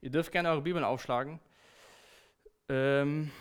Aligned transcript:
Ihr 0.00 0.10
dürft 0.10 0.30
gerne 0.30 0.50
eure 0.50 0.62
Bibeln 0.62 0.84
aufschlagen. 0.84 1.40
Ähm, 2.68 3.32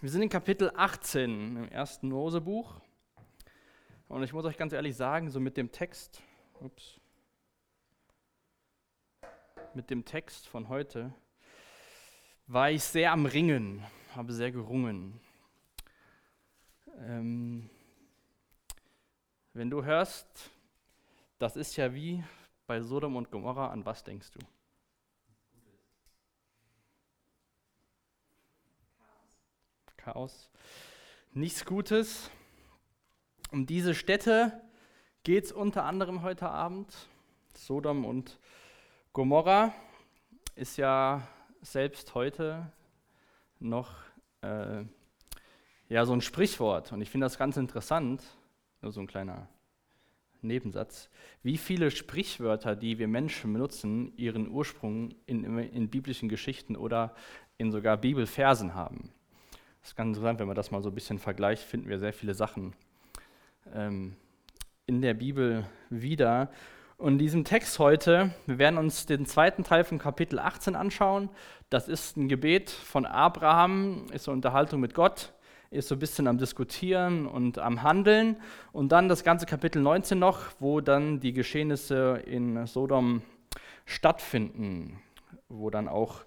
wir 0.00 0.08
sind 0.08 0.22
in 0.22 0.28
Kapitel 0.28 0.70
18 0.76 1.56
im 1.56 1.68
ersten 1.70 2.10
Mosebuch. 2.10 2.80
Und 4.06 4.22
ich 4.22 4.32
muss 4.32 4.44
euch 4.44 4.56
ganz 4.56 4.72
ehrlich 4.72 4.94
sagen, 4.94 5.28
so 5.28 5.40
mit 5.40 5.56
dem 5.56 5.72
Text, 5.72 6.22
ups, 6.60 7.00
mit 9.74 9.90
dem 9.90 10.04
Text 10.04 10.46
von 10.46 10.68
heute 10.68 11.12
war 12.46 12.70
ich 12.70 12.84
sehr 12.84 13.10
am 13.10 13.26
Ringen, 13.26 13.84
habe 14.14 14.32
sehr 14.32 14.52
gerungen. 14.52 15.20
Ähm, 17.00 17.68
wenn 19.52 19.68
du 19.68 19.84
hörst, 19.84 20.52
das 21.40 21.56
ist 21.56 21.76
ja 21.76 21.92
wie 21.92 22.22
bei 22.68 22.80
Sodom 22.82 23.16
und 23.16 23.32
Gomorra, 23.32 23.70
an 23.70 23.84
was 23.84 24.04
denkst 24.04 24.30
du? 24.30 24.38
Chaos. 30.08 30.48
Nichts 31.34 31.66
Gutes. 31.66 32.30
Um 33.50 33.66
diese 33.66 33.94
Städte 33.94 34.58
geht 35.22 35.44
es 35.44 35.52
unter 35.52 35.84
anderem 35.84 36.22
heute 36.22 36.48
Abend. 36.48 36.90
Sodom 37.54 38.06
und 38.06 38.38
Gomorra 39.12 39.74
ist 40.54 40.78
ja 40.78 41.28
selbst 41.60 42.14
heute 42.14 42.72
noch 43.58 43.96
äh, 44.40 44.84
ja, 45.90 46.06
so 46.06 46.14
ein 46.14 46.22
Sprichwort. 46.22 46.90
Und 46.90 47.02
ich 47.02 47.10
finde 47.10 47.26
das 47.26 47.36
ganz 47.36 47.58
interessant, 47.58 48.22
nur 48.80 48.92
so 48.92 49.00
ein 49.00 49.06
kleiner 49.06 49.46
Nebensatz, 50.40 51.10
wie 51.42 51.58
viele 51.58 51.90
Sprichwörter, 51.90 52.76
die 52.76 52.98
wir 52.98 53.08
Menschen 53.08 53.52
benutzen, 53.52 54.16
ihren 54.16 54.48
Ursprung 54.48 55.14
in, 55.26 55.44
in 55.58 55.90
biblischen 55.90 56.30
Geschichten 56.30 56.76
oder 56.76 57.14
in 57.58 57.70
sogar 57.72 57.98
Bibelversen 57.98 58.72
haben. 58.72 59.12
Das 59.88 59.92
ist 59.92 59.96
ganz 59.96 60.18
interessant, 60.18 60.38
wenn 60.38 60.48
man 60.48 60.54
das 60.54 60.70
mal 60.70 60.82
so 60.82 60.90
ein 60.90 60.94
bisschen 60.94 61.18
vergleicht, 61.18 61.62
finden 61.62 61.88
wir 61.88 61.98
sehr 61.98 62.12
viele 62.12 62.34
Sachen 62.34 62.74
ähm, 63.72 64.16
in 64.84 65.00
der 65.00 65.14
Bibel 65.14 65.64
wieder. 65.88 66.50
Und 66.98 67.14
in 67.14 67.18
diesem 67.18 67.42
Text 67.42 67.78
heute, 67.78 68.34
wir 68.44 68.58
werden 68.58 68.76
uns 68.76 69.06
den 69.06 69.24
zweiten 69.24 69.64
Teil 69.64 69.84
von 69.84 69.98
Kapitel 69.98 70.40
18 70.40 70.76
anschauen. 70.76 71.30
Das 71.70 71.88
ist 71.88 72.18
ein 72.18 72.28
Gebet 72.28 72.68
von 72.68 73.06
Abraham, 73.06 74.04
ist 74.12 74.28
eine 74.28 74.34
Unterhaltung 74.34 74.80
mit 74.80 74.92
Gott 74.92 75.32
ist 75.70 75.88
so 75.88 75.94
ein 75.94 76.00
bisschen 76.00 76.26
am 76.26 76.36
Diskutieren 76.36 77.26
und 77.26 77.58
am 77.58 77.82
Handeln. 77.82 78.36
Und 78.72 78.92
dann 78.92 79.08
das 79.08 79.24
ganze 79.24 79.46
Kapitel 79.46 79.80
19 79.80 80.18
noch, 80.18 80.50
wo 80.60 80.82
dann 80.82 81.18
die 81.20 81.32
Geschehnisse 81.32 82.22
in 82.26 82.66
Sodom 82.66 83.22
stattfinden, 83.86 85.00
wo 85.48 85.70
dann 85.70 85.88
auch 85.88 86.24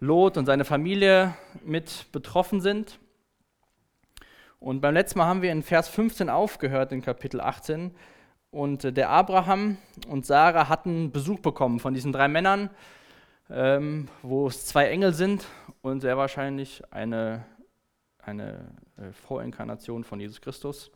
Lot 0.00 0.36
und 0.36 0.46
seine 0.46 0.64
Familie 0.64 1.34
mit 1.64 2.06
betroffen 2.12 2.60
sind. 2.60 2.98
Und 4.58 4.80
beim 4.80 4.94
letzten 4.94 5.18
Mal 5.18 5.26
haben 5.26 5.42
wir 5.42 5.52
in 5.52 5.62
Vers 5.62 5.88
15 5.88 6.28
aufgehört, 6.28 6.92
in 6.92 7.02
Kapitel 7.02 7.40
18. 7.40 7.94
Und 8.50 8.84
äh, 8.84 8.92
der 8.92 9.10
Abraham 9.10 9.78
und 10.08 10.26
Sarah 10.26 10.68
hatten 10.68 11.12
Besuch 11.12 11.40
bekommen 11.40 11.78
von 11.78 11.94
diesen 11.94 12.12
drei 12.12 12.28
Männern, 12.28 12.70
ähm, 13.48 14.08
wo 14.22 14.48
es 14.48 14.66
zwei 14.66 14.88
Engel 14.88 15.12
sind 15.14 15.46
und 15.82 16.00
sehr 16.00 16.16
wahrscheinlich 16.16 16.82
eine 16.90 17.44
eine 18.22 18.70
äh, 18.96 19.12
Vorinkarnation 19.12 20.04
von 20.04 20.20
Jesus 20.20 20.40
Christus, 20.40 20.90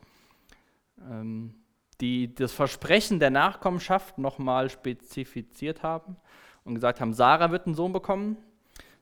ähm, 1.10 1.54
die 2.00 2.34
das 2.34 2.52
Versprechen 2.52 3.20
der 3.20 3.30
Nachkommenschaft 3.30 4.18
nochmal 4.18 4.70
spezifiziert 4.70 5.82
haben 5.82 6.16
und 6.64 6.74
gesagt 6.74 7.00
haben, 7.00 7.12
Sarah 7.12 7.50
wird 7.50 7.66
einen 7.66 7.74
Sohn 7.74 7.92
bekommen. 7.92 8.36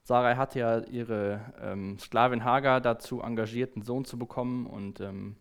Sarah 0.04 0.36
hatte 0.36 0.58
ja 0.58 0.78
ihre 0.80 1.40
ähm, 1.62 1.98
Sklavin 1.98 2.44
Hagar 2.44 2.80
dazu 2.80 3.20
engagiert, 3.20 3.76
einen 3.76 3.84
Sohn 3.84 4.04
zu 4.04 4.18
bekommen. 4.18 4.66
Und 4.66 5.00
ähm, 5.00 5.36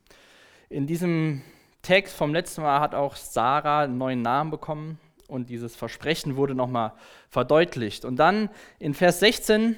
in 0.69 0.85
diesem 0.85 1.41
Text 1.81 2.16
vom 2.16 2.31
letzten 2.31 2.61
Mal 2.61 2.79
hat 2.79 2.94
auch 2.94 3.16
Sarah 3.16 3.81
einen 3.81 3.97
neuen 3.97 4.21
Namen 4.21 4.51
bekommen 4.51 5.00
und 5.27 5.50
dieses 5.50 5.75
Versprechen 5.75 6.35
wurde 6.35 6.53
nochmal 6.53 6.94
verdeutlicht. 7.29 8.05
Und 8.05 8.17
dann 8.17 8.50
in 8.77 8.94
Vers 8.94 9.19
16 9.21 9.77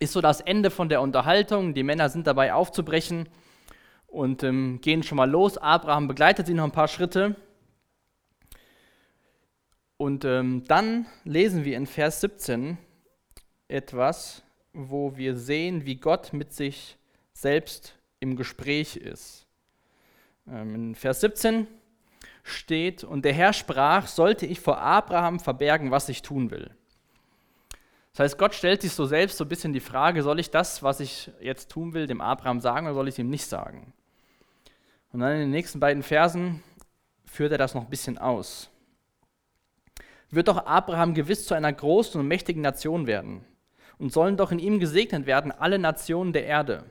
ist 0.00 0.12
so 0.12 0.20
das 0.20 0.40
Ende 0.40 0.70
von 0.70 0.88
der 0.88 1.00
Unterhaltung. 1.00 1.72
Die 1.72 1.84
Männer 1.84 2.08
sind 2.08 2.26
dabei 2.26 2.54
aufzubrechen 2.54 3.28
und 4.08 4.42
ähm, 4.42 4.80
gehen 4.80 5.04
schon 5.04 5.16
mal 5.16 5.30
los. 5.30 5.58
Abraham 5.58 6.08
begleitet 6.08 6.46
sie 6.46 6.54
noch 6.54 6.64
ein 6.64 6.72
paar 6.72 6.88
Schritte. 6.88 7.36
Und 9.96 10.24
ähm, 10.24 10.64
dann 10.66 11.06
lesen 11.24 11.64
wir 11.64 11.76
in 11.76 11.86
Vers 11.86 12.20
17 12.20 12.78
etwas, 13.68 14.42
wo 14.72 15.16
wir 15.16 15.36
sehen, 15.36 15.86
wie 15.86 15.96
Gott 15.96 16.32
mit 16.32 16.52
sich 16.52 16.96
selbst 17.32 17.96
im 18.20 18.36
Gespräch 18.36 18.96
ist. 18.96 19.46
Ähm, 20.48 20.74
in 20.74 20.94
Vers 20.94 21.20
17 21.20 21.66
steht, 22.42 23.04
und 23.04 23.24
der 23.24 23.32
Herr 23.32 23.52
sprach, 23.52 24.06
sollte 24.06 24.46
ich 24.46 24.60
vor 24.60 24.78
Abraham 24.78 25.40
verbergen, 25.40 25.90
was 25.90 26.08
ich 26.08 26.22
tun 26.22 26.50
will. 26.50 26.70
Das 28.12 28.20
heißt, 28.20 28.38
Gott 28.38 28.54
stellt 28.54 28.82
sich 28.82 28.92
so 28.92 29.04
selbst 29.04 29.36
so 29.36 29.44
ein 29.44 29.48
bisschen 29.48 29.72
die 29.72 29.80
Frage, 29.80 30.22
soll 30.22 30.40
ich 30.40 30.50
das, 30.50 30.82
was 30.82 31.00
ich 31.00 31.30
jetzt 31.40 31.70
tun 31.70 31.92
will, 31.92 32.06
dem 32.06 32.20
Abraham 32.20 32.60
sagen 32.60 32.86
oder 32.86 32.94
soll 32.94 33.08
ich 33.08 33.14
es 33.14 33.18
ihm 33.18 33.28
nicht 33.28 33.46
sagen? 33.46 33.92
Und 35.12 35.20
dann 35.20 35.32
in 35.32 35.40
den 35.40 35.50
nächsten 35.50 35.80
beiden 35.80 36.02
Versen 36.02 36.62
führt 37.24 37.52
er 37.52 37.58
das 37.58 37.74
noch 37.74 37.82
ein 37.84 37.90
bisschen 37.90 38.16
aus. 38.16 38.70
Wird 40.30 40.48
doch 40.48 40.64
Abraham 40.64 41.14
gewiss 41.14 41.46
zu 41.46 41.54
einer 41.54 41.72
großen 41.72 42.20
und 42.20 42.26
mächtigen 42.26 42.62
Nation 42.62 43.06
werden 43.06 43.44
und 43.98 44.12
sollen 44.12 44.36
doch 44.36 44.52
in 44.52 44.58
ihm 44.58 44.78
gesegnet 44.78 45.26
werden 45.26 45.52
alle 45.52 45.78
Nationen 45.78 46.32
der 46.32 46.46
Erde. 46.46 46.84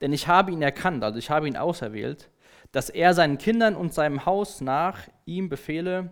Denn 0.00 0.12
ich 0.12 0.28
habe 0.28 0.50
ihn 0.50 0.62
erkannt, 0.62 1.04
also 1.04 1.18
ich 1.18 1.30
habe 1.30 1.46
ihn 1.46 1.56
auserwählt, 1.56 2.30
dass 2.72 2.88
er 2.88 3.14
seinen 3.14 3.38
Kindern 3.38 3.76
und 3.76 3.92
seinem 3.92 4.24
Haus 4.26 4.60
nach 4.60 5.00
ihm 5.26 5.48
befehle, 5.48 6.10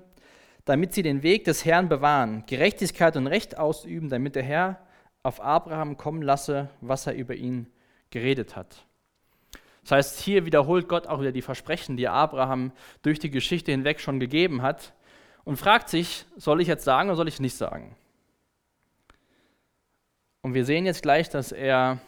damit 0.64 0.92
sie 0.92 1.02
den 1.02 1.22
Weg 1.22 1.44
des 1.44 1.64
Herrn 1.64 1.88
bewahren, 1.88 2.44
Gerechtigkeit 2.46 3.16
und 3.16 3.26
Recht 3.26 3.56
ausüben, 3.56 4.10
damit 4.10 4.34
der 4.34 4.42
Herr 4.42 4.80
auf 5.22 5.40
Abraham 5.40 5.96
kommen 5.96 6.22
lasse, 6.22 6.68
was 6.80 7.06
er 7.06 7.14
über 7.14 7.34
ihn 7.34 7.68
geredet 8.10 8.56
hat. 8.56 8.84
Das 9.82 9.92
heißt, 9.92 10.20
hier 10.20 10.44
wiederholt 10.44 10.88
Gott 10.88 11.06
auch 11.06 11.20
wieder 11.20 11.32
die 11.32 11.42
Versprechen, 11.42 11.96
die 11.96 12.08
Abraham 12.08 12.72
durch 13.00 13.18
die 13.18 13.30
Geschichte 13.30 13.70
hinweg 13.70 14.00
schon 14.00 14.20
gegeben 14.20 14.60
hat 14.60 14.92
und 15.44 15.56
fragt 15.56 15.88
sich, 15.88 16.26
soll 16.36 16.60
ich 16.60 16.68
jetzt 16.68 16.84
sagen 16.84 17.08
oder 17.08 17.16
soll 17.16 17.28
ich 17.28 17.40
nicht 17.40 17.56
sagen? 17.56 17.96
Und 20.48 20.54
wir 20.54 20.64
sehen 20.64 20.86
jetzt 20.86 21.02
gleich, 21.02 21.28
dass 21.28 21.52
er 21.52 21.98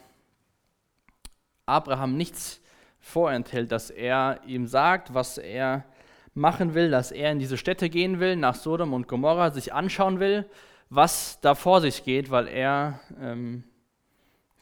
Abraham 1.66 2.16
nichts 2.16 2.62
vorenthält, 2.98 3.70
dass 3.70 3.90
er 3.90 4.40
ihm 4.46 4.66
sagt, 4.66 5.12
was 5.12 5.36
er 5.36 5.84
machen 6.32 6.72
will, 6.72 6.90
dass 6.90 7.12
er 7.12 7.32
in 7.32 7.38
diese 7.38 7.58
Städte 7.58 7.90
gehen 7.90 8.18
will, 8.18 8.36
nach 8.36 8.54
Sodom 8.54 8.94
und 8.94 9.08
Gomorra, 9.08 9.50
sich 9.50 9.74
anschauen 9.74 10.20
will, 10.20 10.48
was 10.88 11.38
da 11.42 11.54
vor 11.54 11.82
sich 11.82 12.02
geht, 12.02 12.30
weil 12.30 12.48
er, 12.48 13.00
ähm, 13.20 13.64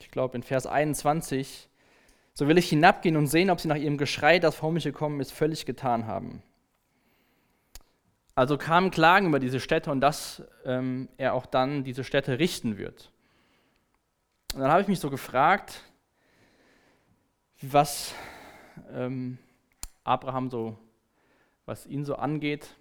ich 0.01 0.11
glaube 0.11 0.37
in 0.37 0.43
Vers 0.43 0.67
21, 0.67 1.69
so 2.35 2.49
will 2.49 2.59
ich 2.59 2.71
hinabgehen 2.71 3.17
und 3.17 3.29
sehen, 3.29 3.49
ob 3.49 3.61
sie 3.61 3.69
nach 3.69 3.77
ihrem 3.77 3.97
Geschrei, 3.97 4.41
das 4.41 4.57
vor 4.57 4.73
mich 4.73 4.83
gekommen 4.83 5.21
ist, 5.21 5.31
völlig 5.31 5.67
getan 5.67 6.09
haben. 6.09 6.43
Also 8.35 8.59
kamen 8.59 8.91
Klagen 8.91 9.29
über 9.29 9.39
diese 9.39 9.61
Städte 9.61 9.93
und 9.93 10.01
dass 10.01 10.43
ähm, 10.65 11.09
er 11.17 11.35
auch 11.35 11.47
dann 11.47 11.85
diese 11.85 12.03
Städte 12.03 12.41
richten 12.41 12.77
wird. 12.77 13.13
Und 14.55 14.61
dann 14.61 14.71
habe 14.71 14.83
ich 14.83 14.89
mich 14.89 15.01
so 15.01 15.11
gefragt, 15.11 15.83
was 17.61 18.15
ähm, 18.93 19.39
Abraham 20.05 20.51
so 20.51 20.79
was 21.69 21.87
ihn 21.87 22.05
so 22.05 22.17
angeht. 22.17 22.75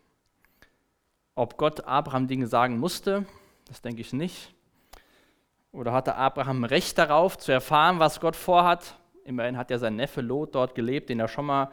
Ob 1.36 1.58
Gott 1.58 1.82
Abraham 1.86 2.28
Dinge 2.28 2.48
sagen 2.48 2.80
musste, 2.80 3.26
das 3.66 3.82
denke 3.82 4.02
ich 4.02 4.14
nicht. 4.14 4.54
Oder 5.74 5.92
hatte 5.92 6.16
Abraham 6.16 6.64
Recht 6.64 6.98
darauf, 6.98 7.38
zu 7.38 7.52
erfahren, 7.52 8.00
was 8.00 8.22
Gott 8.22 8.36
vorhat? 8.36 8.96
Immerhin 9.26 9.58
hat 9.58 9.70
ja 9.70 9.78
sein 9.78 9.98
Neffe 9.98 10.22
Lot 10.22 10.56
dort 10.56 10.74
gelebt, 10.74 11.10
den 11.10 11.20
er 11.20 11.28
schon 11.28 11.46
mal 11.46 11.70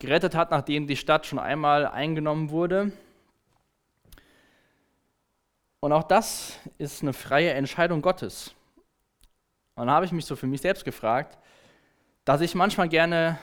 gerettet 0.00 0.34
hat, 0.34 0.50
nachdem 0.50 0.88
die 0.88 0.96
Stadt 0.96 1.24
schon 1.24 1.38
einmal 1.38 1.86
eingenommen 1.86 2.50
wurde. 2.50 2.90
Und 5.78 5.92
auch 5.92 6.02
das 6.02 6.58
ist 6.78 7.02
eine 7.02 7.12
freie 7.12 7.52
Entscheidung 7.52 8.02
Gottes. 8.02 8.54
Und 9.76 9.86
dann 9.86 9.90
habe 9.90 10.06
ich 10.06 10.12
mich 10.12 10.24
so 10.24 10.36
für 10.36 10.46
mich 10.46 10.62
selbst 10.62 10.84
gefragt, 10.84 11.38
dass 12.24 12.40
ich 12.40 12.54
manchmal 12.54 12.88
gerne, 12.88 13.38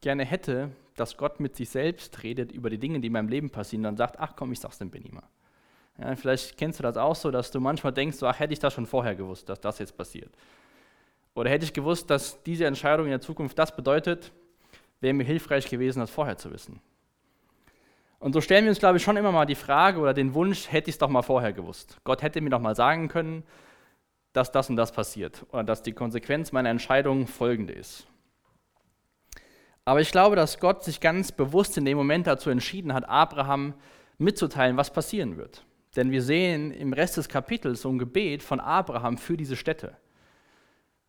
gerne 0.00 0.24
hätte, 0.24 0.70
dass 0.96 1.16
Gott 1.16 1.40
mit 1.40 1.56
sich 1.56 1.68
selbst 1.68 2.22
redet 2.22 2.52
über 2.52 2.70
die 2.70 2.78
Dinge, 2.78 3.00
die 3.00 3.08
in 3.08 3.12
meinem 3.12 3.28
Leben 3.28 3.50
passieren, 3.50 3.82
dann 3.82 3.96
sagt, 3.96 4.18
ach 4.18 4.34
komm, 4.36 4.52
ich 4.52 4.60
sag's 4.60 4.78
dem 4.78 4.90
Benima. 4.90 5.22
Ja, 5.98 6.14
vielleicht 6.16 6.56
kennst 6.56 6.78
du 6.78 6.82
das 6.82 6.96
auch 6.96 7.16
so, 7.16 7.30
dass 7.30 7.50
du 7.50 7.60
manchmal 7.60 7.92
denkst, 7.92 8.16
so, 8.16 8.26
ach, 8.26 8.38
hätte 8.38 8.52
ich 8.52 8.58
das 8.58 8.72
schon 8.72 8.86
vorher 8.86 9.14
gewusst, 9.14 9.48
dass 9.48 9.60
das 9.60 9.78
jetzt 9.80 9.96
passiert. 9.96 10.30
Oder 11.34 11.50
hätte 11.50 11.64
ich 11.64 11.72
gewusst, 11.72 12.08
dass 12.08 12.42
diese 12.42 12.64
Entscheidung 12.64 13.06
in 13.06 13.10
der 13.10 13.20
Zukunft 13.20 13.58
das 13.58 13.74
bedeutet, 13.74 14.32
wäre 15.00 15.14
mir 15.14 15.24
hilfreich 15.24 15.68
gewesen, 15.68 16.00
das 16.00 16.10
vorher 16.10 16.36
zu 16.36 16.52
wissen. 16.52 16.80
Und 18.18 18.34
so 18.34 18.40
stellen 18.40 18.64
wir 18.64 18.70
uns, 18.70 18.78
glaube 18.78 18.98
ich, 18.98 19.02
schon 19.02 19.16
immer 19.16 19.32
mal 19.32 19.46
die 19.46 19.54
Frage 19.54 19.98
oder 19.98 20.14
den 20.14 20.34
Wunsch, 20.34 20.70
hätte 20.70 20.90
ich 20.90 20.94
es 20.94 20.98
doch 20.98 21.08
mal 21.08 21.22
vorher 21.22 21.52
gewusst. 21.52 21.98
Gott 22.04 22.22
hätte 22.22 22.40
mir 22.40 22.50
doch 22.50 22.60
mal 22.60 22.76
sagen 22.76 23.08
können, 23.08 23.42
dass 24.32 24.52
das 24.52 24.70
und 24.70 24.76
das 24.76 24.92
passiert 24.92 25.44
oder 25.50 25.64
dass 25.64 25.82
die 25.82 25.92
Konsequenz 25.92 26.52
meiner 26.52 26.70
Entscheidung 26.70 27.26
folgende 27.26 27.72
ist. 27.72 28.06
Aber 29.84 30.00
ich 30.00 30.12
glaube, 30.12 30.36
dass 30.36 30.60
Gott 30.60 30.84
sich 30.84 31.00
ganz 31.00 31.32
bewusst 31.32 31.76
in 31.76 31.84
dem 31.84 31.96
Moment 31.96 32.26
dazu 32.26 32.50
entschieden 32.50 32.92
hat, 32.92 33.08
Abraham 33.08 33.74
mitzuteilen, 34.18 34.76
was 34.76 34.92
passieren 34.92 35.36
wird. 35.36 35.64
Denn 35.96 36.12
wir 36.12 36.22
sehen 36.22 36.70
im 36.70 36.92
Rest 36.92 37.16
des 37.16 37.28
Kapitels 37.28 37.82
so 37.82 37.90
ein 37.90 37.98
Gebet 37.98 38.42
von 38.42 38.60
Abraham 38.60 39.18
für 39.18 39.36
diese 39.36 39.56
Städte. 39.56 39.96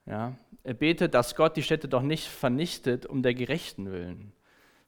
Ja, 0.05 0.35
er 0.63 0.73
betet, 0.73 1.13
dass 1.13 1.35
Gott 1.35 1.57
die 1.57 1.63
Städte 1.63 1.87
doch 1.87 2.01
nicht 2.01 2.27
vernichtet 2.27 3.05
um 3.05 3.21
der 3.21 3.33
Gerechten 3.33 3.91
willen. 3.91 4.33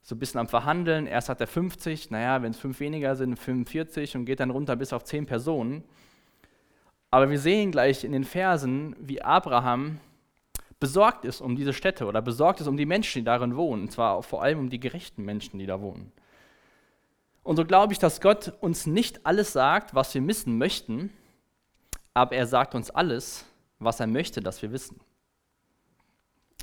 So 0.02 0.16
ein 0.16 0.18
bisschen 0.18 0.40
am 0.40 0.48
Verhandeln. 0.48 1.06
Erst 1.06 1.28
hat 1.28 1.40
er 1.40 1.46
50, 1.46 2.10
naja, 2.10 2.42
wenn 2.42 2.50
es 2.50 2.58
fünf 2.58 2.80
weniger 2.80 3.14
sind, 3.16 3.38
45 3.38 4.16
und 4.16 4.24
geht 4.24 4.40
dann 4.40 4.50
runter 4.50 4.76
bis 4.76 4.92
auf 4.92 5.04
zehn 5.04 5.26
Personen. 5.26 5.84
Aber 7.14 7.30
wir 7.30 7.38
sehen 7.38 7.70
gleich 7.70 8.02
in 8.02 8.10
den 8.10 8.24
Versen, 8.24 8.96
wie 8.98 9.22
Abraham 9.22 10.00
besorgt 10.80 11.24
ist 11.24 11.40
um 11.40 11.54
diese 11.54 11.72
Städte 11.72 12.06
oder 12.06 12.20
besorgt 12.20 12.60
ist 12.60 12.66
um 12.66 12.76
die 12.76 12.86
Menschen, 12.86 13.20
die 13.20 13.24
darin 13.24 13.54
wohnen, 13.54 13.82
und 13.82 13.92
zwar 13.92 14.20
vor 14.24 14.42
allem 14.42 14.58
um 14.58 14.68
die 14.68 14.80
gerechten 14.80 15.24
Menschen, 15.24 15.60
die 15.60 15.66
da 15.66 15.80
wohnen. 15.80 16.10
Und 17.44 17.54
so 17.54 17.64
glaube 17.64 17.92
ich, 17.92 18.00
dass 18.00 18.20
Gott 18.20 18.54
uns 18.60 18.88
nicht 18.88 19.24
alles 19.24 19.52
sagt, 19.52 19.94
was 19.94 20.12
wir 20.12 20.26
wissen 20.26 20.58
möchten, 20.58 21.12
aber 22.14 22.34
er 22.34 22.48
sagt 22.48 22.74
uns 22.74 22.90
alles, 22.90 23.44
was 23.78 24.00
er 24.00 24.08
möchte, 24.08 24.40
dass 24.40 24.60
wir 24.60 24.72
wissen. 24.72 24.98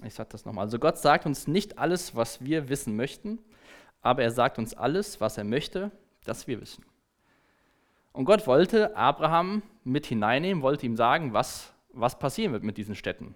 Ich 0.04 0.16
sage 0.16 0.32
das 0.34 0.44
nochmal. 0.44 0.66
Also 0.66 0.80
Gott 0.80 0.98
sagt 0.98 1.26
uns 1.26 1.48
nicht 1.48 1.78
alles, 1.78 2.14
was 2.14 2.44
wir 2.44 2.68
wissen 2.68 2.98
möchten, 2.98 3.40
aber 4.02 4.24
er 4.24 4.32
sagt 4.32 4.58
uns 4.58 4.74
alles, 4.74 5.22
was 5.22 5.38
er 5.38 5.46
möchte, 5.46 5.92
dass 6.26 6.46
wir 6.46 6.60
wissen. 6.60 6.84
Und 8.14 8.26
Gott 8.26 8.46
wollte 8.48 8.96
Abraham 8.96 9.64
mit 9.84 10.06
hineinnehmen, 10.06 10.62
wollte 10.62 10.86
ihm 10.86 10.96
sagen, 10.96 11.34
was, 11.34 11.74
was 11.94 12.20
passieren 12.20 12.52
wird 12.52 12.64
mit 12.64 12.78
diesen 12.78 12.96
Städten. 12.96 13.36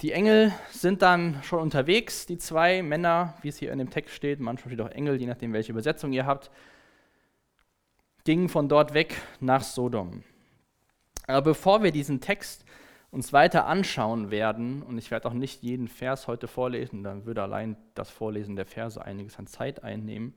Die 0.00 0.12
Engel 0.12 0.52
sind 0.70 1.00
dann 1.00 1.42
schon 1.42 1.60
unterwegs, 1.60 2.26
die 2.26 2.36
zwei 2.36 2.82
Männer, 2.82 3.34
wie 3.40 3.48
es 3.48 3.56
hier 3.56 3.72
in 3.72 3.78
dem 3.78 3.90
Text 3.90 4.14
steht, 4.14 4.40
manchmal 4.40 4.74
steht 4.74 4.84
auch 4.84 4.90
Engel, 4.90 5.18
je 5.18 5.26
nachdem, 5.26 5.52
welche 5.52 5.72
Übersetzung 5.72 6.12
ihr 6.12 6.26
habt, 6.26 6.50
gingen 8.24 8.48
von 8.48 8.68
dort 8.68 8.92
weg 8.92 9.20
nach 9.40 9.62
Sodom. 9.62 10.22
Aber 11.26 11.42
bevor 11.42 11.82
wir 11.82 11.92
diesen 11.92 12.20
Text 12.20 12.64
uns 13.10 13.32
weiter 13.32 13.66
anschauen 13.66 14.30
werden, 14.30 14.82
und 14.82 14.98
ich 14.98 15.10
werde 15.10 15.28
auch 15.28 15.32
nicht 15.32 15.62
jeden 15.62 15.88
Vers 15.88 16.26
heute 16.26 16.48
vorlesen, 16.48 17.02
dann 17.02 17.24
würde 17.24 17.42
allein 17.42 17.76
das 17.94 18.10
Vorlesen 18.10 18.56
der 18.56 18.66
Verse 18.66 19.02
einiges 19.02 19.38
an 19.38 19.46
Zeit 19.46 19.84
einnehmen, 19.84 20.34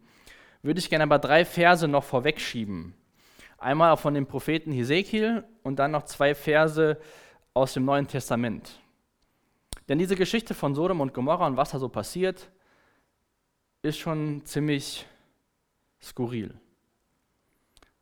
würde 0.61 0.79
ich 0.79 0.89
gerne 0.89 1.03
aber 1.03 1.19
drei 1.19 1.45
Verse 1.45 1.87
noch 1.87 2.03
vorwegschieben. 2.03 2.93
Einmal 3.57 3.97
von 3.97 4.13
dem 4.13 4.27
Propheten 4.27 4.71
Hesekiel 4.71 5.43
und 5.63 5.79
dann 5.79 5.91
noch 5.91 6.03
zwei 6.03 6.35
Verse 6.35 6.97
aus 7.53 7.73
dem 7.73 7.85
Neuen 7.85 8.07
Testament. 8.07 8.79
Denn 9.89 9.97
diese 9.97 10.15
Geschichte 10.15 10.53
von 10.53 10.75
Sodom 10.75 11.01
und 11.01 11.13
Gomorra 11.13 11.47
und 11.47 11.57
was 11.57 11.71
da 11.71 11.79
so 11.79 11.89
passiert, 11.89 12.51
ist 13.81 13.97
schon 13.97 14.45
ziemlich 14.45 15.05
skurril. 16.01 16.53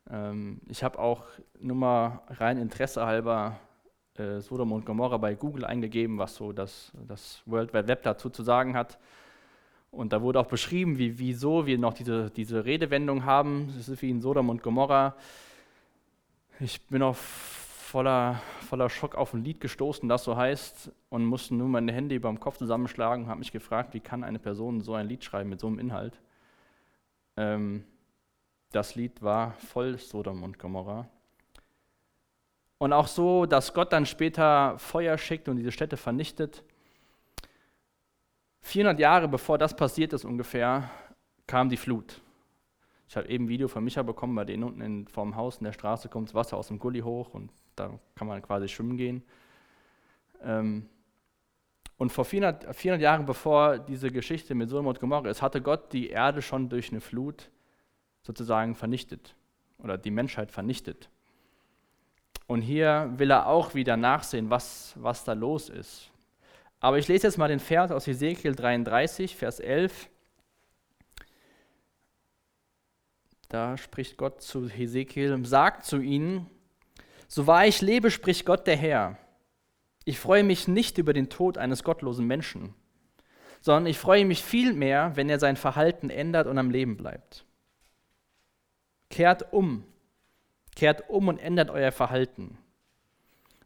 Ähm, 0.10 0.62
ich 0.68 0.84
habe 0.84 1.00
auch 1.00 1.24
nur 1.60 1.76
mal 1.76 2.22
rein 2.30 2.58
Interesse 2.58 3.06
halber 3.06 3.60
äh, 4.16 4.40
Sodom 4.40 4.72
und 4.72 4.86
Gomorra 4.86 5.18
bei 5.18 5.36
Google 5.36 5.66
eingegeben, 5.66 6.18
was 6.18 6.36
so 6.36 6.52
das, 6.52 6.92
das 7.08 7.42
World 7.46 7.74
Wide 7.74 7.88
Web 7.88 8.04
dazu 8.04 8.30
zu 8.30 8.44
sagen 8.44 8.76
hat. 8.76 8.98
Und 9.96 10.12
da 10.12 10.22
wurde 10.22 10.42
auch 10.42 10.48
beschrieben, 10.48 10.98
wie, 10.98 11.18
wieso 11.20 11.66
wir 11.66 11.78
noch 11.78 11.94
diese, 11.94 12.30
diese 12.30 12.66
Redewendung 12.66 13.24
haben. 13.24 13.74
Es 13.80 13.88
ist 13.88 14.02
wie 14.02 14.10
in 14.10 14.20
Sodom 14.20 14.50
und 14.50 14.62
Gomorra. 14.62 15.16
Ich 16.60 16.82
bin 16.88 17.02
auch 17.02 17.16
voller, 17.16 18.42
voller 18.68 18.90
Schock 18.90 19.16
auf 19.16 19.34
ein 19.34 19.44
Lied 19.44 19.62
gestoßen, 19.62 20.10
das 20.10 20.26
so 20.26 20.36
heißt, 20.36 20.92
und 21.08 21.24
musste 21.24 21.56
nur 21.56 21.70
meine 21.70 21.94
Hände 21.94 22.14
über 22.14 22.28
dem 22.28 22.42
Kopf 22.42 22.58
zusammenschlagen 22.58 23.24
und 23.24 23.30
habe 23.30 23.40
mich 23.40 23.54
gefragt, 23.54 23.94
wie 23.94 24.02
kann 24.02 24.26
eine 24.26 24.38
Person 24.38 24.82
so 24.82 24.96
ein 24.96 25.08
Lied 25.08 25.24
schreiben 25.24 25.50
mit 25.50 25.62
so 25.62 25.68
einem 25.68 25.80
Inhalt? 25.80 26.20
Ähm, 27.38 27.86
das 28.74 28.96
Lied 28.96 29.22
war 29.22 29.54
voll 29.54 29.98
Sodom 29.98 30.44
und 30.44 30.60
Gomorra. 30.60 31.08
Und 32.80 32.92
auch 32.92 33.08
so, 33.08 33.46
dass 33.46 33.74
Gott 33.74 33.94
dann 33.94 34.06
später 34.06 34.78
Feuer 34.78 35.18
schickt 35.18 35.48
und 35.48 35.56
diese 35.56 35.72
Städte 35.72 35.96
vernichtet. 35.96 36.64
400 38.66 39.00
Jahre 39.00 39.28
bevor 39.28 39.60
das 39.60 39.76
passiert 39.76 40.12
ist 40.12 40.26
ungefähr, 40.26 40.90
kam 41.46 41.70
die 41.70 41.78
Flut. 41.78 42.20
Ich 43.08 43.16
habe 43.16 43.30
eben 43.30 43.46
ein 43.46 43.50
Video 43.50 43.68
von 43.68 43.84
Micha 43.84 44.02
bekommen, 44.02 44.34
bei 44.34 44.44
denen 44.44 44.64
unten 44.64 44.82
in, 44.82 45.08
vorm 45.08 45.36
Haus 45.36 45.58
in 45.58 45.66
der 45.66 45.72
Straße 45.72 46.10
kommt 46.10 46.30
das 46.30 46.34
Wasser 46.36 46.58
aus 46.58 46.70
dem 46.70 46.80
Gully 46.80 47.02
hoch 47.02 47.36
und 47.36 47.52
da 47.76 47.92
kann 48.16 48.28
man 48.28 48.42
quasi 48.42 48.68
schwimmen 48.68 48.98
gehen. 48.98 49.24
Ähm, 50.42 50.90
und 51.98 52.12
vor 52.12 52.26
400, 52.26 52.76
400 52.76 53.02
Jahren, 53.04 53.28
bevor 53.28 53.78
diese 53.78 54.10
Geschichte 54.10 54.56
mit 54.56 54.70
Sodom 54.70 54.88
und 54.88 55.00
Gomorra 55.00 55.30
ist, 55.30 55.44
hatte 55.44 55.62
Gott 55.62 55.94
die 55.94 56.10
Erde 56.10 56.42
schon 56.42 56.68
durch 56.68 56.90
eine 56.90 57.02
Flut 57.02 57.52
sozusagen 58.24 58.74
vernichtet 58.74 59.36
oder 59.78 60.00
die 60.00 60.12
Menschheit 60.12 60.52
vernichtet. 60.52 61.10
Und 62.48 62.62
hier 62.62 63.14
will 63.16 63.30
er 63.30 63.46
auch 63.46 63.76
wieder 63.76 63.96
nachsehen, 63.96 64.50
was, 64.50 64.96
was 64.98 65.24
da 65.24 65.34
los 65.34 65.70
ist. 65.70 66.12
Aber 66.86 67.00
ich 67.00 67.08
lese 67.08 67.26
jetzt 67.26 67.40
mal 67.40 67.48
den 67.48 67.60
Vers 67.60 67.92
aus 67.92 68.08
Ezekiel 68.08 68.54
33, 68.54 69.36
Vers 69.36 69.60
11. 69.60 70.08
Da 73.50 73.76
spricht 73.76 74.18
Gott 74.18 74.44
zu 74.44 74.70
Hesekiel, 74.70 75.44
sagt 75.48 75.84
zu 75.84 76.00
ihnen, 76.00 76.46
so 77.28 77.48
wahr 77.48 77.66
ich 77.66 77.82
lebe, 77.82 78.12
spricht 78.12 78.46
Gott 78.46 78.68
der 78.68 78.78
Herr. 78.78 79.18
Ich 80.04 80.20
freue 80.20 80.44
mich 80.44 80.68
nicht 80.68 81.00
über 81.00 81.14
den 81.14 81.32
Tod 81.32 81.58
eines 81.58 81.84
gottlosen 81.84 82.28
Menschen, 82.28 82.76
sondern 83.62 83.88
ich 83.88 83.98
freue 83.98 84.24
mich 84.24 84.44
vielmehr, 84.44 85.14
wenn 85.16 85.28
er 85.28 85.40
sein 85.40 85.58
Verhalten 85.58 86.12
ändert 86.12 86.46
und 86.46 86.60
am 86.60 86.70
Leben 86.70 86.98
bleibt. 86.98 87.46
Kehrt 89.10 89.52
um, 89.54 89.86
kehrt 90.76 91.10
um 91.10 91.30
und 91.30 91.40
ändert 91.40 91.72
euer 91.72 91.92
Verhalten. 91.92 92.60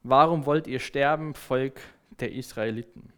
Warum 0.03 0.45
wollt 0.45 0.67
ihr 0.67 0.79
sterben, 0.79 1.33
Volk 1.33 1.81
der 2.21 2.31
Israeliten? 2.33 3.13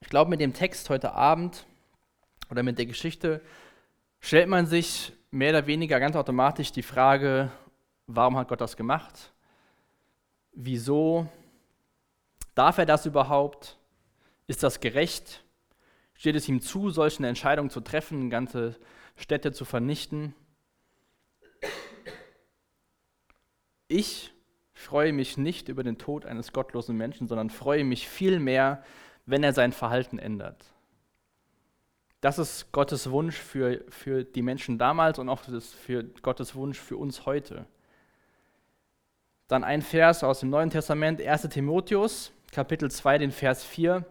Ich 0.00 0.08
glaube, 0.08 0.30
mit 0.30 0.40
dem 0.40 0.52
Text 0.52 0.90
heute 0.90 1.12
Abend 1.12 1.66
oder 2.50 2.62
mit 2.62 2.78
der 2.78 2.86
Geschichte 2.86 3.40
stellt 4.20 4.48
man 4.48 4.66
sich 4.66 5.12
mehr 5.30 5.50
oder 5.50 5.66
weniger 5.66 6.00
ganz 6.00 6.16
automatisch 6.16 6.72
die 6.72 6.82
Frage, 6.82 7.50
warum 8.06 8.36
hat 8.36 8.48
Gott 8.48 8.60
das 8.60 8.76
gemacht? 8.76 9.32
Wieso? 10.52 11.28
Darf 12.54 12.78
er 12.78 12.86
das 12.86 13.06
überhaupt? 13.06 13.78
Ist 14.46 14.62
das 14.62 14.80
gerecht? 14.80 15.44
Steht 16.14 16.34
es 16.34 16.48
ihm 16.48 16.60
zu, 16.60 16.90
solche 16.90 17.26
Entscheidungen 17.26 17.70
zu 17.70 17.80
treffen, 17.80 18.30
ganze 18.30 18.76
Städte 19.16 19.52
zu 19.52 19.64
vernichten? 19.64 20.34
Ich 23.86 24.32
freue 24.80 25.12
mich 25.12 25.36
nicht 25.36 25.68
über 25.68 25.82
den 25.82 25.98
Tod 25.98 26.24
eines 26.24 26.52
gottlosen 26.52 26.96
Menschen, 26.96 27.28
sondern 27.28 27.50
freue 27.50 27.84
mich 27.84 28.08
vielmehr, 28.08 28.82
wenn 29.26 29.44
er 29.44 29.52
sein 29.52 29.72
Verhalten 29.72 30.18
ändert. 30.18 30.64
Das 32.20 32.38
ist 32.38 32.72
Gottes 32.72 33.10
Wunsch 33.10 33.36
für, 33.36 33.84
für 33.88 34.24
die 34.24 34.42
Menschen 34.42 34.78
damals 34.78 35.18
und 35.18 35.28
auch 35.28 35.42
für 35.42 36.04
Gottes 36.22 36.54
Wunsch 36.54 36.78
für 36.78 36.96
uns 36.96 37.26
heute. 37.26 37.66
Dann 39.48 39.64
ein 39.64 39.82
Vers 39.82 40.24
aus 40.24 40.40
dem 40.40 40.50
Neuen 40.50 40.70
Testament, 40.70 41.20
1 41.20 41.42
Timotheus, 41.50 42.32
Kapitel 42.52 42.90
2, 42.90 43.18
den 43.18 43.32
Vers 43.32 43.64
4, 43.64 44.04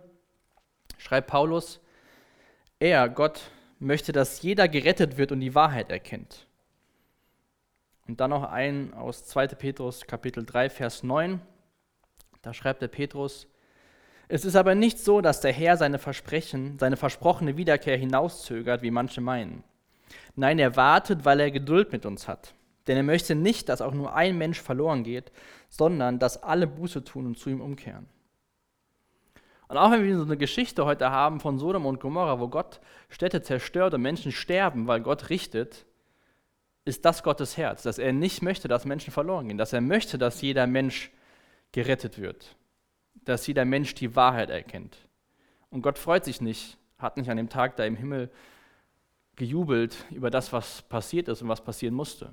schreibt 0.97 1.27
Paulus, 1.27 1.79
er, 2.79 3.09
Gott, 3.09 3.51
möchte, 3.79 4.11
dass 4.11 4.41
jeder 4.41 4.67
gerettet 4.67 5.17
wird 5.17 5.31
und 5.31 5.39
die 5.39 5.55
Wahrheit 5.55 5.89
erkennt. 5.89 6.47
Und 8.10 8.20
dann 8.20 8.32
noch 8.32 8.44
ein 8.44 8.96
aus 8.96 9.24
2. 9.25 9.50
Petrus, 9.50 10.08
Kapitel 10.08 10.44
3, 10.44 10.72
Vers 10.72 11.04
9, 11.04 11.39
da 12.42 12.56
schreibt 12.56 12.82
der 12.82 12.88
Petrus, 12.88 13.48
es 14.28 14.46
ist 14.46 14.56
aber 14.56 14.74
nicht 14.74 14.98
so, 14.98 15.22
dass 15.22 15.42
der 15.42 15.54
Herr 15.54 15.78
seine 15.78 16.00
Versprechen, 16.00 16.80
seine 16.80 16.98
versprochene 16.98 17.56
Wiederkehr 17.56 17.96
hinauszögert, 17.98 18.82
wie 18.82 18.89
manche 18.89 19.22
meinen. 19.22 19.63
Nein, 20.36 20.58
er 20.58 20.75
wartet, 20.75 21.24
weil 21.24 21.39
er 21.39 21.51
Geduld 21.51 21.92
mit 21.92 22.04
uns 22.08 22.28
hat. 22.28 22.56
Denn 22.88 22.98
er 22.98 23.04
möchte 23.04 23.36
nicht, 23.36 23.70
dass 23.70 23.80
auch 23.80 23.94
nur 23.94 24.16
ein 24.16 24.39
Mensch 24.39 24.60
verloren 24.60 25.04
geht, 25.04 25.32
sondern 25.70 26.18
dass 26.18 26.42
alle 26.42 26.66
Buße 26.66 27.04
tun 27.04 27.28
und 27.28 27.38
zu 27.38 27.51
ihm 27.51 27.62
umkehren. 27.62 28.08
Und 29.68 29.78
auch 29.78 29.92
wenn 29.92 30.04
wir 30.04 30.18
so 30.18 30.24
eine 30.24 30.38
Geschichte 30.38 30.84
heute 30.84 31.12
haben 31.12 31.39
von 31.39 31.60
Sodom 31.60 31.86
und 31.86 32.00
Gomorra, 32.00 32.39
wo 32.39 32.48
Gott 32.48 32.82
Städte 33.08 33.44
zerstört 33.44 33.94
und 33.94 34.01
Menschen 34.01 34.32
sterben, 34.32 34.88
weil 34.88 35.01
Gott 35.01 35.30
richtet, 35.30 35.86
ist 36.86 37.05
das 37.05 37.24
Gottes 37.24 37.57
Herz, 37.57 37.83
dass 37.83 37.98
er 37.98 38.13
nicht 38.13 38.41
möchte, 38.41 38.67
dass 38.67 38.86
Menschen 38.86 39.12
verloren 39.12 39.48
gehen, 39.48 39.57
dass 39.57 39.74
er 39.74 39.81
möchte, 39.81 40.17
dass 40.17 40.41
jeder 40.41 40.67
Mensch 40.67 41.12
gerettet 41.71 42.19
wird 42.19 42.55
dass 43.25 43.45
jeder 43.48 43.65
Mensch 43.65 43.93
die 43.95 44.15
Wahrheit 44.15 44.50
erkennt. 44.50 44.98
Und 45.69 45.81
Gott 45.81 46.00
freut 46.00 46.25
sich 46.25 46.41
nicht, 46.41 46.77
hat 46.98 47.17
nicht 47.17 47.29
an 47.29 47.38
dem 47.38 47.50
Tag 47.50 47.75
da 47.75 47.86
im 47.86 47.95
Himmel 47.95 48.31
gejubelt 49.36 50.05
über 50.09 50.29
das, 50.29 50.51
was 50.51 50.81
passiert 50.83 51.27
ist 51.27 51.41
und 51.41 51.48
was 51.48 51.63
passieren 51.63 51.93
musste. 51.93 52.31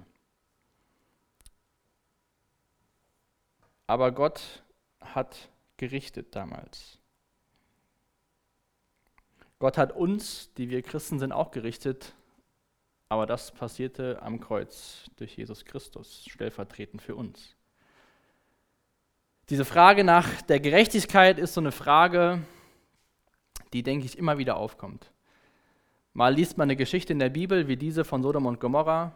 Aber 3.87 4.11
Gott 4.11 4.65
hat 5.01 5.51
gerichtet 5.77 6.35
damals. 6.35 6.99
Gott 9.59 9.79
hat 9.79 9.93
uns, 9.93 10.53
die 10.55 10.71
wir 10.71 10.83
Christen 10.83 11.19
sind, 11.19 11.33
auch 11.33 11.51
gerichtet, 11.51 12.15
aber 13.09 13.27
das 13.27 13.53
passierte 13.53 14.21
am 14.23 14.41
Kreuz 14.41 15.05
durch 15.17 15.37
Jesus 15.37 15.65
Christus, 15.65 16.27
stellvertretend 16.29 17.03
für 17.03 17.15
uns. 17.15 17.55
Diese 19.49 19.65
Frage 19.65 20.03
nach 20.03 20.43
der 20.43 20.59
Gerechtigkeit 20.59 21.39
ist 21.39 21.55
so 21.55 21.61
eine 21.61 21.71
Frage, 21.71 22.43
die, 23.73 23.85
denke 23.85 24.07
ich, 24.07 24.19
immer 24.19 24.39
wieder 24.39 24.57
aufkommt. 24.57 25.13
Mal 26.15 26.35
liest 26.35 26.59
man 26.59 26.67
eine 26.67 26.77
Geschichte 26.77 27.13
in 27.13 27.19
der 27.21 27.29
Bibel 27.29 27.69
wie 27.69 27.77
diese 27.77 28.05
von 28.05 28.23
Sodom 28.23 28.47
und 28.47 28.59
Gomorra. 28.59 29.13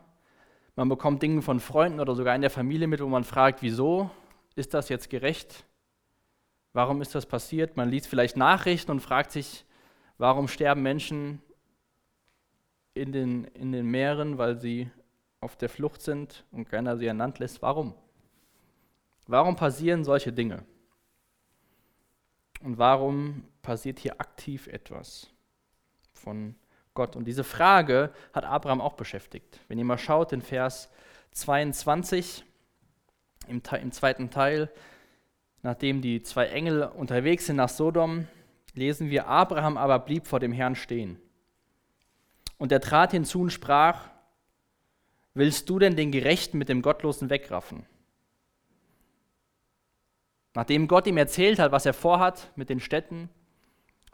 Man 0.77 0.89
bekommt 0.89 1.23
Dinge 1.23 1.43
von 1.43 1.59
Freunden 1.59 1.99
oder 1.99 2.15
sogar 2.15 2.35
in 2.37 2.43
der 2.43 2.51
Familie 2.51 2.87
mit, 2.87 3.01
wo 3.01 3.09
man 3.09 3.25
fragt, 3.25 3.63
wieso 3.63 4.11
ist 4.55 4.73
das 4.75 4.89
jetzt 4.89 5.11
gerecht? 5.11 5.65
Warum 6.73 7.03
ist 7.03 7.15
das 7.15 7.27
passiert? 7.27 7.77
Man 7.77 7.89
liest 7.89 8.07
vielleicht 8.07 8.37
Nachrichten 8.37 8.93
und 8.93 9.01
fragt 9.01 9.33
sich, 9.33 9.65
warum 10.19 10.47
sterben 10.47 10.83
Menschen 10.83 11.43
in 12.95 13.13
den, 13.13 13.45
in 13.45 13.73
den 13.73 13.87
Meeren, 13.87 14.39
weil 14.39 14.59
sie 14.59 14.91
auf 15.41 15.57
der 15.57 15.69
Flucht 15.69 16.03
sind 16.03 16.45
und 16.53 16.69
keiner 16.69 16.97
sie 16.97 17.09
an 17.09 17.19
Land 17.19 17.39
lässt. 17.39 17.63
Warum? 17.63 17.95
Warum 19.27 19.57
passieren 19.57 20.05
solche 20.05 20.33
Dinge? 20.33 20.65
Und 22.63 22.79
warum 22.79 23.45
passiert 23.63 23.99
hier 23.99 24.21
aktiv 24.21 24.67
etwas 24.67 25.29
von 26.13 26.55
Gott? 26.95 27.17
Und 27.17 27.25
diese 27.25 27.45
Frage 27.45 28.13
hat 28.33 28.45
Abraham 28.45 28.81
auch 28.81 28.95
beschäftigt. 28.95 29.61
Wenn 29.69 29.79
ihr 29.79 29.85
mal 29.85 29.99
schaut, 29.99 30.33
in 30.33 30.43
Vers 30.43 30.91
22, 31.33 32.45
im, 33.47 33.63
im 33.81 33.93
zweiten 33.93 34.31
Teil, 34.31 34.71
nachdem 35.63 36.03
die 36.03 36.23
zwei 36.23 36.47
Engel 36.47 36.83
unterwegs 36.83 37.47
sind 37.47 37.57
nach 37.57 37.69
Sodom, 37.69 38.27
lesen 38.75 39.11
wir, 39.11 39.27
Abraham 39.27 39.77
aber 39.77 39.99
blieb 40.01 40.27
vor 40.27 40.41
dem 40.41 40.53
Herrn 40.53 40.75
stehen. 40.75 41.19
Und 42.61 42.73
er 42.73 42.83
trat 42.83 43.13
hinzu 43.13 43.41
und 43.41 43.51
sprach, 43.51 44.11
willst 45.33 45.71
du 45.71 45.79
denn 45.79 45.97
den 45.97 46.13
Gerechten 46.13 46.59
mit 46.59 46.69
dem 46.69 46.83
Gottlosen 46.83 47.31
wegraffen? 47.31 47.87
Nachdem 50.55 50.87
Gott 50.87 51.07
ihm 51.07 51.17
erzählt 51.17 51.59
hat, 51.59 51.73
was 51.73 51.87
er 51.87 51.95
vorhat 51.95 52.53
mit 52.57 52.69
den 52.69 52.79
Städten, 52.79 53.31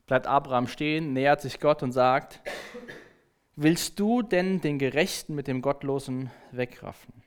bleibt 0.06 0.28
Abraham 0.28 0.68
stehen, 0.68 1.12
nähert 1.12 1.40
sich 1.40 1.58
Gott 1.58 1.82
und 1.82 1.90
sagt, 1.90 2.40
willst 3.56 3.98
du 3.98 4.22
denn 4.22 4.60
den 4.60 4.78
Gerechten 4.78 5.34
mit 5.34 5.48
dem 5.48 5.60
Gottlosen 5.60 6.30
wegraffen? 6.52 7.24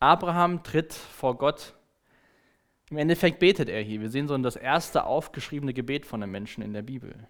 Abraham 0.00 0.64
tritt 0.64 0.92
vor 0.92 1.38
Gott. 1.38 1.76
Im 2.90 2.96
Endeffekt 2.96 3.38
betet 3.38 3.68
er 3.68 3.80
hier. 3.80 4.00
Wir 4.00 4.10
sehen 4.10 4.26
so 4.26 4.36
das 4.38 4.56
erste 4.56 5.04
aufgeschriebene 5.04 5.72
Gebet 5.72 6.04
von 6.04 6.20
einem 6.20 6.32
Menschen 6.32 6.64
in 6.64 6.72
der 6.72 6.82
Bibel. 6.82 7.28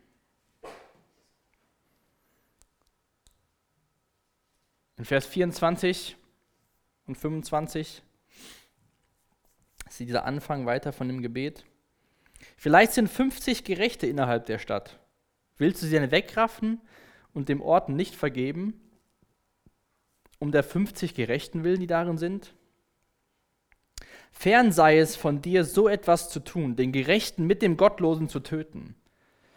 In 4.97 5.05
Vers 5.05 5.27
24 5.27 6.17
und 7.07 7.17
25 7.17 8.03
ist 9.89 10.01
dieser 10.01 10.25
Anfang 10.25 10.67
weiter 10.67 10.93
von 10.93 11.09
dem 11.09 11.23
Gebet. 11.23 11.65
Vielleicht 12.57 12.93
sind 12.93 13.09
50 13.09 13.65
Gerechte 13.65 14.07
innerhalb 14.07 14.47
der 14.47 14.59
Stadt. 14.59 14.99
Willst 15.57 15.83
du 15.83 15.87
sie 15.87 15.93
denn 15.93 16.11
wegraffen 16.11 16.81
und 17.35 17.49
dem 17.49 17.61
Ort 17.61 17.89
nicht 17.89 18.15
vergeben, 18.15 18.81
um 20.39 20.51
der 20.51 20.63
50 20.63 21.15
Gerechten 21.15 21.65
willen, 21.65 21.81
die 21.81 21.87
darin 21.87 22.19
sind? 22.19 22.55
Fern 24.33 24.73
sei 24.73 24.99
es 24.99 25.15
von 25.15 25.43
dir, 25.43 25.65
so 25.65 25.89
etwas 25.89 26.31
zu 26.31 26.41
tun, 26.41 26.75
den 26.75 26.91
Gerechten 26.91 27.47
mit 27.47 27.63
dem 27.63 27.77
Gottlosen 27.77 28.29
zu 28.29 28.41
töten, 28.41 28.97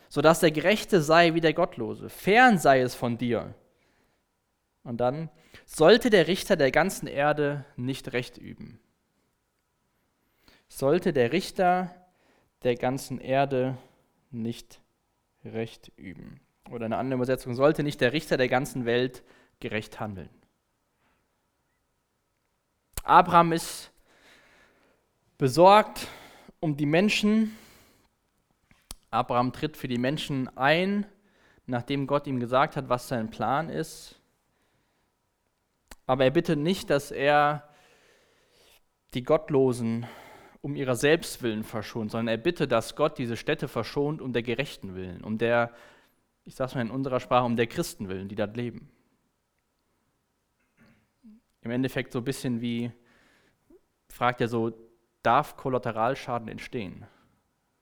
sodass 0.10 0.42
der 0.42 0.51
Gerechte 0.51 1.01
sei 1.01 1.34
wie 1.34 1.42
der 1.42 1.54
Gottlose. 1.54 2.10
Fern 2.10 2.60
sei 2.60 2.82
es 2.82 2.94
von 2.94 3.18
dir, 3.18 3.56
und 4.86 4.98
dann, 4.98 5.30
sollte 5.65 6.10
der 6.10 6.27
Richter 6.27 6.56
der 6.56 6.72
ganzen 6.72 7.08
Erde 7.08 7.65
nicht 7.75 8.13
Recht 8.13 8.38
üben? 8.38 8.80
Sollte 10.70 11.12
der 11.12 11.32
Richter 11.34 11.94
der 12.63 12.75
ganzen 12.75 13.20
Erde 13.20 13.77
nicht 14.32 14.80
Recht 15.44 15.92
üben? 15.98 16.39
Oder 16.70 16.86
eine 16.86 16.98
andere 16.98 17.18
Übersetzung, 17.18 17.56
sollte 17.56 17.84
nicht 17.84 18.00
der 18.00 18.13
Richter 18.13 18.38
der 18.38 18.48
ganzen 18.48 18.86
Welt 18.86 19.24
gerecht 19.60 20.00
handeln? 20.00 20.30
Abraham 23.04 23.51
ist 23.51 23.92
besorgt 25.38 26.08
um 26.60 26.77
die 26.77 26.86
Menschen. 26.86 27.56
Abraham 29.12 29.51
tritt 29.51 29.77
für 29.77 29.88
die 29.88 29.98
Menschen 29.98 30.56
ein, 30.58 31.06
nachdem 31.65 32.08
Gott 32.08 32.27
ihm 32.27 32.39
gesagt 32.39 32.75
hat, 32.75 32.89
was 32.89 33.08
sein 33.08 33.30
Plan 33.30 33.70
ist. 33.70 34.20
Aber 36.05 36.24
er 36.24 36.31
bittet 36.31 36.59
nicht, 36.59 36.89
dass 36.89 37.12
er 37.12 37.67
die 39.13 39.24
Gottlosen 39.24 40.05
um 40.62 40.75
ihrer 40.75 40.95
selbst 40.95 41.41
willen 41.43 41.63
verschont, 41.63 42.12
sondern 42.12 42.27
er 42.27 42.38
bittet, 42.38 42.71
dass 42.71 42.95
Gott 42.95 43.17
diese 43.17 43.38
Städte 43.38 43.67
verschont 43.67 44.21
um 44.21 44.33
der 44.33 44.43
Gerechten 44.43 44.95
willen, 44.95 45.24
um 45.24 45.38
der, 45.38 45.71
ich 46.43 46.55
sage 46.55 46.69
es 46.69 46.75
mal 46.75 46.81
in 46.81 46.91
unserer 46.91 47.19
Sprache, 47.19 47.45
um 47.45 47.55
der 47.55 47.67
Christen 47.67 48.09
willen, 48.09 48.29
die 48.29 48.35
dort 48.35 48.57
leben. 48.57 48.89
Im 51.62 51.71
Endeffekt 51.71 52.13
so 52.13 52.19
ein 52.19 52.25
bisschen 52.25 52.62
wie, 52.62 52.91
fragt 54.09 54.41
er 54.41 54.47
so, 54.47 54.74
darf 55.24 55.55
Kollateralschaden 55.55 56.47
entstehen? 56.47 57.05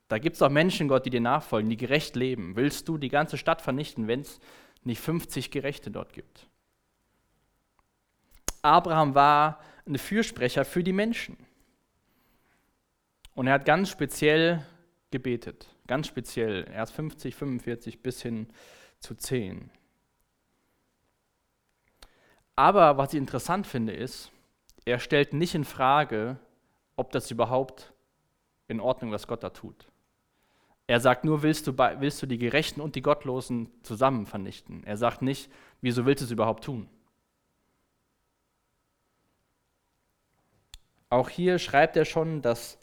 Da 0.07 0.19
gibt 0.19 0.35
es 0.35 0.41
auch 0.41 0.49
Menschen, 0.49 0.87
Gott, 0.87 1.05
die 1.05 1.09
dir 1.09 1.21
nachfolgen, 1.21 1.69
die 1.69 1.77
gerecht 1.77 2.15
leben. 2.15 2.55
Willst 2.55 2.87
du 2.87 2.97
die 2.97 3.09
ganze 3.09 3.37
Stadt 3.37 3.61
vernichten, 3.61 4.07
wenn 4.07 4.21
es 4.21 4.39
nicht 4.83 4.99
50 4.99 5.51
Gerechte 5.51 5.89
dort 5.89 6.13
gibt? 6.13 6.47
Abraham 8.63 9.13
war 9.13 9.59
ein 9.85 9.97
Fürsprecher 9.97 10.65
für 10.65 10.83
die 10.83 10.93
Menschen. 10.93 11.37
Und 13.35 13.47
er 13.47 13.53
hat 13.53 13.65
ganz 13.65 13.89
speziell 13.89 14.65
gebetet. 15.11 15.67
Ganz 15.85 16.07
speziell. 16.07 16.65
Erst 16.71 16.93
50, 16.93 17.35
45 17.35 18.01
bis 18.01 18.21
hin 18.21 18.47
zu 18.99 19.15
10. 19.15 19.69
Aber 22.55 22.97
was 22.97 23.13
ich 23.13 23.19
interessant 23.19 23.67
finde, 23.67 23.93
ist, 23.93 24.31
er 24.85 24.99
stellt 24.99 25.33
nicht 25.33 25.55
in 25.55 25.65
Frage, 25.65 26.37
ob 26.95 27.11
das 27.11 27.31
überhaupt 27.31 27.93
in 28.67 28.79
Ordnung, 28.79 29.11
was 29.11 29.27
Gott 29.27 29.43
da 29.43 29.49
tut. 29.49 29.87
Er 30.87 30.99
sagt 30.99 31.25
nur, 31.25 31.43
willst 31.43 31.67
du, 31.67 31.77
willst 31.77 32.21
du 32.21 32.27
die 32.27 32.37
Gerechten 32.37 32.81
und 32.81 32.95
die 32.95 33.01
Gottlosen 33.01 33.69
zusammen 33.83 34.25
vernichten? 34.25 34.83
Er 34.83 34.97
sagt 34.97 35.21
nicht, 35.21 35.51
wieso 35.81 36.05
willst 36.05 36.21
du 36.21 36.25
es 36.25 36.31
überhaupt 36.31 36.63
tun? 36.63 36.89
Auch 41.13 41.29
hier 41.29 41.59
schreibt 41.59 41.95
er 41.95 42.05
schon, 42.05 42.41
dass 42.41 42.79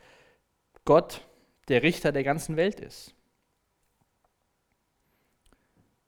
Gott 0.84 1.26
der 1.66 1.82
Richter 1.82 2.12
der 2.12 2.22
ganzen 2.22 2.56
Welt 2.56 2.78
ist. 2.78 3.12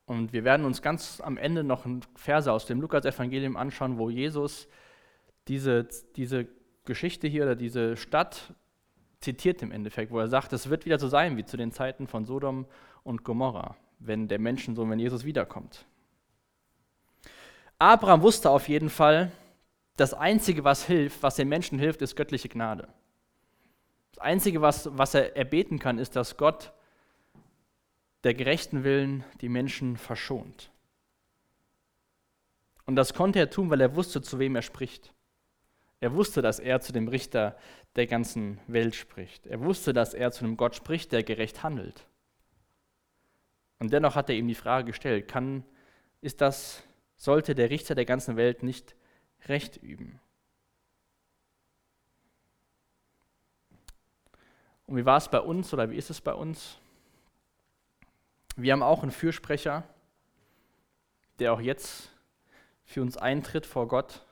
Und 0.06 0.32
wir 0.32 0.44
werden 0.44 0.64
uns 0.64 0.82
ganz 0.82 1.20
am 1.20 1.36
Ende 1.36 1.64
noch 1.64 1.84
Verse 2.14 2.52
aus 2.52 2.64
dem 2.64 2.80
Lukas-Evangelium 2.80 3.56
anschauen, 3.56 3.98
wo 3.98 4.08
Jesus 4.08 4.68
diese, 5.48 5.88
diese 6.14 6.46
Geschichte 6.84 7.26
hier 7.26 7.42
oder 7.42 7.56
diese 7.56 7.96
Stadt 7.96 8.54
zitiert 9.18 9.60
im 9.60 9.72
Endeffekt, 9.72 10.12
wo 10.12 10.20
er 10.20 10.28
sagt, 10.28 10.52
es 10.52 10.70
wird 10.70 10.84
wieder 10.84 11.00
so 11.00 11.08
sein 11.08 11.36
wie 11.36 11.44
zu 11.44 11.56
den 11.56 11.72
Zeiten 11.72 12.06
von 12.06 12.24
Sodom 12.24 12.66
und 13.02 13.24
Gomorra, 13.24 13.76
wenn 13.98 14.28
der 14.28 14.38
Menschensohn, 14.38 14.88
wenn 14.88 15.00
Jesus 15.00 15.24
wiederkommt. 15.24 15.86
Abraham 17.80 18.22
wusste 18.22 18.48
auf 18.50 18.68
jeden 18.68 18.90
Fall, 18.90 19.32
das 19.96 20.14
Einzige, 20.14 20.64
was 20.64 20.84
hilft, 20.84 21.22
was 21.22 21.36
den 21.36 21.48
Menschen 21.48 21.78
hilft, 21.78 22.02
ist 22.02 22.16
göttliche 22.16 22.48
Gnade. 22.48 22.88
Das 24.12 24.18
Einzige, 24.18 24.60
was, 24.62 24.88
was 24.96 25.14
er 25.14 25.36
erbeten 25.36 25.78
kann, 25.78 25.98
ist, 25.98 26.16
dass 26.16 26.36
Gott 26.36 26.72
der 28.24 28.34
gerechten 28.34 28.84
Willen 28.84 29.24
die 29.40 29.48
Menschen 29.48 29.96
verschont. 29.96 30.70
Und 32.84 32.96
das 32.96 33.14
konnte 33.14 33.38
er 33.38 33.50
tun, 33.50 33.70
weil 33.70 33.80
er 33.80 33.96
wusste, 33.96 34.22
zu 34.22 34.38
wem 34.38 34.56
er 34.56 34.62
spricht. 34.62 35.12
Er 36.00 36.14
wusste, 36.14 36.42
dass 36.42 36.58
er 36.58 36.80
zu 36.80 36.92
dem 36.92 37.08
Richter 37.08 37.56
der 37.94 38.06
ganzen 38.06 38.58
Welt 38.66 38.94
spricht. 38.94 39.46
Er 39.46 39.60
wusste, 39.60 39.92
dass 39.92 40.14
er 40.14 40.32
zu 40.32 40.44
einem 40.44 40.56
Gott 40.56 40.74
spricht, 40.74 41.12
der 41.12 41.22
gerecht 41.22 41.62
handelt. 41.62 42.06
Und 43.78 43.92
dennoch 43.92 44.14
hat 44.14 44.28
er 44.28 44.36
ihm 44.36 44.48
die 44.48 44.54
Frage 44.54 44.86
gestellt, 44.86 45.28
kann, 45.28 45.64
ist 46.20 46.40
das, 46.40 46.82
sollte 47.16 47.54
der 47.54 47.70
Richter 47.70 47.94
der 47.94 48.04
ganzen 48.04 48.36
Welt 48.36 48.62
nicht 48.62 48.96
Recht 49.48 49.76
üben. 49.78 50.20
Und 54.86 54.96
wie 54.96 55.06
war 55.06 55.16
es 55.16 55.28
bei 55.30 55.40
uns 55.40 55.72
oder 55.72 55.90
wie 55.90 55.96
ist 55.96 56.10
es 56.10 56.20
bei 56.20 56.34
uns? 56.34 56.78
Wir 58.56 58.72
haben 58.72 58.82
auch 58.82 59.02
einen 59.02 59.10
Fürsprecher, 59.10 59.84
der 61.38 61.52
auch 61.52 61.60
jetzt 61.60 62.10
für 62.84 63.00
uns 63.00 63.16
eintritt 63.16 63.64
vor 63.64 63.88
Gott, 63.88 64.22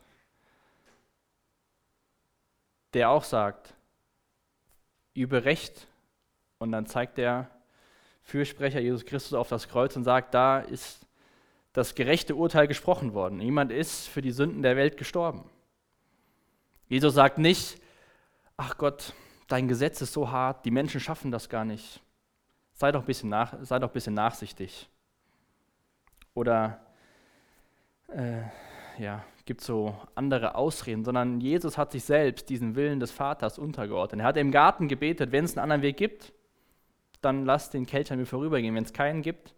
der 2.93 3.11
auch 3.11 3.25
sagt, 3.25 3.75
übe 5.15 5.45
Recht. 5.45 5.87
Und 6.59 6.73
dann 6.73 6.87
zeigt 6.87 7.17
der 7.17 7.51
Fürsprecher 8.23 8.81
Jesus 8.81 9.07
Christus 9.07 9.33
auf 9.33 9.49
das 9.49 9.69
Kreuz 9.69 9.97
und 9.97 10.05
sagt, 10.05 10.35
da 10.35 10.61
ist 10.61 11.07
das 11.73 11.95
gerechte 11.95 12.35
Urteil 12.35 12.67
gesprochen 12.67 13.15
worden. 13.15 13.39
Niemand 13.39 13.71
ist 13.71 14.09
für 14.09 14.23
die 14.23 14.33
Sünden 14.33 14.63
der 14.63 14.77
Welt 14.77 14.97
gestorben. 14.97 15.45
Jesus 16.89 17.15
sagt 17.15 17.39
nicht, 17.39 17.81
ach 18.57 18.77
Gott, 18.77 19.15
dein 19.47 19.69
Gesetz 19.69 20.01
ist 20.01 20.13
so 20.13 20.31
hart, 20.31 20.65
die 20.65 20.71
Menschen 20.71 21.01
schaffen 21.01 21.31
das 21.31 21.49
gar 21.49 21.65
nicht. 21.65 22.01
Sei 22.73 22.91
doch 22.91 23.01
ein 23.01 23.07
bisschen, 23.07 23.31
nach, 23.31 23.55
sei 23.63 23.79
doch 23.79 23.89
ein 23.89 23.93
bisschen 23.93 24.15
nachsichtig. 24.15 24.89
Oder 26.35 26.81
äh, 28.09 28.43
ja, 28.99 29.25
gibt 29.45 29.61
so 29.61 29.97
andere 30.15 30.55
Ausreden, 30.55 31.05
sondern 31.05 31.41
Jesus 31.41 31.77
hat 31.79 31.93
sich 31.93 32.05
selbst 32.05 32.49
diesen 32.49 32.75
Willen 32.75 33.01
des 33.01 33.11
Vaters 33.11 33.59
untergeordnet. 33.59 34.21
Er 34.21 34.27
hat 34.27 34.37
im 34.37 34.51
Garten 34.51 34.89
gebetet, 34.89 35.33
wenn 35.33 35.45
es 35.45 35.57
einen 35.57 35.65
anderen 35.65 35.83
Weg 35.83 35.97
gibt, 35.97 36.33
dann 37.21 37.45
lass 37.45 37.71
den 37.71 37.87
Kelch 37.87 38.13
an 38.13 38.19
mir 38.19 38.27
vorübergehen. 38.27 38.75
Wenn 38.75 38.85
es 38.85 38.93
keinen 38.93 39.23
gibt, 39.23 39.55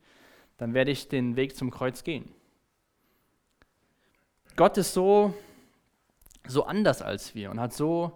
dann 0.63 0.75
werde 0.75 0.93
ich 0.93 1.09
den 1.09 1.35
Weg 1.35 1.57
zum 1.57 1.73
Kreuz 1.73 2.05
gehen. 2.05 2.33
Gott 4.55 4.79
ist 4.79 4.95
so, 4.95 5.35
so 6.47 6.67
anders 6.67 7.03
als 7.03 7.35
wir 7.35 7.51
und 7.51 7.59
hat 7.59 7.73
so, 7.73 8.13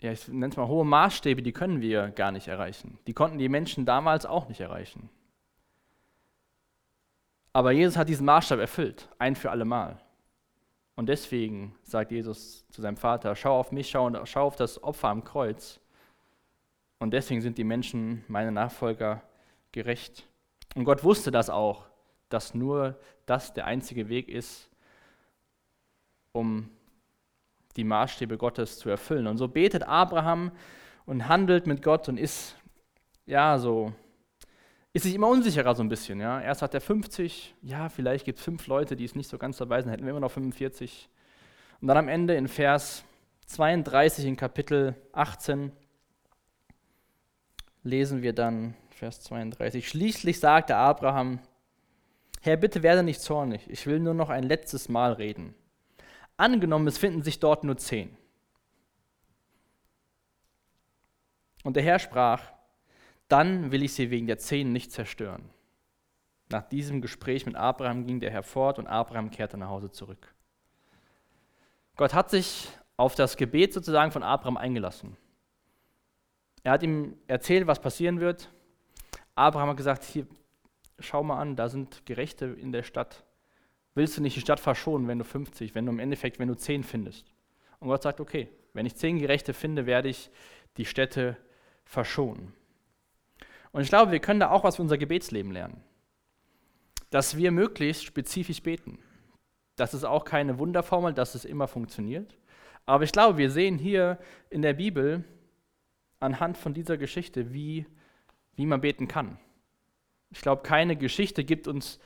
ja, 0.00 0.12
ich 0.12 0.26
nenne 0.28 0.48
es 0.48 0.56
mal 0.56 0.66
hohe 0.66 0.86
Maßstäbe, 0.86 1.42
die 1.42 1.52
können 1.52 1.82
wir 1.82 2.08
gar 2.08 2.32
nicht 2.32 2.48
erreichen. 2.48 2.98
Die 3.06 3.12
konnten 3.12 3.36
die 3.36 3.50
Menschen 3.50 3.84
damals 3.84 4.24
auch 4.24 4.48
nicht 4.48 4.62
erreichen. 4.62 5.10
Aber 7.52 7.72
Jesus 7.72 7.98
hat 7.98 8.08
diesen 8.08 8.24
Maßstab 8.24 8.58
erfüllt, 8.58 9.10
ein 9.18 9.36
für 9.36 9.50
alle 9.50 9.66
Mal. 9.66 10.00
Und 10.94 11.10
deswegen 11.10 11.74
sagt 11.82 12.12
Jesus 12.12 12.66
zu 12.70 12.80
seinem 12.80 12.96
Vater, 12.96 13.36
schau 13.36 13.60
auf 13.60 13.72
mich, 13.72 13.90
schau, 13.90 14.24
schau 14.24 14.46
auf 14.46 14.56
das 14.56 14.82
Opfer 14.82 15.08
am 15.08 15.22
Kreuz. 15.22 15.80
Und 16.98 17.10
deswegen 17.10 17.42
sind 17.42 17.58
die 17.58 17.64
Menschen, 17.64 18.24
meine 18.26 18.52
Nachfolger, 18.52 19.20
gerecht. 19.72 20.25
Und 20.76 20.84
Gott 20.84 21.02
wusste 21.02 21.30
das 21.30 21.48
auch, 21.48 21.86
dass 22.28 22.54
nur 22.54 22.98
das 23.24 23.54
der 23.54 23.64
einzige 23.64 24.10
Weg 24.10 24.28
ist, 24.28 24.68
um 26.32 26.68
die 27.76 27.84
Maßstäbe 27.84 28.36
Gottes 28.36 28.78
zu 28.78 28.90
erfüllen. 28.90 29.26
Und 29.26 29.38
so 29.38 29.48
betet 29.48 29.84
Abraham 29.84 30.52
und 31.06 31.28
handelt 31.28 31.66
mit 31.66 31.82
Gott 31.82 32.10
und 32.10 32.18
ist, 32.18 32.56
ja, 33.24 33.58
so, 33.58 33.94
ist 34.92 35.04
sich 35.04 35.14
immer 35.14 35.28
unsicherer 35.28 35.74
so 35.74 35.82
ein 35.82 35.88
bisschen. 35.88 36.20
Ja. 36.20 36.42
Erst 36.42 36.60
hat 36.60 36.74
er 36.74 36.82
50, 36.82 37.54
ja, 37.62 37.88
vielleicht 37.88 38.26
gibt 38.26 38.38
es 38.38 38.44
fünf 38.44 38.66
Leute, 38.66 38.96
die 38.96 39.04
es 39.06 39.14
nicht 39.14 39.30
so 39.30 39.38
ganz 39.38 39.56
dabei 39.56 39.80
sind, 39.80 39.90
hätten 39.90 40.04
wir 40.04 40.10
immer 40.10 40.20
noch 40.20 40.30
45. 40.30 41.08
Und 41.80 41.88
dann 41.88 41.96
am 41.96 42.08
Ende 42.08 42.34
in 42.34 42.48
Vers 42.48 43.02
32 43.46 44.26
in 44.26 44.36
Kapitel 44.36 44.94
18 45.12 45.72
lesen 47.82 48.20
wir 48.20 48.34
dann 48.34 48.74
Vers 48.96 49.20
32. 49.20 49.86
Schließlich 49.86 50.40
sagte 50.40 50.74
Abraham, 50.74 51.40
Herr, 52.40 52.56
bitte 52.56 52.82
werde 52.82 53.02
nicht 53.02 53.20
zornig, 53.20 53.68
ich 53.68 53.86
will 53.86 54.00
nur 54.00 54.14
noch 54.14 54.30
ein 54.30 54.42
letztes 54.42 54.88
Mal 54.88 55.12
reden. 55.12 55.54
Angenommen, 56.38 56.86
es 56.86 56.96
finden 56.96 57.22
sich 57.22 57.38
dort 57.38 57.62
nur 57.62 57.76
zehn. 57.76 58.16
Und 61.62 61.76
der 61.76 61.82
Herr 61.82 61.98
sprach, 61.98 62.54
dann 63.28 63.70
will 63.70 63.82
ich 63.82 63.92
sie 63.92 64.10
wegen 64.10 64.26
der 64.26 64.38
zehn 64.38 64.72
nicht 64.72 64.92
zerstören. 64.92 65.50
Nach 66.48 66.66
diesem 66.66 67.02
Gespräch 67.02 67.44
mit 67.44 67.54
Abraham 67.54 68.06
ging 68.06 68.20
der 68.20 68.30
Herr 68.30 68.44
fort 68.44 68.78
und 68.78 68.86
Abraham 68.86 69.30
kehrte 69.30 69.58
nach 69.58 69.68
Hause 69.68 69.90
zurück. 69.90 70.34
Gott 71.96 72.14
hat 72.14 72.30
sich 72.30 72.70
auf 72.96 73.14
das 73.14 73.36
Gebet 73.36 73.74
sozusagen 73.74 74.10
von 74.10 74.22
Abraham 74.22 74.56
eingelassen. 74.56 75.18
Er 76.62 76.72
hat 76.72 76.82
ihm 76.82 77.18
erzählt, 77.26 77.66
was 77.66 77.78
passieren 77.78 78.20
wird. 78.20 78.50
Abraham 79.36 79.68
hat 79.70 79.76
gesagt, 79.76 80.02
hier, 80.02 80.26
schau 80.98 81.22
mal 81.22 81.38
an, 81.38 81.54
da 81.54 81.68
sind 81.68 82.04
Gerechte 82.06 82.46
in 82.46 82.72
der 82.72 82.82
Stadt. 82.82 83.24
Willst 83.94 84.16
du 84.16 84.22
nicht 84.22 84.36
die 84.36 84.40
Stadt 84.40 84.60
verschonen, 84.60 85.08
wenn 85.08 85.18
du 85.18 85.24
50, 85.24 85.74
wenn 85.74 85.86
du 85.86 85.92
im 85.92 85.98
Endeffekt, 85.98 86.38
wenn 86.38 86.48
du 86.48 86.56
10 86.56 86.82
findest? 86.82 87.32
Und 87.78 87.88
Gott 87.88 88.02
sagt, 88.02 88.20
okay, 88.20 88.48
wenn 88.72 88.86
ich 88.86 88.96
10 88.96 89.18
Gerechte 89.18 89.54
finde, 89.54 89.86
werde 89.86 90.08
ich 90.08 90.30
die 90.76 90.84
Städte 90.84 91.36
verschonen. 91.84 92.52
Und 93.72 93.82
ich 93.82 93.88
glaube, 93.88 94.12
wir 94.12 94.20
können 94.20 94.40
da 94.40 94.50
auch 94.50 94.64
was 94.64 94.76
für 94.76 94.82
unser 94.82 94.98
Gebetsleben 94.98 95.52
lernen. 95.52 95.82
Dass 97.10 97.36
wir 97.36 97.52
möglichst 97.52 98.04
spezifisch 98.04 98.62
beten. 98.62 98.98
Das 99.76 99.92
ist 99.92 100.04
auch 100.04 100.24
keine 100.24 100.58
Wunderformel, 100.58 101.12
dass 101.12 101.34
es 101.34 101.44
immer 101.44 101.68
funktioniert. 101.68 102.38
Aber 102.86 103.04
ich 103.04 103.12
glaube, 103.12 103.36
wir 103.36 103.50
sehen 103.50 103.78
hier 103.78 104.18
in 104.48 104.62
der 104.62 104.72
Bibel 104.72 105.24
anhand 106.20 106.56
von 106.56 106.72
dieser 106.72 106.96
Geschichte, 106.96 107.52
wie 107.52 107.86
wie 108.56 108.66
man 108.66 108.80
beten 108.80 109.06
kann. 109.06 109.38
Ich 110.30 110.40
glaube, 110.40 110.62
keine 110.62 110.96
Geschichte 110.96 111.44
gibt 111.44 111.68
uns 111.68 112.00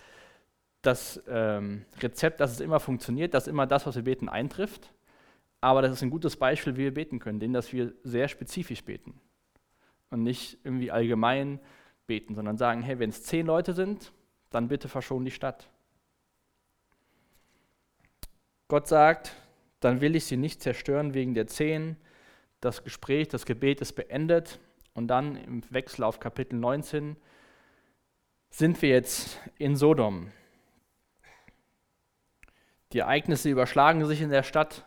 das 0.82 1.22
ähm, 1.28 1.84
Rezept, 2.00 2.40
dass 2.40 2.52
es 2.52 2.60
immer 2.60 2.80
funktioniert, 2.80 3.34
dass 3.34 3.46
immer 3.46 3.66
das, 3.66 3.86
was 3.86 3.96
wir 3.96 4.02
beten, 4.02 4.28
eintrifft. 4.28 4.92
Aber 5.60 5.82
das 5.82 5.92
ist 5.92 6.02
ein 6.02 6.10
gutes 6.10 6.36
Beispiel, 6.36 6.76
wie 6.76 6.84
wir 6.84 6.94
beten 6.94 7.18
können, 7.18 7.38
denn 7.38 7.52
dass 7.52 7.72
wir 7.72 7.92
sehr 8.02 8.28
spezifisch 8.28 8.84
beten 8.84 9.20
und 10.10 10.22
nicht 10.22 10.58
irgendwie 10.64 10.90
allgemein 10.90 11.60
beten, 12.06 12.34
sondern 12.34 12.56
sagen, 12.56 12.82
hey, 12.82 12.98
wenn 12.98 13.10
es 13.10 13.22
zehn 13.22 13.46
Leute 13.46 13.74
sind, 13.74 14.12
dann 14.50 14.68
bitte 14.68 14.88
verschon 14.88 15.24
die 15.24 15.30
Stadt. 15.30 15.68
Gott 18.68 18.88
sagt, 18.88 19.36
dann 19.80 20.00
will 20.00 20.16
ich 20.16 20.24
sie 20.24 20.36
nicht 20.36 20.62
zerstören 20.62 21.14
wegen 21.14 21.34
der 21.34 21.46
zehn. 21.46 21.96
Das 22.60 22.84
Gespräch, 22.84 23.28
das 23.28 23.44
Gebet 23.44 23.80
ist 23.80 23.92
beendet 23.92 24.58
und 25.00 25.08
dann 25.08 25.36
im 25.36 25.62
Wechsel 25.70 26.04
auf 26.04 26.20
Kapitel 26.20 26.58
19 26.58 27.16
sind 28.50 28.82
wir 28.82 28.90
jetzt 28.90 29.40
in 29.56 29.74
Sodom. 29.74 30.30
Die 32.92 32.98
Ereignisse 32.98 33.48
überschlagen 33.48 34.04
sich 34.04 34.20
in 34.20 34.28
der 34.28 34.42
Stadt. 34.42 34.84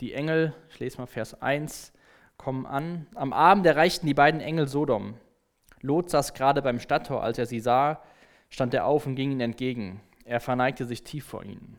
Die 0.00 0.14
Engel, 0.14 0.52
ich 0.68 0.80
lese 0.80 0.98
mal 0.98 1.06
Vers 1.06 1.40
1, 1.40 1.92
kommen 2.36 2.66
an. 2.66 3.06
Am 3.14 3.32
Abend 3.32 3.64
erreichten 3.64 4.08
die 4.08 4.14
beiden 4.14 4.40
Engel 4.40 4.66
Sodom. 4.66 5.14
Lot 5.80 6.10
saß 6.10 6.34
gerade 6.34 6.60
beim 6.60 6.80
Stadttor. 6.80 7.22
Als 7.22 7.38
er 7.38 7.46
sie 7.46 7.60
sah, 7.60 8.02
stand 8.48 8.74
er 8.74 8.84
auf 8.84 9.06
und 9.06 9.14
ging 9.14 9.30
ihnen 9.30 9.40
entgegen. 9.42 10.00
Er 10.24 10.40
verneigte 10.40 10.86
sich 10.86 11.04
tief 11.04 11.24
vor 11.24 11.44
ihnen. 11.44 11.78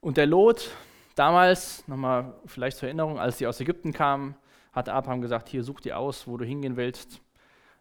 Und 0.00 0.18
der 0.18 0.26
Lot, 0.26 0.70
damals, 1.14 1.88
nochmal 1.88 2.34
vielleicht 2.44 2.76
zur 2.76 2.88
Erinnerung, 2.88 3.18
als 3.18 3.38
sie 3.38 3.46
aus 3.46 3.58
Ägypten 3.58 3.94
kamen, 3.94 4.36
hat 4.76 4.90
Abraham 4.90 5.22
gesagt, 5.22 5.48
hier 5.48 5.64
such 5.64 5.80
dir 5.80 5.98
aus, 5.98 6.28
wo 6.28 6.36
du 6.36 6.44
hingehen 6.44 6.76
willst. 6.76 7.20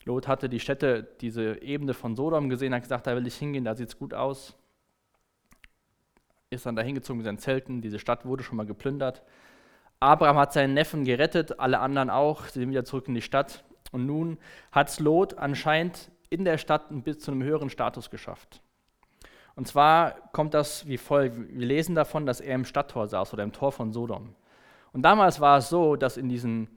Lot 0.05 0.27
hatte 0.27 0.47
die 0.47 0.60
Städte, 0.60 1.03
diese 1.19 1.62
Ebene 1.62 1.93
von 1.93 2.15
Sodom 2.15 2.49
gesehen, 2.49 2.73
hat 2.73 2.84
gesagt, 2.84 3.05
da 3.05 3.15
will 3.15 3.27
ich 3.27 3.36
hingehen, 3.36 3.65
da 3.65 3.75
sieht 3.75 3.89
es 3.89 3.99
gut 3.99 4.13
aus. 4.13 4.55
Ist 6.49 6.65
dann 6.65 6.75
da 6.75 6.81
hingezogen 6.81 7.17
mit 7.17 7.25
seinen 7.25 7.38
Zelten, 7.38 7.81
diese 7.81 7.99
Stadt 7.99 8.25
wurde 8.25 8.43
schon 8.43 8.55
mal 8.55 8.65
geplündert. 8.65 9.23
Abraham 9.99 10.38
hat 10.38 10.53
seinen 10.53 10.73
Neffen 10.73 11.03
gerettet, 11.03 11.60
alle 11.60 11.79
anderen 11.79 12.10
auch, 12.10 12.45
sie 12.45 12.60
sind 12.60 12.69
wieder 12.69 12.86
zurück 12.86 13.08
in 13.08 13.15
die 13.15 13.21
Stadt. 13.21 13.65
Und 13.91 14.05
nun 14.05 14.38
hat 14.71 14.89
es 14.89 14.99
Lot 14.99 15.38
anscheinend 15.38 16.12
in 16.29 16.45
der 16.45 16.58
Stadt 16.58 16.86
bis 17.03 17.19
zu 17.19 17.31
einem 17.31 17.43
höheren 17.43 17.69
Status 17.69 18.10
geschafft. 18.10 18.62
Und 19.55 19.67
zwar 19.67 20.29
kommt 20.31 20.53
das 20.53 20.88
wie 20.88 20.97
folgt: 20.97 21.38
Wir 21.38 21.65
lesen 21.65 21.95
davon, 21.95 22.25
dass 22.25 22.41
er 22.41 22.55
im 22.55 22.65
Stadttor 22.65 23.08
saß 23.08 23.34
oder 23.34 23.43
im 23.43 23.53
Tor 23.53 23.71
von 23.71 23.91
Sodom. 23.91 24.36
Und 24.91 25.01
damals 25.01 25.39
war 25.39 25.58
es 25.58 25.69
so, 25.69 25.95
dass 25.95 26.17
in 26.17 26.29
diesen 26.29 26.67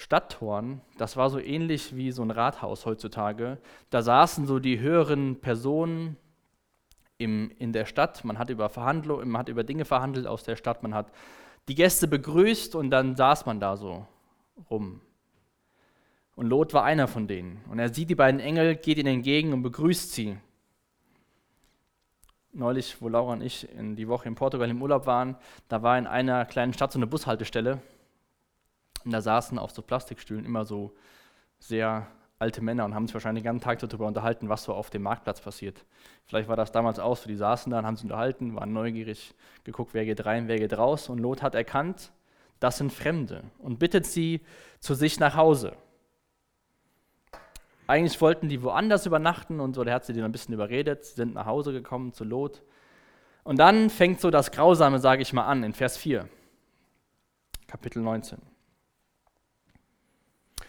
Stadttoren, 0.00 0.80
das 0.96 1.16
war 1.16 1.28
so 1.28 1.40
ähnlich 1.40 1.96
wie 1.96 2.12
so 2.12 2.22
ein 2.22 2.30
Rathaus 2.30 2.86
heutzutage. 2.86 3.58
Da 3.90 4.00
saßen 4.00 4.46
so 4.46 4.60
die 4.60 4.78
höheren 4.78 5.40
Personen 5.40 6.16
im, 7.18 7.50
in 7.58 7.72
der 7.72 7.84
Stadt. 7.84 8.24
Man 8.24 8.38
hat 8.38 8.48
über 8.48 8.68
Verhandlungen, 8.68 9.28
man 9.28 9.40
hat 9.40 9.48
über 9.48 9.64
Dinge 9.64 9.84
verhandelt 9.84 10.28
aus 10.28 10.44
der 10.44 10.54
Stadt. 10.54 10.84
Man 10.84 10.94
hat 10.94 11.10
die 11.66 11.74
Gäste 11.74 12.06
begrüßt 12.06 12.76
und 12.76 12.90
dann 12.90 13.16
saß 13.16 13.44
man 13.44 13.58
da 13.58 13.76
so 13.76 14.06
rum. 14.70 15.00
Und 16.36 16.46
Lot 16.46 16.74
war 16.74 16.84
einer 16.84 17.08
von 17.08 17.26
denen. 17.26 17.64
Und 17.68 17.80
er 17.80 17.92
sieht 17.92 18.08
die 18.08 18.14
beiden 18.14 18.38
Engel, 18.38 18.76
geht 18.76 18.98
ihnen 18.98 19.14
entgegen 19.16 19.52
und 19.52 19.62
begrüßt 19.62 20.12
sie. 20.12 20.38
Neulich, 22.52 23.02
wo 23.02 23.08
Laura 23.08 23.32
und 23.32 23.42
ich 23.42 23.68
in 23.76 23.96
die 23.96 24.06
Woche 24.06 24.28
in 24.28 24.36
Portugal 24.36 24.70
im 24.70 24.80
Urlaub 24.80 25.06
waren, 25.06 25.34
da 25.66 25.82
war 25.82 25.98
in 25.98 26.06
einer 26.06 26.44
kleinen 26.44 26.72
Stadt 26.72 26.92
so 26.92 27.00
eine 27.00 27.08
Bushaltestelle 27.08 27.82
und 29.04 29.12
da 29.12 29.20
saßen 29.20 29.58
auf 29.58 29.70
so 29.70 29.82
Plastikstühlen 29.82 30.44
immer 30.44 30.64
so 30.64 30.94
sehr 31.58 32.08
alte 32.38 32.62
Männer 32.62 32.84
und 32.84 32.94
haben 32.94 33.06
sich 33.06 33.14
wahrscheinlich 33.14 33.42
den 33.42 33.48
ganzen 33.48 33.64
Tag 33.64 33.78
darüber 33.80 34.06
unterhalten, 34.06 34.48
was 34.48 34.64
so 34.64 34.72
auf 34.72 34.90
dem 34.90 35.02
Marktplatz 35.02 35.40
passiert. 35.40 35.84
Vielleicht 36.26 36.48
war 36.48 36.56
das 36.56 36.70
damals 36.72 36.98
auch 36.98 37.16
so, 37.16 37.28
die 37.28 37.34
saßen 37.34 37.70
da 37.70 37.80
und 37.80 37.86
haben 37.86 37.96
sich 37.96 38.04
unterhalten, 38.04 38.54
waren 38.54 38.72
neugierig, 38.72 39.34
geguckt, 39.64 39.94
wer 39.94 40.04
geht 40.04 40.24
rein, 40.24 40.46
wer 40.46 40.58
geht 40.58 40.76
raus. 40.76 41.08
Und 41.08 41.18
Lot 41.18 41.42
hat 41.42 41.54
erkannt, 41.54 42.12
Das 42.60 42.78
sind 42.78 42.92
Fremde. 42.92 43.44
Und 43.58 43.78
bittet 43.78 44.04
sie 44.04 44.40
zu 44.80 44.94
sich 44.94 45.20
nach 45.20 45.36
Hause. 45.36 45.76
Eigentlich 47.86 48.20
wollten 48.20 48.48
die 48.48 48.62
woanders 48.62 49.06
übernachten 49.06 49.60
und 49.60 49.74
so, 49.74 49.84
der 49.84 49.94
hat 49.94 50.04
sie 50.04 50.12
dann 50.12 50.24
ein 50.24 50.32
bisschen 50.32 50.54
überredet. 50.54 51.04
Sie 51.04 51.14
sind 51.14 51.34
nach 51.34 51.46
Hause 51.46 51.72
gekommen 51.72 52.12
zu 52.12 52.24
Lot. 52.24 52.62
Und 53.44 53.58
dann 53.58 53.90
fängt 53.90 54.20
so 54.20 54.30
das 54.30 54.50
Grausame, 54.50 54.98
sage 54.98 55.22
ich 55.22 55.32
mal, 55.32 55.46
an, 55.46 55.62
in 55.62 55.72
Vers 55.72 55.96
4, 55.96 56.28
Kapitel 57.66 58.02
19. 58.02 58.47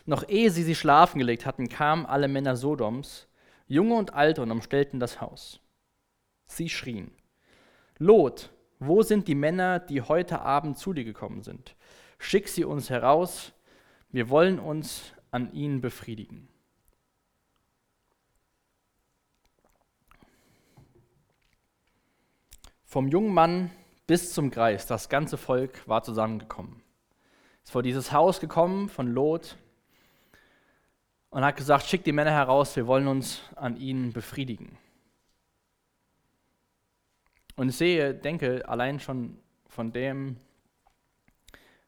Noch 0.09 0.27
ehe 0.27 0.49
sie 0.49 0.63
sich 0.63 0.79
schlafen 0.79 1.19
gelegt 1.19 1.45
hatten, 1.45 1.69
kamen 1.69 2.07
alle 2.07 2.27
Männer 2.27 2.55
Sodoms, 2.55 3.27
Junge 3.67 3.93
und 3.93 4.15
Alte, 4.15 4.41
und 4.41 4.49
umstellten 4.49 4.99
das 4.99 5.21
Haus. 5.21 5.59
Sie 6.47 6.67
schrien: 6.67 7.11
Lot, 7.99 8.49
wo 8.79 9.03
sind 9.03 9.27
die 9.27 9.35
Männer, 9.35 9.77
die 9.77 10.01
heute 10.01 10.41
Abend 10.41 10.79
zu 10.79 10.93
dir 10.93 11.03
gekommen 11.03 11.43
sind? 11.43 11.75
Schick 12.17 12.47
sie 12.47 12.63
uns 12.63 12.89
heraus, 12.89 13.53
wir 14.09 14.31
wollen 14.31 14.57
uns 14.57 15.13
an 15.29 15.53
ihnen 15.53 15.79
befriedigen. 15.79 16.49
Vom 22.83 23.09
jungen 23.09 23.31
Mann 23.31 23.69
bis 24.07 24.33
zum 24.33 24.49
Greis, 24.49 24.87
das 24.87 25.07
ganze 25.07 25.37
Volk 25.37 25.87
war 25.87 26.01
zusammengekommen. 26.01 26.81
Ist 27.63 27.73
vor 27.73 27.83
dieses 27.83 28.11
Haus 28.11 28.39
gekommen 28.39 28.89
von 28.89 29.05
Lot 29.05 29.55
und 31.29 31.43
hat 31.43 31.55
gesagt, 31.55 31.85
schickt 31.85 32.07
die 32.07 32.11
Männer 32.11 32.31
heraus, 32.31 32.75
wir 32.75 32.87
wollen 32.87 33.07
uns 33.07 33.41
an 33.55 33.77
ihnen 33.77 34.13
befriedigen. 34.13 34.77
Und 37.55 37.69
ich 37.69 37.75
sehe, 37.75 38.13
denke, 38.13 38.67
allein 38.67 38.99
schon 38.99 39.37
von 39.67 39.91
dem, 39.91 40.37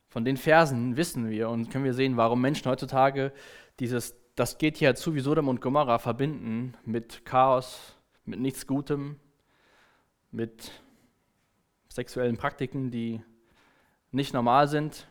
von 0.08 0.26
den 0.26 0.38
Versen 0.38 0.98
wissen 0.98 1.30
wir 1.30 1.50
und 1.50 1.70
können 1.70 1.86
wir 1.86 1.94
sehen, 1.94 2.18
warum 2.18 2.42
Menschen 2.42 2.70
heutzutage 2.70 3.32
dieses, 3.80 4.16
das 4.36 4.58
geht 4.58 4.78
hier 4.78 4.96
zu 4.96 5.16
wie 5.16 5.22
Sodom 5.22 5.48
und 5.48 5.62
Gomorra 5.62 5.98
verbinden 5.98 6.76
mit 6.86 7.26
Chaos, 7.26 7.96
mit 8.26 8.40
nichts 8.40 8.68
Gutem, 8.68 9.20
mit 10.30 10.72
sexuellen 11.90 12.38
Praktiken, 12.38 12.92
die 12.92 13.22
nicht 14.12 14.34
normal 14.34 14.68
sind. 14.68 15.08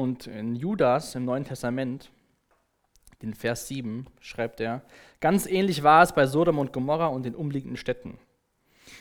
Und 0.00 0.26
in 0.26 0.56
Judas 0.56 1.14
im 1.14 1.26
Neuen 1.26 1.44
Testament, 1.44 2.10
den 3.20 3.34
Vers 3.34 3.68
7, 3.68 4.06
schreibt 4.18 4.58
er, 4.58 4.80
ganz 5.20 5.44
ähnlich 5.44 5.82
war 5.82 6.02
es 6.02 6.14
bei 6.14 6.26
Sodom 6.26 6.58
und 6.58 6.72
Gomorra 6.72 7.08
und 7.08 7.24
den 7.24 7.34
umliegenden 7.34 7.76
Städten. 7.76 8.18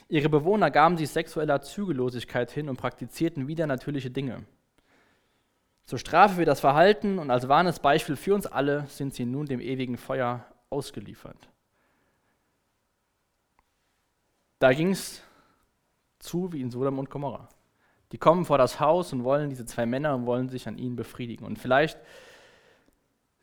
Ihre 0.09 0.27
Bewohner 0.27 0.69
gaben 0.71 0.97
sich 0.97 1.09
sexueller 1.09 1.61
Zügellosigkeit 1.61 2.51
hin 2.51 2.67
und 2.67 2.75
praktizierten 2.75 3.47
wieder 3.47 3.65
natürliche 3.65 4.11
Dinge. 4.11 4.43
Zur 5.85 5.99
Strafe 5.99 6.35
für 6.35 6.43
das 6.43 6.59
Verhalten 6.59 7.17
und 7.17 7.31
als 7.31 7.47
warnes 7.47 7.79
Beispiel 7.79 8.17
für 8.17 8.35
uns 8.35 8.45
alle 8.45 8.85
sind 8.87 9.13
sie 9.13 9.23
nun 9.23 9.45
dem 9.45 9.61
ewigen 9.61 9.95
Feuer 9.95 10.43
ausgeliefert. 10.69 11.47
Da 14.59 14.73
ging 14.73 14.91
es 14.91 15.23
zu 16.19 16.51
wie 16.51 16.59
in 16.59 16.69
Sodom 16.71 16.99
und 16.99 17.09
Gomorra. 17.09 17.47
Die 18.11 18.17
kommen 18.17 18.45
vor 18.45 18.57
das 18.57 18.79
Haus 18.79 19.13
und 19.13 19.23
wollen 19.23 19.49
diese 19.49 19.65
zwei 19.65 19.85
Männer 19.85 20.15
und 20.15 20.25
wollen 20.25 20.49
sich 20.49 20.67
an 20.67 20.77
ihnen 20.77 20.95
befriedigen. 20.95 21.45
Und 21.45 21.59
vielleicht 21.59 21.99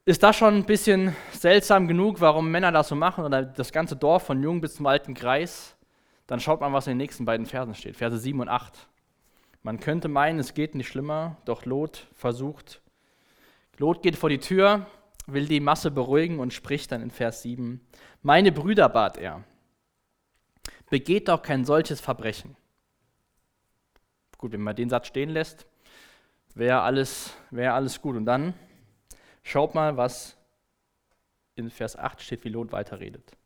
ist 0.05 0.23
das 0.23 0.37
schon 0.37 0.55
ein 0.55 0.65
bisschen 0.65 1.15
seltsam 1.33 1.89
genug, 1.89 2.21
warum 2.21 2.51
Männer 2.51 2.73
das 2.73 2.89
so 2.89 2.95
machen 2.95 3.25
oder 3.25 3.43
das 3.43 3.73
ganze 3.73 3.97
Dorf 3.97 4.25
von 4.25 4.43
jung 4.43 4.61
bis 4.61 4.75
zum 4.77 4.87
alten 4.87 5.15
Kreis. 5.15 5.77
Dann 6.27 6.41
schaut 6.41 6.61
man, 6.61 6.73
was 6.73 6.87
in 6.87 6.93
den 6.93 6.99
nächsten 6.99 7.25
beiden 7.25 7.47
Versen 7.47 7.75
steht, 7.75 7.97
Verse 7.97 8.19
7 8.19 8.41
und 8.41 8.49
8. 8.49 8.89
Man 9.63 9.81
könnte 9.81 10.09
meinen, 10.09 10.39
es 10.39 10.55
geht 10.55 10.75
nicht 10.75 10.89
schlimmer, 10.89 11.37
doch 11.45 11.65
Lot 11.65 12.07
versucht. 12.13 12.81
Lot 13.79 14.03
geht 14.03 14.17
vor 14.17 14.29
die 14.29 14.39
Tür, 14.39 14.87
will 15.27 15.47
die 15.47 15.61
Masse 15.61 15.91
beruhigen 15.91 16.39
und 16.39 16.53
spricht 16.53 16.93
dann 16.93 17.03
in 17.03 17.11
Vers 17.11 17.43
7. 17.43 17.81
Meine 18.23 18.53
Brüder 18.53 18.89
bat 18.89 19.19
er, 19.19 19.43
begeht 20.89 21.29
doch 21.29 21.43
kein 21.43 21.65
solches 21.65 22.01
Verbrechen. 22.01 22.57
Gut, 24.47 24.53
wenn 24.53 24.61
man 24.61 24.77
den 24.77 24.89
Satz 24.89 25.09
stehen 25.09 25.31
lässt, 25.31 25.67
wäre 26.55 26.83
alles, 26.83 27.35
wär 27.51 27.75
alles 27.75 28.01
gut. 28.01 28.15
Und 28.15 28.27
dann 28.27 28.55
schaut 29.43 29.75
mal, 29.75 29.97
was 29.97 30.37
in 31.57 31.69
Vers 31.69 31.97
8 31.97 32.23
steht, 32.23 32.45
wie 32.45 32.49
Lot 32.51 32.71
weiterredet. 32.71 33.37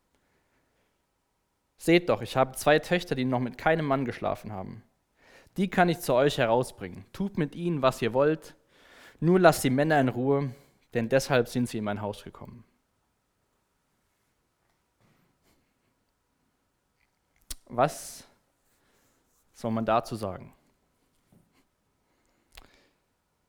Seht 1.75 2.09
doch, 2.09 2.21
ich 2.21 2.37
habe 2.37 2.55
zwei 2.55 2.77
Töchter, 2.77 3.15
die 3.15 3.25
noch 3.25 3.39
mit 3.39 3.57
keinem 3.57 3.87
Mann 3.87 4.05
geschlafen 4.05 4.51
haben. 4.51 4.83
Die 5.57 5.71
kann 5.71 5.89
ich 5.89 6.01
zu 6.01 6.13
euch 6.13 6.37
herausbringen. 6.37 7.03
Tut 7.13 7.35
mit 7.35 7.55
ihnen, 7.55 7.81
was 7.81 7.99
ihr 8.03 8.13
wollt, 8.13 8.53
nur 9.19 9.39
lasst 9.39 9.63
die 9.63 9.71
Männer 9.71 9.99
in 9.99 10.09
Ruhe, 10.09 10.53
denn 10.93 11.09
deshalb 11.09 11.47
sind 11.47 11.67
sie 11.67 11.79
in 11.79 11.83
mein 11.83 12.01
Haus 12.01 12.23
gekommen. 12.23 12.63
Was 17.65 18.27
soll 19.61 19.71
man 19.71 19.85
dazu 19.85 20.15
sagen? 20.15 20.53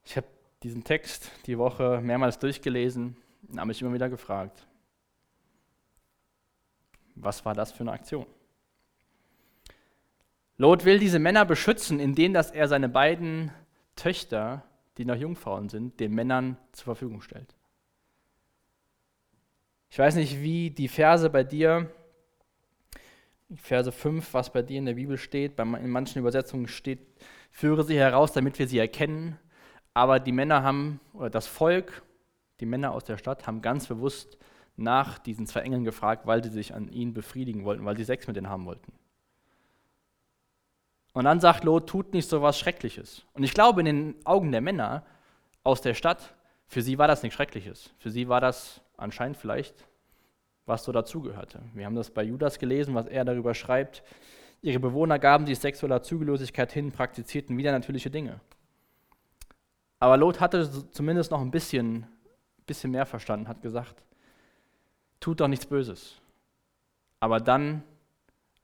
Ich 0.04 0.16
habe 0.16 0.26
diesen 0.62 0.84
Text 0.84 1.30
die 1.46 1.58
Woche 1.58 2.00
mehrmals 2.02 2.38
durchgelesen 2.38 3.16
und 3.48 3.58
habe 3.58 3.68
mich 3.68 3.80
immer 3.82 3.92
wieder 3.92 4.08
gefragt, 4.08 4.66
was 7.14 7.44
war 7.44 7.54
das 7.54 7.72
für 7.72 7.80
eine 7.80 7.92
Aktion? 7.92 8.26
Lot 10.56 10.84
will 10.84 10.98
diese 10.98 11.18
Männer 11.18 11.44
beschützen, 11.44 11.98
indem 11.98 12.32
dass 12.32 12.50
er 12.50 12.68
seine 12.68 12.88
beiden 12.88 13.50
Töchter, 13.96 14.64
die 14.96 15.04
noch 15.04 15.16
Jungfrauen 15.16 15.68
sind, 15.68 15.98
den 16.00 16.14
Männern 16.14 16.56
zur 16.72 16.84
Verfügung 16.84 17.20
stellt. 17.20 17.54
Ich 19.90 19.98
weiß 19.98 20.14
nicht, 20.14 20.40
wie 20.40 20.70
die 20.70 20.88
Verse 20.88 21.28
bei 21.28 21.44
dir 21.44 21.90
Verse 23.56 23.92
5, 23.92 24.32
was 24.32 24.52
bei 24.52 24.62
dir 24.62 24.78
in 24.78 24.86
der 24.86 24.94
Bibel 24.94 25.18
steht, 25.18 25.58
in 25.58 25.90
manchen 25.90 26.18
Übersetzungen 26.18 26.68
steht, 26.68 27.00
führe 27.50 27.84
sie 27.84 27.98
heraus, 27.98 28.32
damit 28.32 28.58
wir 28.58 28.66
sie 28.66 28.78
erkennen. 28.78 29.38
Aber 29.94 30.20
die 30.20 30.32
Männer 30.32 30.62
haben, 30.62 31.00
oder 31.12 31.30
das 31.30 31.46
Volk, 31.46 32.02
die 32.60 32.66
Männer 32.66 32.92
aus 32.92 33.04
der 33.04 33.18
Stadt, 33.18 33.46
haben 33.46 33.62
ganz 33.62 33.86
bewusst 33.86 34.38
nach 34.76 35.18
diesen 35.18 35.46
zwei 35.46 35.60
Engeln 35.60 35.84
gefragt, 35.84 36.26
weil 36.26 36.42
sie 36.42 36.50
sich 36.50 36.74
an 36.74 36.88
ihnen 36.88 37.12
befriedigen 37.12 37.64
wollten, 37.64 37.84
weil 37.84 37.96
sie 37.96 38.04
Sex 38.04 38.26
mit 38.26 38.36
ihnen 38.36 38.48
haben 38.48 38.64
wollten. 38.64 38.92
Und 41.12 41.24
dann 41.24 41.40
sagt 41.40 41.64
Lot, 41.64 41.88
tut 41.88 42.14
nicht 42.14 42.28
so 42.28 42.40
was 42.40 42.58
Schreckliches. 42.58 43.26
Und 43.34 43.42
ich 43.42 43.52
glaube, 43.52 43.80
in 43.80 43.86
den 43.86 44.14
Augen 44.24 44.50
der 44.50 44.62
Männer 44.62 45.04
aus 45.62 45.82
der 45.82 45.92
Stadt, 45.92 46.34
für 46.66 46.80
sie 46.80 46.96
war 46.96 47.06
das 47.06 47.22
nichts 47.22 47.36
Schreckliches. 47.36 47.92
Für 47.98 48.10
sie 48.10 48.28
war 48.28 48.40
das 48.40 48.80
anscheinend 48.96 49.36
vielleicht 49.36 49.86
was 50.66 50.84
so 50.84 50.92
dazugehörte. 50.92 51.60
Wir 51.74 51.86
haben 51.86 51.96
das 51.96 52.10
bei 52.10 52.22
Judas 52.22 52.58
gelesen, 52.58 52.94
was 52.94 53.06
er 53.06 53.24
darüber 53.24 53.54
schreibt. 53.54 54.02
Ihre 54.60 54.78
Bewohner 54.78 55.18
gaben 55.18 55.44
sich 55.44 55.58
sexueller 55.58 56.02
Zügellosigkeit 56.02 56.72
hin, 56.72 56.92
praktizierten 56.92 57.56
wieder 57.58 57.72
natürliche 57.72 58.10
Dinge. 58.10 58.40
Aber 60.02 60.16
Lot 60.16 60.40
hatte 60.40 60.90
zumindest 60.90 61.30
noch 61.30 61.40
ein 61.40 61.52
bisschen, 61.52 62.08
bisschen 62.66 62.90
mehr 62.90 63.06
verstanden, 63.06 63.46
hat 63.46 63.62
gesagt, 63.62 64.02
tut 65.20 65.38
doch 65.38 65.46
nichts 65.46 65.64
Böses. 65.64 66.20
Aber 67.20 67.38
dann, 67.38 67.84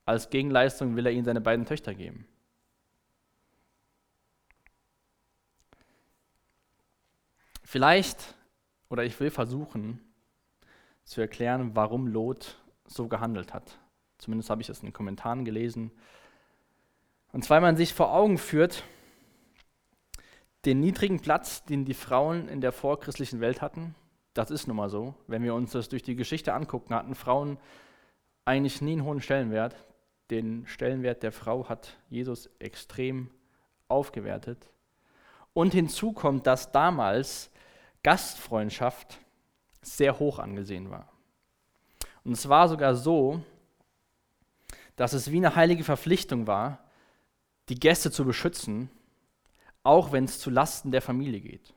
als 0.04 0.30
Gegenleistung, 0.30 0.96
will 0.96 1.06
er 1.06 1.12
ihnen 1.12 1.24
seine 1.24 1.40
beiden 1.40 1.64
Töchter 1.64 1.94
geben. 1.94 2.26
Vielleicht, 7.62 8.34
oder 8.88 9.04
ich 9.04 9.20
will 9.20 9.30
versuchen, 9.30 10.00
zu 11.04 11.20
erklären, 11.20 11.76
warum 11.76 12.08
Lot 12.08 12.56
so 12.84 13.06
gehandelt 13.06 13.54
hat. 13.54 13.78
Zumindest 14.18 14.50
habe 14.50 14.60
ich 14.60 14.68
es 14.68 14.80
in 14.80 14.86
den 14.86 14.92
Kommentaren 14.92 15.44
gelesen. 15.44 15.92
Und 17.30 17.44
zwar, 17.44 17.60
man 17.60 17.76
sich 17.76 17.94
vor 17.94 18.12
Augen 18.12 18.38
führt, 18.38 18.82
den 20.64 20.80
niedrigen 20.80 21.20
Platz, 21.20 21.64
den 21.64 21.84
die 21.84 21.94
Frauen 21.94 22.48
in 22.48 22.60
der 22.60 22.72
vorchristlichen 22.72 23.40
Welt 23.40 23.62
hatten, 23.62 23.94
das 24.34 24.50
ist 24.50 24.68
nun 24.68 24.76
mal 24.76 24.88
so. 24.88 25.14
Wenn 25.26 25.42
wir 25.42 25.54
uns 25.54 25.72
das 25.72 25.88
durch 25.88 26.02
die 26.02 26.14
Geschichte 26.14 26.54
angucken, 26.54 26.94
hatten 26.94 27.14
Frauen 27.14 27.58
eigentlich 28.44 28.80
nie 28.80 28.92
einen 28.92 29.04
hohen 29.04 29.20
Stellenwert. 29.20 29.74
Den 30.30 30.66
Stellenwert 30.66 31.22
der 31.22 31.32
Frau 31.32 31.68
hat 31.68 31.96
Jesus 32.08 32.48
extrem 32.58 33.30
aufgewertet. 33.88 34.70
Und 35.54 35.72
hinzu 35.72 36.12
kommt, 36.12 36.46
dass 36.46 36.70
damals 36.70 37.50
Gastfreundschaft 38.02 39.18
sehr 39.82 40.18
hoch 40.18 40.38
angesehen 40.38 40.90
war. 40.90 41.10
Und 42.24 42.32
es 42.32 42.48
war 42.48 42.68
sogar 42.68 42.94
so, 42.94 43.42
dass 44.96 45.14
es 45.14 45.32
wie 45.32 45.38
eine 45.38 45.56
heilige 45.56 45.84
Verpflichtung 45.84 46.46
war, 46.46 46.78
die 47.68 47.78
Gäste 47.78 48.10
zu 48.10 48.24
beschützen, 48.24 48.90
auch 49.88 50.12
wenn 50.12 50.24
es 50.24 50.38
zu 50.38 50.50
Lasten 50.50 50.90
der 50.90 51.00
Familie 51.00 51.40
geht. 51.40 51.72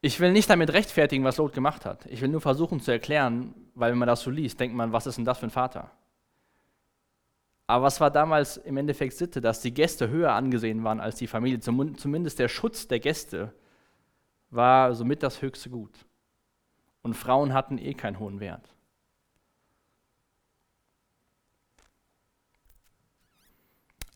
Ich 0.00 0.20
will 0.20 0.30
nicht 0.30 0.48
damit 0.48 0.72
rechtfertigen, 0.72 1.24
was 1.24 1.38
Lot 1.38 1.52
gemacht 1.52 1.84
hat. 1.84 2.06
Ich 2.06 2.20
will 2.20 2.28
nur 2.28 2.40
versuchen 2.40 2.78
zu 2.78 2.92
erklären, 2.92 3.54
weil 3.74 3.90
wenn 3.90 3.98
man 3.98 4.06
das 4.06 4.20
so 4.20 4.30
liest, 4.30 4.60
denkt 4.60 4.76
man, 4.76 4.92
was 4.92 5.08
ist 5.08 5.16
denn 5.16 5.24
das 5.24 5.38
für 5.38 5.46
ein 5.46 5.50
Vater? 5.50 5.90
Aber 7.66 7.86
was 7.86 8.00
war 8.00 8.12
damals 8.12 8.56
im 8.56 8.76
Endeffekt 8.76 9.14
Sitte, 9.14 9.40
dass 9.40 9.62
die 9.62 9.74
Gäste 9.74 10.10
höher 10.10 10.32
angesehen 10.32 10.84
waren 10.84 11.00
als 11.00 11.16
die 11.16 11.26
Familie? 11.26 11.58
Zumindest 11.58 12.38
der 12.38 12.48
Schutz 12.48 12.86
der 12.86 13.00
Gäste 13.00 13.52
war 14.50 14.94
somit 14.94 15.24
das 15.24 15.42
höchste 15.42 15.70
Gut. 15.70 16.06
Und 17.02 17.14
Frauen 17.14 17.52
hatten 17.52 17.78
eh 17.78 17.94
keinen 17.94 18.20
hohen 18.20 18.38
Wert. 18.38 18.73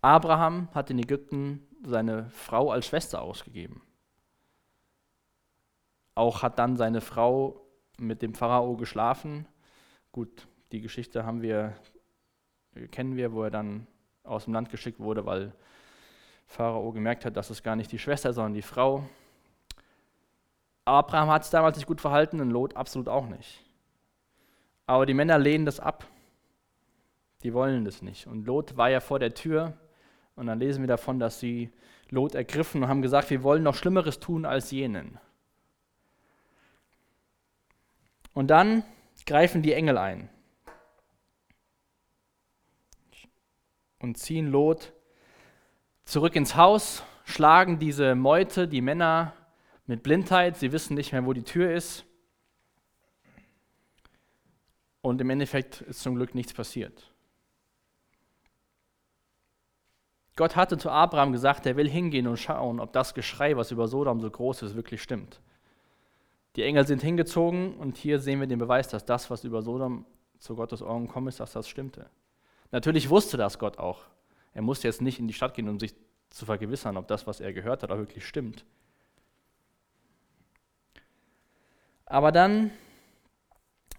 Abraham 0.01 0.69
hat 0.75 0.91
in 0.91 0.99
Ägypten 0.99 1.67
seine 1.83 2.31
Frau 2.31 2.71
als 2.71 2.87
Schwester 2.87 3.23
ausgegeben. 3.23 3.83
Auch 6.15 6.43
hat 6.43 6.59
dann 6.59 6.77
seine 6.77 7.01
Frau 7.01 7.61
mit 7.99 8.23
dem 8.23 8.35
Pharao 8.35 8.77
geschlafen. 8.77 9.47
Gut, 10.13 10.47
die 10.73 10.81
Geschichte 10.81 11.25
haben 11.25 11.43
wir, 11.43 11.75
kennen 12.91 13.17
wir, 13.17 13.33
wo 13.33 13.43
er 13.43 13.51
dann 13.51 13.87
aus 14.25 14.45
dem 14.45 14.55
Land 14.55 14.71
geschickt 14.71 15.01
wurde, 15.01 15.27
weil 15.27 15.53
Pharao 16.47 16.93
gemerkt 16.93 17.25
hat, 17.25 17.37
dass 17.37 17.51
es 17.51 17.63
gar 17.63 17.77
nicht 17.77 17.93
die 17.93 17.99
Schwester, 17.99 18.33
sondern 18.33 18.55
die 18.55 18.63
Frau. 18.63 19.09
Abraham 20.85 21.29
hat 21.29 21.45
sich 21.45 21.51
damals 21.51 21.77
nicht 21.77 21.87
gut 21.87 22.01
verhalten 22.01 22.41
und 22.41 22.51
Lot 22.51 22.77
absolut 22.77 23.09
auch 23.09 23.27
nicht. 23.27 23.65
Aber 24.87 25.05
die 25.07 25.15
Männer 25.15 25.39
lehnen 25.39 25.67
das 25.67 25.81
ab. 25.81 26.07
Die 27.43 27.53
wollen 27.53 27.85
das 27.85 28.01
nicht. 28.01 28.27
Und 28.27 28.47
Lot 28.47 28.77
war 28.77 28.89
ja 28.89 29.01
vor 29.01 29.19
der 29.19 29.35
Tür 29.35 29.75
und 30.39 30.47
dann 30.47 30.59
lesen 30.59 30.83
wir 30.83 30.89
davon, 30.89 31.19
dass 31.19 31.41
sie 31.41 31.71
Lot 32.11 32.35
ergriffen 32.35 32.83
und 32.83 32.89
haben 32.89 33.03
gesagt, 33.03 33.31
wir 33.31 33.43
wollen 33.43 33.63
noch 33.63 33.75
Schlimmeres 33.75 34.21
tun 34.21 34.45
als 34.45 34.71
jenen. 34.71 35.19
Und 38.33 38.49
dann 38.49 38.85
greifen 39.27 39.63
die 39.63 39.73
Engel 39.73 39.99
ein 39.99 40.31
und 43.99 44.17
ziehen 44.17 44.47
Lot 44.47 44.93
zurück 46.05 46.37
ins 46.37 46.57
Haus, 46.57 47.03
schlagen 47.25 47.79
diese 47.79 48.15
Meute, 48.15 48.69
die 48.69 48.81
Männer, 48.81 49.35
mit 49.87 50.03
Blindheit. 50.03 50.57
Sie 50.57 50.71
wissen 50.73 50.95
nicht 50.95 51.13
mehr, 51.13 51.27
wo 51.27 51.33
die 51.33 51.43
Tür 51.43 51.73
ist. 51.73 52.05
Und 55.01 55.21
im 55.21 55.31
Endeffekt 55.31 55.81
ist 55.83 56.01
zum 56.01 56.15
Glück 56.15 56.35
nichts 56.35 56.53
passiert. 56.53 57.11
Gott 60.39 60.55
hatte 60.55 60.79
zu 60.79 60.89
Abraham 60.89 61.33
gesagt, 61.33 61.67
er 61.67 61.75
will 61.75 61.91
hingehen 61.91 62.29
und 62.29 62.37
schauen, 62.37 62.79
ob 62.79 62.93
das 62.93 63.13
Geschrei, 63.13 63.57
was 63.57 63.73
über 63.73 63.89
Sodom 63.89 64.21
so 64.21 64.31
groß 64.31 64.63
ist, 64.63 64.77
wirklich 64.77 65.03
stimmt. 65.03 65.41
Die 66.55 66.63
Engel 66.63 66.87
sind 66.87 67.03
hingezogen 67.03 67.75
und 67.75 67.97
hier 67.97 68.21
sehen 68.21 68.39
wir 68.39 68.47
den 68.47 68.61
Beweis, 68.61 68.87
dass 68.87 69.05
das, 69.05 69.31
was 69.31 69.43
über 69.43 69.63
Sodom 69.63 70.07
zu 70.39 70.55
Gottes 70.55 70.81
Ohren 70.81 71.09
gekommen 71.09 71.27
ist, 71.27 71.41
dass 71.41 71.55
das 71.55 71.69
stimmte. 71.69 72.09
Natürlich 72.71 73.11
wusste 73.11 73.37
das 73.37 73.59
Gott 73.59 73.79
auch. 73.79 74.05
Er 74.55 74.63
musste 74.63 74.87
jetzt 74.87 75.03
nicht 75.03 75.19
in 75.19 75.27
die 75.27 75.35
Stadt 75.35 75.55
gehen, 75.55 75.69
um 75.69 75.81
sich 75.81 75.97
zu 76.31 76.47
vergewissern, 76.47 76.97
ob 76.97 77.09
das, 77.09 77.27
was 77.27 77.41
er 77.41 77.53
gehört 77.53 77.83
hat, 77.83 77.91
auch 77.91 77.99
wirklich 77.99 78.25
stimmt. 78.25 78.65
Aber 82.07 82.31
dann 82.31 82.71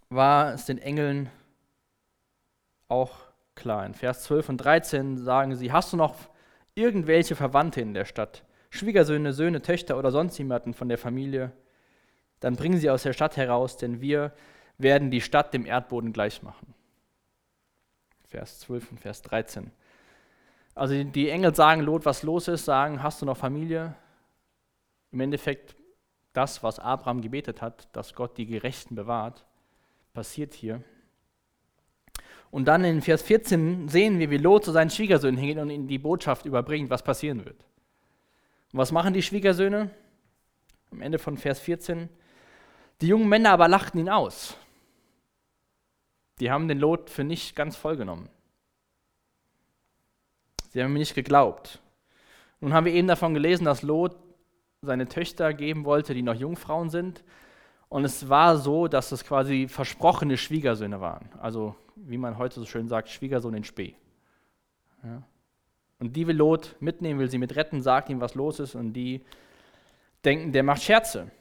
war 0.07 0.53
es 0.53 0.65
den 0.65 0.77
Engeln 0.77 1.29
auch 2.87 3.28
klar. 3.59 3.85
In 3.85 3.93
Vers 3.93 4.23
12 4.23 4.49
und 4.49 4.57
13 4.57 5.17
sagen 5.17 5.55
sie, 5.55 5.71
hast 5.71 5.93
du 5.93 5.97
noch 5.97 6.15
irgendwelche 6.75 7.35
Verwandte 7.35 7.81
in 7.81 7.93
der 7.93 8.05
Stadt, 8.05 8.43
Schwiegersöhne, 8.69 9.33
Söhne, 9.33 9.61
Töchter 9.61 9.97
oder 9.97 10.11
sonst 10.11 10.37
jemanden 10.37 10.73
von 10.73 10.89
der 10.89 10.97
Familie, 10.97 11.51
dann 12.39 12.55
bringen 12.55 12.77
sie 12.77 12.89
aus 12.89 13.03
der 13.03 13.13
Stadt 13.13 13.37
heraus, 13.37 13.77
denn 13.77 14.01
wir 14.01 14.33
werden 14.77 15.11
die 15.11 15.21
Stadt 15.21 15.53
dem 15.53 15.65
Erdboden 15.65 16.13
gleich 16.13 16.41
machen. 16.41 16.73
Vers 18.27 18.59
12 18.59 18.91
und 18.91 18.99
Vers 18.99 19.21
13. 19.23 19.71
Also 20.75 21.03
die 21.03 21.29
Engel 21.29 21.53
sagen 21.53 21.81
Lot, 21.81 22.05
was 22.05 22.23
los 22.23 22.47
ist, 22.47 22.65
sagen, 22.65 23.03
hast 23.03 23.21
du 23.21 23.25
noch 23.25 23.37
Familie? 23.37 23.95
Im 25.11 25.19
Endeffekt 25.19 25.75
das, 26.33 26.63
was 26.63 26.79
Abraham 26.79 27.21
gebetet 27.21 27.61
hat, 27.61 27.93
dass 27.93 28.13
Gott 28.13 28.37
die 28.37 28.45
Gerechten 28.45 28.95
bewahrt, 28.95 29.45
passiert 30.13 30.53
hier. 30.53 30.83
Und 32.51 32.65
dann 32.65 32.83
in 32.83 33.01
Vers 33.01 33.21
14 33.21 33.89
sehen 33.89 34.19
wir, 34.19 34.29
wie 34.31 34.37
Lot 34.37 34.65
zu 34.65 34.71
seinen 34.71 34.89
Schwiegersöhnen 34.89 35.39
hingeht 35.39 35.59
und 35.59 35.69
ihnen 35.69 35.87
die 35.87 35.99
Botschaft 35.99 36.45
überbringt, 36.45 36.89
was 36.89 37.03
passieren 37.03 37.45
wird. 37.45 37.63
Und 38.73 38.79
was 38.79 38.91
machen 38.91 39.13
die 39.13 39.21
Schwiegersöhne? 39.21 39.91
Am 40.91 41.01
Ende 41.01 41.19
von 41.19 41.37
Vers 41.37 41.59
14. 41.59 42.09
Die 43.01 43.07
jungen 43.07 43.29
Männer 43.29 43.51
aber 43.51 43.67
lachten 43.67 43.99
ihn 43.99 44.09
aus. 44.09 44.57
Die 46.39 46.49
haben 46.49 46.67
den 46.67 46.79
Lot 46.79 47.09
für 47.09 47.23
nicht 47.23 47.55
ganz 47.55 47.75
vollgenommen. 47.75 48.29
Sie 50.69 50.81
haben 50.81 50.91
ihm 50.91 50.99
nicht 50.99 51.15
geglaubt. 51.15 51.79
Nun 52.61 52.73
haben 52.73 52.85
wir 52.85 52.93
eben 52.93 53.07
davon 53.07 53.33
gelesen, 53.33 53.65
dass 53.65 53.81
Lot 53.81 54.15
seine 54.81 55.07
Töchter 55.07 55.53
geben 55.53 55.85
wollte, 55.85 56.13
die 56.13 56.21
noch 56.21 56.35
Jungfrauen 56.35 56.89
sind. 56.89 57.23
Und 57.89 58.05
es 58.05 58.29
war 58.29 58.57
so, 58.57 58.87
dass 58.87 59.11
es 59.11 59.23
quasi 59.25 59.67
versprochene 59.67 60.37
Schwiegersöhne 60.37 61.01
waren. 61.01 61.29
Also, 61.39 61.75
wie 61.95 62.17
man 62.17 62.37
heute 62.37 62.59
so 62.59 62.65
schön 62.65 62.87
sagt, 62.87 63.09
Schwiegersohn 63.09 63.55
in 63.55 63.63
Spee. 63.63 63.95
Ja. 65.03 65.23
Und 65.99 66.15
die 66.15 66.27
will 66.27 66.35
Lot 66.35 66.75
mitnehmen, 66.79 67.19
will 67.19 67.29
sie 67.29 67.39
mit 67.39 67.55
retten, 67.55 67.81
sagt 67.81 68.09
ihm, 68.09 68.21
was 68.21 68.35
los 68.35 68.59
ist. 68.59 68.75
Und 68.75 68.93
die 68.93 69.25
denken, 70.23 70.51
der 70.51 70.63
macht 70.63 70.83
Scherze. 70.83 71.31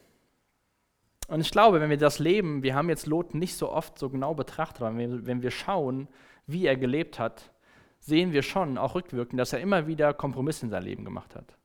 Und 1.28 1.40
ich 1.42 1.50
glaube, 1.50 1.80
wenn 1.80 1.90
wir 1.90 1.98
das 1.98 2.18
leben, 2.18 2.62
wir 2.62 2.74
haben 2.74 2.88
jetzt 2.88 3.06
Lot 3.06 3.34
nicht 3.34 3.54
so 3.54 3.70
oft 3.70 3.98
so 3.98 4.08
genau 4.08 4.34
betrachtet, 4.34 4.82
aber 4.82 4.96
wenn 4.96 5.42
wir 5.42 5.50
schauen, 5.50 6.08
wie 6.46 6.64
er 6.64 6.76
gelebt 6.76 7.18
hat, 7.18 7.52
sehen 8.00 8.32
wir 8.32 8.42
schon, 8.42 8.78
auch 8.78 8.94
rückwirkend, 8.94 9.38
dass 9.38 9.52
er 9.52 9.60
immer 9.60 9.86
wieder 9.86 10.14
Kompromisse 10.14 10.64
in 10.64 10.70
sein 10.70 10.82
Leben 10.82 11.04
gemacht 11.04 11.36
hat. 11.36 11.57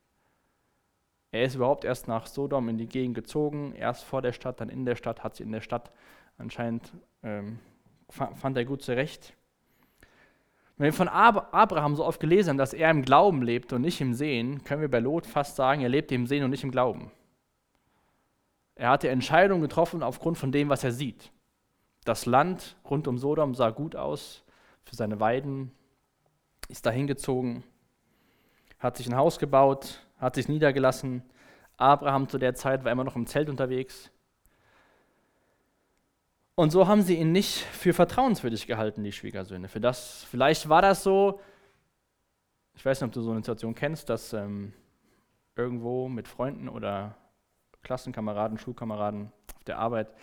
Er 1.34 1.46
ist 1.46 1.56
überhaupt 1.56 1.84
erst 1.84 2.08
nach 2.08 2.28
Sodom 2.28 2.70
in 2.70 2.78
die 2.78 2.86
Gegend 2.86 3.16
gezogen, 3.16 3.74
erst 3.74 4.04
vor 4.04 4.22
der 4.22 4.34
Stadt, 4.34 4.62
dann 4.62 4.70
in 4.70 4.86
der 4.86 4.96
Stadt, 4.96 5.24
hat 5.24 5.36
sich 5.36 5.44
in 5.44 5.52
der 5.52 5.62
Stadt 5.62 5.92
anscheinend, 6.38 6.94
ähm, 7.24 7.58
fand 8.08 8.56
er 8.56 8.66
gut 8.66 8.84
zurecht. 8.84 9.34
Wenn 10.78 10.86
wir 10.86 10.94
von 10.94 11.08
Abraham 11.08 11.96
so 11.96 12.06
oft 12.06 12.20
gelesen 12.20 12.52
haben, 12.52 12.58
dass 12.60 12.76
er 12.76 12.92
im 12.92 13.02
Glauben 13.02 13.42
lebt 13.42 13.74
und 13.74 13.82
nicht 13.82 14.00
im 14.00 14.14
Sehen, 14.14 14.64
können 14.64 14.82
wir 14.82 14.92
bei 14.92 15.00
Lot 15.00 15.26
fast 15.26 15.56
sagen, 15.56 15.82
er 15.82 15.90
lebt 15.90 16.12
im 16.12 16.28
Sehen 16.28 16.44
und 16.44 16.52
nicht 16.52 16.64
im 16.64 16.70
Glauben. 16.70 17.10
Er 18.76 18.90
hatte 18.90 19.10
Entscheidungen 19.10 19.64
getroffen 19.64 20.04
aufgrund 20.04 20.38
von 20.38 20.52
dem, 20.52 20.70
was 20.70 20.84
er 20.84 20.92
sieht. 20.92 21.32
Das 22.06 22.28
Land 22.28 22.78
rund 22.88 23.08
um 23.08 23.18
Sodom 23.18 23.56
sah 23.56 23.72
gut 23.72 23.96
aus 23.96 24.44
für 24.84 24.96
seine 24.96 25.20
Weiden, 25.20 25.72
ist 26.70 26.86
dahin 26.86 27.08
gezogen, 27.08 27.64
hat 28.78 28.98
sich 28.98 29.08
ein 29.08 29.18
Haus 29.18 29.40
gebaut, 29.40 30.06
hat 30.24 30.36
sich 30.36 30.48
niedergelassen. 30.48 31.22
Abraham 31.78 32.30
zu 32.30 32.38
der 32.38 32.56
Zeit 32.56 32.84
war 32.84 32.92
immer 32.92 33.04
noch 33.04 33.16
im 33.16 33.28
Zelt 33.28 33.50
unterwegs. 33.50 34.10
Und 36.56 36.72
so 36.72 36.88
haben 36.88 37.02
sie 37.02 37.16
ihn 37.16 37.32
nicht 37.32 37.62
für 37.62 37.94
vertrauenswürdig 37.94 38.68
gehalten, 38.68 39.04
die 39.04 39.12
Schwiegersöhne. 39.12 39.68
Für 39.68 39.82
das, 39.82 40.24
vielleicht 40.30 40.70
war 40.70 40.82
das 40.82 41.04
so, 41.04 41.42
ich 42.76 42.86
weiß 42.86 43.02
nicht, 43.02 43.08
ob 43.08 43.14
du 43.14 43.22
so 43.22 43.32
eine 43.32 43.40
Situation 43.40 43.76
kennst, 43.76 44.10
dass 44.10 44.34
ähm, 44.34 44.74
irgendwo 45.56 46.08
mit 46.08 46.28
Freunden 46.28 46.70
oder 46.70 47.18
Klassenkameraden, 47.82 48.58
Schulkameraden 48.58 49.32
auf 49.56 49.64
der 49.64 49.80
Arbeit, 49.80 50.14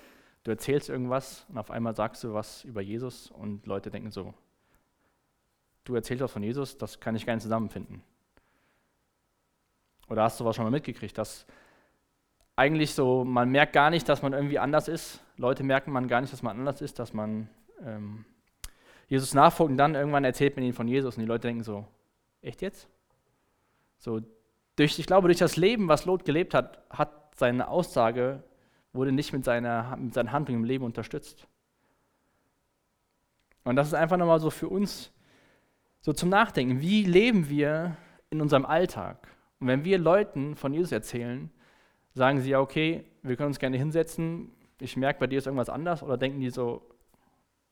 du 0.44 0.52
erzählst 0.52 0.88
irgendwas 0.88 1.44
und 1.48 1.58
auf 1.58 1.70
einmal 1.70 1.94
sagst 1.94 2.24
du 2.24 2.32
was 2.32 2.64
über 2.64 2.80
Jesus 2.80 3.30
und 3.30 3.66
Leute 3.66 3.90
denken 3.90 4.12
so, 4.12 4.32
du 5.84 5.94
erzählst 5.94 6.22
was 6.22 6.32
von 6.32 6.42
Jesus, 6.42 6.78
das 6.78 7.00
kann 7.00 7.16
ich 7.16 7.26
gar 7.26 7.34
nicht 7.34 7.42
zusammenfinden. 7.42 8.02
Oder 10.10 10.24
hast 10.24 10.38
du 10.40 10.44
was 10.44 10.56
schon 10.56 10.64
mal 10.64 10.70
mitgekriegt, 10.70 11.16
dass 11.16 11.46
eigentlich 12.56 12.94
so, 12.94 13.24
man 13.24 13.48
merkt 13.48 13.72
gar 13.72 13.88
nicht, 13.88 14.08
dass 14.08 14.20
man 14.20 14.32
irgendwie 14.32 14.58
anders 14.58 14.88
ist. 14.88 15.24
Leute 15.38 15.62
merken 15.62 15.92
man 15.92 16.08
gar 16.08 16.20
nicht, 16.20 16.32
dass 16.32 16.42
man 16.42 16.58
anders 16.58 16.82
ist, 16.82 16.98
dass 16.98 17.14
man 17.14 17.48
ähm, 17.82 18.26
Jesus 19.08 19.32
nachfolgt 19.32 19.70
und 19.70 19.78
dann 19.78 19.94
irgendwann 19.94 20.24
erzählt 20.24 20.56
man 20.56 20.64
ihnen 20.64 20.74
von 20.74 20.88
Jesus 20.88 21.16
und 21.16 21.22
die 21.22 21.28
Leute 21.28 21.48
denken 21.48 21.62
so, 21.62 21.86
echt 22.42 22.60
jetzt? 22.60 22.88
So, 23.96 24.20
durch, 24.76 24.98
ich 24.98 25.06
glaube, 25.06 25.28
durch 25.28 25.38
das 25.38 25.56
Leben, 25.56 25.88
was 25.88 26.04
Lot 26.04 26.24
gelebt 26.24 26.52
hat, 26.52 26.82
hat 26.90 27.34
seine 27.36 27.68
Aussage, 27.68 28.42
wurde 28.92 29.12
nicht 29.12 29.32
mit 29.32 29.44
seiner, 29.44 29.96
mit 29.96 30.12
seiner 30.12 30.32
Handlung 30.32 30.58
im 30.58 30.64
Leben 30.64 30.84
unterstützt. 30.84 31.46
Und 33.62 33.76
das 33.76 33.88
ist 33.88 33.94
einfach 33.94 34.16
nochmal 34.16 34.40
so 34.40 34.50
für 34.50 34.68
uns 34.68 35.12
so 36.00 36.12
zum 36.12 36.30
Nachdenken. 36.30 36.80
Wie 36.80 37.04
leben 37.04 37.48
wir 37.48 37.96
in 38.30 38.40
unserem 38.40 38.66
Alltag? 38.66 39.28
Und 39.60 39.66
wenn 39.66 39.84
wir 39.84 39.98
Leuten 39.98 40.56
von 40.56 40.72
Jesus 40.72 40.90
erzählen, 40.90 41.50
sagen 42.14 42.40
sie 42.40 42.50
ja, 42.50 42.60
okay, 42.60 43.04
wir 43.22 43.36
können 43.36 43.48
uns 43.48 43.58
gerne 43.58 43.76
hinsetzen, 43.76 44.50
ich 44.80 44.96
merke, 44.96 45.20
bei 45.20 45.26
dir 45.26 45.38
ist 45.38 45.46
irgendwas 45.46 45.68
anders, 45.68 46.02
oder 46.02 46.16
denken 46.16 46.40
die 46.40 46.50
so, 46.50 46.82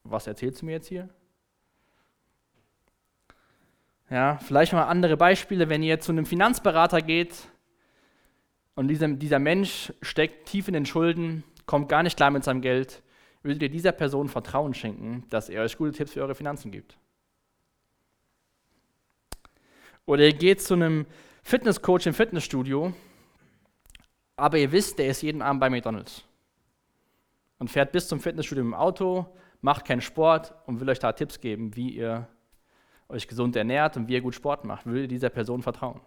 was 0.04 0.26
erzählst 0.26 0.60
du 0.60 0.66
mir 0.66 0.72
jetzt 0.72 0.88
hier? 0.88 1.08
Ja, 4.10 4.38
vielleicht 4.38 4.72
mal 4.72 4.84
andere 4.84 5.16
Beispiele, 5.16 5.68
wenn 5.68 5.82
ihr 5.82 6.00
zu 6.00 6.12
einem 6.12 6.26
Finanzberater 6.26 7.02
geht 7.02 7.48
und 8.74 8.88
dieser, 8.88 9.08
dieser 9.08 9.38
Mensch 9.38 9.92
steckt 10.02 10.46
tief 10.46 10.68
in 10.68 10.74
den 10.74 10.86
Schulden, 10.86 11.44
kommt 11.66 11.88
gar 11.88 12.02
nicht 12.02 12.16
klar 12.16 12.30
mit 12.30 12.44
seinem 12.44 12.60
Geld, 12.60 13.02
würdet 13.42 13.62
ihr 13.62 13.68
dieser 13.68 13.92
Person 13.92 14.28
Vertrauen 14.28 14.74
schenken, 14.74 15.24
dass 15.30 15.48
er 15.48 15.62
euch 15.62 15.76
gute 15.76 15.92
Tipps 15.92 16.12
für 16.12 16.22
eure 16.22 16.34
Finanzen 16.34 16.70
gibt? 16.70 16.98
Oder 20.06 20.24
ihr 20.24 20.32
geht 20.32 20.62
zu 20.62 20.74
einem 20.74 21.06
Fitnesscoach 21.48 22.04
im 22.04 22.12
Fitnessstudio, 22.12 22.92
aber 24.36 24.58
ihr 24.58 24.70
wisst, 24.70 24.98
der 24.98 25.08
ist 25.08 25.22
jeden 25.22 25.40
Abend 25.40 25.60
bei 25.60 25.70
McDonald's 25.70 26.22
und 27.58 27.70
fährt 27.70 27.90
bis 27.90 28.06
zum 28.06 28.20
Fitnessstudio 28.20 28.62
im 28.62 28.74
Auto, 28.74 29.34
macht 29.62 29.86
keinen 29.86 30.02
Sport 30.02 30.52
und 30.66 30.78
will 30.78 30.90
euch 30.90 30.98
da 30.98 31.10
Tipps 31.10 31.40
geben, 31.40 31.74
wie 31.74 31.88
ihr 31.88 32.28
euch 33.08 33.26
gesund 33.26 33.56
ernährt 33.56 33.96
und 33.96 34.08
wie 34.08 34.12
ihr 34.12 34.20
gut 34.20 34.34
Sport 34.34 34.66
macht. 34.66 34.84
Will 34.84 35.00
ihr 35.00 35.08
dieser 35.08 35.30
Person 35.30 35.62
vertrauen? 35.62 36.02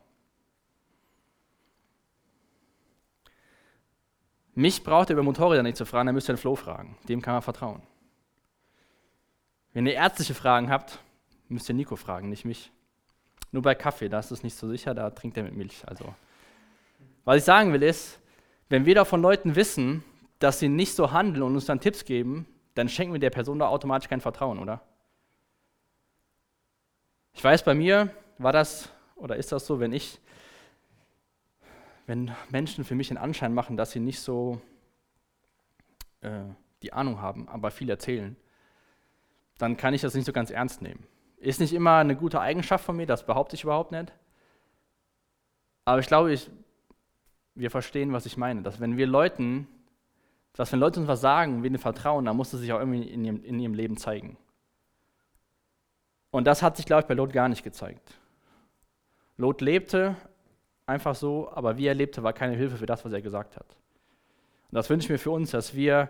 Mich 4.54 4.84
braucht 4.84 5.10
ihr 5.10 5.13
über 5.13 5.23
Motorräder 5.23 5.63
nicht 5.63 5.77
zu 5.77 5.88
fragen, 5.88 6.06
dann 6.06 6.13
müsst 6.13 6.30
ihr 6.30 6.36
den 6.36 6.39
Flo 6.39 6.56
fragen. 6.56 6.99
Dem 7.10 7.19
kann 7.19 7.34
man 7.34 7.41
vertrauen. 7.41 7.82
Wenn 9.73 9.88
ihr 9.88 9.93
ärztliche 9.93 10.36
Fragen 10.36 10.69
habt, 10.69 10.99
müsst 11.47 11.67
ihr 11.67 11.73
Nico 11.73 11.95
fragen, 11.95 12.30
nicht 12.30 12.45
mich. 12.45 12.71
Nur 13.51 13.61
bei 13.61 13.75
Kaffee, 13.75 14.09
da 14.09 14.19
ist 14.19 14.31
es 14.31 14.43
nicht 14.43 14.55
so 14.55 14.67
sicher, 14.67 14.93
da 14.93 15.09
trinkt 15.09 15.37
er 15.37 15.43
mit 15.43 15.55
Milch. 15.55 15.83
Also, 15.85 16.13
was 17.25 17.37
ich 17.37 17.43
sagen 17.43 17.73
will 17.73 17.83
ist, 17.83 18.19
wenn 18.69 18.85
wir 18.85 18.95
da 18.95 19.05
von 19.05 19.21
Leuten 19.21 19.55
wissen, 19.55 20.03
dass 20.39 20.59
sie 20.59 20.69
nicht 20.69 20.95
so 20.95 21.11
handeln 21.11 21.43
und 21.43 21.53
uns 21.53 21.65
dann 21.65 21.79
Tipps 21.79 22.05
geben, 22.05 22.47
dann 22.73 22.87
schenken 22.87 23.13
wir 23.13 23.19
der 23.19 23.29
Person 23.29 23.59
da 23.59 23.67
automatisch 23.67 24.09
kein 24.09 24.21
Vertrauen, 24.21 24.59
oder? 24.59 24.81
Ich 27.33 27.43
weiß, 27.43 27.63
bei 27.63 27.73
mir 27.73 28.09
war 28.37 28.53
das 28.53 28.89
oder 29.21 29.35
ist 29.35 29.51
das 29.51 29.67
so, 29.67 29.79
wenn 29.79 29.93
ich, 29.93 30.19
wenn 32.07 32.31
Menschen 32.49 32.83
für 32.83 32.95
mich 32.95 33.09
den 33.09 33.17
Anschein 33.17 33.53
machen, 33.53 33.77
dass 33.77 33.91
sie 33.91 33.99
nicht 33.99 34.19
so 34.19 34.59
äh, 36.21 36.41
die 36.81 36.91
Ahnung 36.91 37.21
haben, 37.21 37.47
aber 37.47 37.69
viel 37.69 37.89
erzählen, 37.89 38.35
dann 39.59 39.77
kann 39.77 39.93
ich 39.93 40.01
das 40.01 40.15
nicht 40.15 40.25
so 40.25 40.33
ganz 40.33 40.49
ernst 40.49 40.81
nehmen. 40.81 41.05
Ist 41.41 41.60
nicht 41.60 41.73
immer 41.73 41.97
eine 41.97 42.15
gute 42.15 42.39
Eigenschaft 42.39 42.86
von 42.86 42.95
mir, 42.95 43.06
das 43.06 43.25
behaupte 43.25 43.56
ich 43.56 43.63
überhaupt 43.63 43.91
nicht. 43.91 44.13
Aber 45.84 45.99
ich 45.99 46.08
glaube, 46.08 46.32
ich, 46.32 46.49
wir 47.56 47.69
verstehen, 47.69 48.13
was 48.13 48.25
ich 48.25 48.38
meine. 48.38 48.62
Dass 48.62 48.80
wenn 48.80 48.95
wir 48.95 49.08
Leuten 49.08 49.67
dass 50.54 50.71
wenn 50.71 50.80
Leute 50.80 50.99
uns 50.99 51.08
was 51.08 51.21
sagen 51.21 51.63
wir 51.63 51.69
ihnen 51.69 51.80
vertrauen, 51.80 52.25
dann 52.25 52.36
muss 52.36 52.54
es 52.54 52.60
sich 52.60 52.73
auch 52.73 52.80
irgendwie 52.80 53.04
in 53.04 53.23
ihrem, 53.23 53.43
in 53.43 53.60
ihrem 53.60 53.73
Leben 53.73 53.97
zeigen. 53.97 54.38
Und 56.30 56.45
das 56.45 56.62
hat 56.62 56.77
sich, 56.77 56.86
glaube 56.86 57.01
ich, 57.01 57.08
bei 57.08 57.13
Lot 57.13 57.34
gar 57.34 57.49
nicht 57.49 57.63
gezeigt. 57.63 58.17
Lot 59.38 59.62
lebte 59.62 60.15
einfach 60.86 61.15
so, 61.15 61.49
aber 61.51 61.77
wie 61.77 61.88
er 61.88 61.93
lebte, 61.93 62.23
war 62.23 62.34
keine 62.34 62.56
Hilfe 62.56 62.77
für 62.77 62.86
das, 62.86 63.04
was 63.06 63.13
er 63.13 63.21
gesagt 63.21 63.56
hat. 63.56 63.65
Und 64.71 64.75
das 64.75 64.89
wünsche 64.89 65.06
ich 65.06 65.10
mir 65.10 65.19
für 65.19 65.32
uns, 65.32 65.51
dass 65.51 65.73
wir 65.73 66.10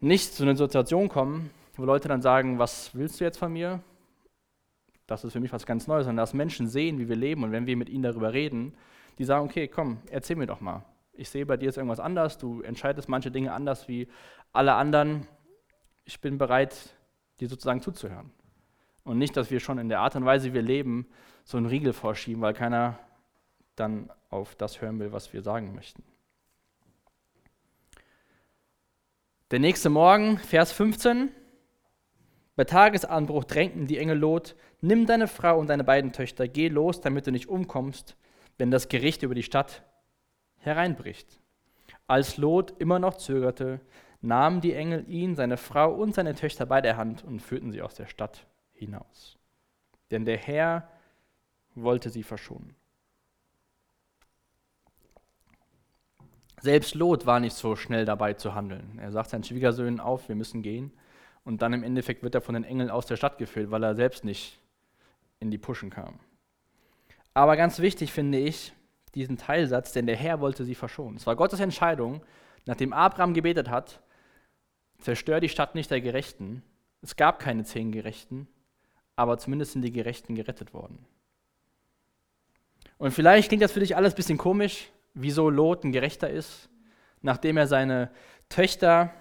nicht 0.00 0.34
zu 0.34 0.44
einer 0.44 0.56
Situation 0.56 1.08
kommen, 1.08 1.50
wo 1.76 1.84
Leute 1.84 2.08
dann 2.08 2.22
sagen, 2.22 2.58
was 2.58 2.94
willst 2.94 3.20
du 3.20 3.24
jetzt 3.24 3.38
von 3.38 3.52
mir? 3.52 3.80
Das 5.08 5.24
ist 5.24 5.32
für 5.32 5.40
mich 5.40 5.52
was 5.52 5.66
ganz 5.66 5.88
Neues, 5.88 6.04
sondern 6.04 6.22
dass 6.22 6.34
Menschen 6.34 6.68
sehen, 6.68 7.00
wie 7.00 7.08
wir 7.08 7.16
leben 7.16 7.42
und 7.42 7.50
wenn 7.50 7.66
wir 7.66 7.76
mit 7.76 7.88
ihnen 7.88 8.04
darüber 8.04 8.32
reden, 8.32 8.74
die 9.18 9.24
sagen, 9.24 9.44
okay, 9.44 9.66
komm, 9.66 9.98
erzähl 10.10 10.36
mir 10.36 10.46
doch 10.46 10.60
mal 10.60 10.84
ich 11.18 11.28
sehe 11.28 11.44
bei 11.44 11.56
dir 11.56 11.68
ist 11.68 11.76
irgendwas 11.76 12.00
anders, 12.00 12.38
du 12.38 12.62
entscheidest 12.62 13.08
manche 13.08 13.30
Dinge 13.30 13.52
anders 13.52 13.88
wie 13.88 14.08
alle 14.52 14.74
anderen. 14.74 15.26
Ich 16.04 16.20
bin 16.20 16.38
bereit, 16.38 16.96
dir 17.40 17.48
sozusagen 17.48 17.82
zuzuhören. 17.82 18.30
Und 19.02 19.18
nicht, 19.18 19.36
dass 19.36 19.50
wir 19.50 19.58
schon 19.58 19.78
in 19.78 19.88
der 19.88 20.00
Art 20.00 20.14
und 20.14 20.24
Weise, 20.24 20.50
wie 20.50 20.54
wir 20.54 20.62
leben, 20.62 21.08
so 21.44 21.56
einen 21.56 21.66
Riegel 21.66 21.92
vorschieben, 21.92 22.40
weil 22.40 22.54
keiner 22.54 22.98
dann 23.74 24.10
auf 24.30 24.54
das 24.54 24.80
hören 24.80 25.00
will, 25.00 25.12
was 25.12 25.32
wir 25.32 25.42
sagen 25.42 25.74
möchten. 25.74 26.04
Der 29.50 29.58
nächste 29.58 29.90
Morgen, 29.90 30.38
Vers 30.38 30.70
15. 30.72 31.30
Bei 32.58 32.64
Tagesanbruch 32.64 33.44
drängten 33.44 33.86
die 33.86 33.98
Engel 33.98 34.18
Lot, 34.18 34.56
nimm 34.80 35.06
deine 35.06 35.28
Frau 35.28 35.60
und 35.60 35.68
deine 35.68 35.84
beiden 35.84 36.12
Töchter, 36.12 36.48
geh 36.48 36.66
los, 36.66 37.00
damit 37.00 37.24
du 37.24 37.30
nicht 37.30 37.48
umkommst, 37.48 38.16
wenn 38.56 38.72
das 38.72 38.88
Gericht 38.88 39.22
über 39.22 39.36
die 39.36 39.44
Stadt 39.44 39.84
hereinbricht. 40.56 41.40
Als 42.08 42.36
Lot 42.36 42.74
immer 42.80 42.98
noch 42.98 43.16
zögerte, 43.16 43.80
nahmen 44.22 44.60
die 44.60 44.74
Engel 44.74 45.08
ihn, 45.08 45.36
seine 45.36 45.56
Frau 45.56 45.94
und 45.94 46.16
seine 46.16 46.34
Töchter 46.34 46.66
bei 46.66 46.80
der 46.80 46.96
Hand 46.96 47.22
und 47.22 47.38
führten 47.38 47.70
sie 47.70 47.80
aus 47.80 47.94
der 47.94 48.06
Stadt 48.06 48.44
hinaus. 48.72 49.38
Denn 50.10 50.24
der 50.24 50.38
Herr 50.38 50.88
wollte 51.76 52.10
sie 52.10 52.24
verschonen. 52.24 52.74
Selbst 56.60 56.96
Lot 56.96 57.24
war 57.24 57.38
nicht 57.38 57.54
so 57.54 57.76
schnell 57.76 58.04
dabei 58.04 58.32
zu 58.32 58.56
handeln. 58.56 58.98
Er 59.00 59.12
sagt 59.12 59.30
seinen 59.30 59.44
Schwiegersöhnen 59.44 60.00
auf, 60.00 60.28
wir 60.28 60.34
müssen 60.34 60.62
gehen. 60.62 60.90
Und 61.48 61.62
dann 61.62 61.72
im 61.72 61.82
Endeffekt 61.82 62.22
wird 62.22 62.34
er 62.34 62.42
von 62.42 62.52
den 62.52 62.64
Engeln 62.64 62.90
aus 62.90 63.06
der 63.06 63.16
Stadt 63.16 63.38
geführt, 63.38 63.70
weil 63.70 63.82
er 63.82 63.94
selbst 63.94 64.22
nicht 64.22 64.60
in 65.40 65.50
die 65.50 65.56
Puschen 65.56 65.88
kam. 65.88 66.20
Aber 67.32 67.56
ganz 67.56 67.78
wichtig 67.78 68.12
finde 68.12 68.36
ich, 68.36 68.74
diesen 69.14 69.38
Teilsatz, 69.38 69.92
denn 69.92 70.04
der 70.04 70.14
Herr 70.14 70.40
wollte 70.40 70.66
sie 70.66 70.74
verschonen. 70.74 71.16
Es 71.16 71.26
war 71.26 71.36
Gottes 71.36 71.60
Entscheidung, 71.60 72.20
nachdem 72.66 72.92
Abraham 72.92 73.32
gebetet 73.32 73.70
hat, 73.70 74.02
zerstör 74.98 75.40
die 75.40 75.48
Stadt 75.48 75.74
nicht 75.74 75.90
der 75.90 76.02
Gerechten. 76.02 76.62
Es 77.00 77.16
gab 77.16 77.38
keine 77.38 77.64
zehn 77.64 77.92
Gerechten, 77.92 78.46
aber 79.16 79.38
zumindest 79.38 79.72
sind 79.72 79.80
die 79.80 79.90
Gerechten 79.90 80.34
gerettet 80.34 80.74
worden. 80.74 81.06
Und 82.98 83.12
vielleicht 83.12 83.48
klingt 83.48 83.62
das 83.62 83.72
für 83.72 83.80
dich 83.80 83.96
alles 83.96 84.12
ein 84.12 84.16
bisschen 84.16 84.36
komisch, 84.36 84.90
wieso 85.14 85.48
Lot 85.48 85.82
ein 85.82 85.92
Gerechter 85.92 86.28
ist, 86.28 86.68
nachdem 87.22 87.56
er 87.56 87.66
seine 87.66 88.10
Töchter 88.50 89.14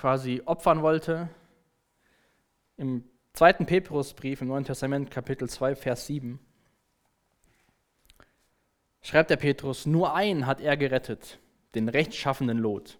quasi 0.00 0.40
opfern 0.46 0.80
wollte. 0.80 1.28
Im 2.78 3.04
zweiten 3.34 3.66
Petrusbrief 3.66 4.40
im 4.40 4.48
Neuen 4.48 4.64
Testament, 4.64 5.10
Kapitel 5.10 5.46
2, 5.46 5.76
Vers 5.76 6.06
7, 6.06 6.40
schreibt 9.02 9.28
der 9.28 9.36
Petrus, 9.36 9.84
nur 9.84 10.14
einen 10.14 10.46
hat 10.46 10.62
er 10.62 10.78
gerettet, 10.78 11.38
den 11.74 11.90
rechtschaffenden 11.90 12.56
Lot, 12.56 12.98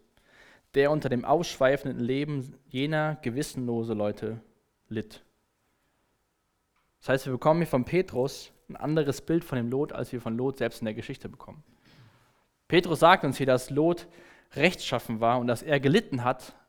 der 0.75 0.91
unter 0.91 1.09
dem 1.09 1.25
ausschweifenden 1.25 2.01
Leben 2.01 2.55
jener 2.67 3.17
gewissenlose 3.23 3.95
Leute 3.95 4.43
litt. 4.91 5.25
Das 6.99 7.09
heißt, 7.09 7.27
wir 7.27 7.33
bekommen 7.33 7.61
hier 7.61 7.67
von 7.67 7.87
Petrus 7.87 8.53
ein 8.69 8.77
anderes 8.77 9.23
Bild 9.23 9.43
von 9.43 9.57
dem 9.57 9.71
Lot, 9.71 9.95
als 9.95 10.13
wir 10.13 10.21
von 10.21 10.37
Lot 10.37 10.59
selbst 10.59 10.83
in 10.83 10.85
der 10.85 10.95
Geschichte 10.95 11.31
bekommen. 11.31 11.65
Petrus 12.69 13.01
sagt 13.01 13.25
uns 13.25 13.39
hier, 13.39 13.47
dass 13.47 13.71
Lot 13.71 14.07
rechtschaffen 14.53 15.21
war 15.21 15.39
und 15.39 15.47
dass 15.47 15.63
er 15.63 15.81
gelitten 15.81 16.25
hat 16.25 16.60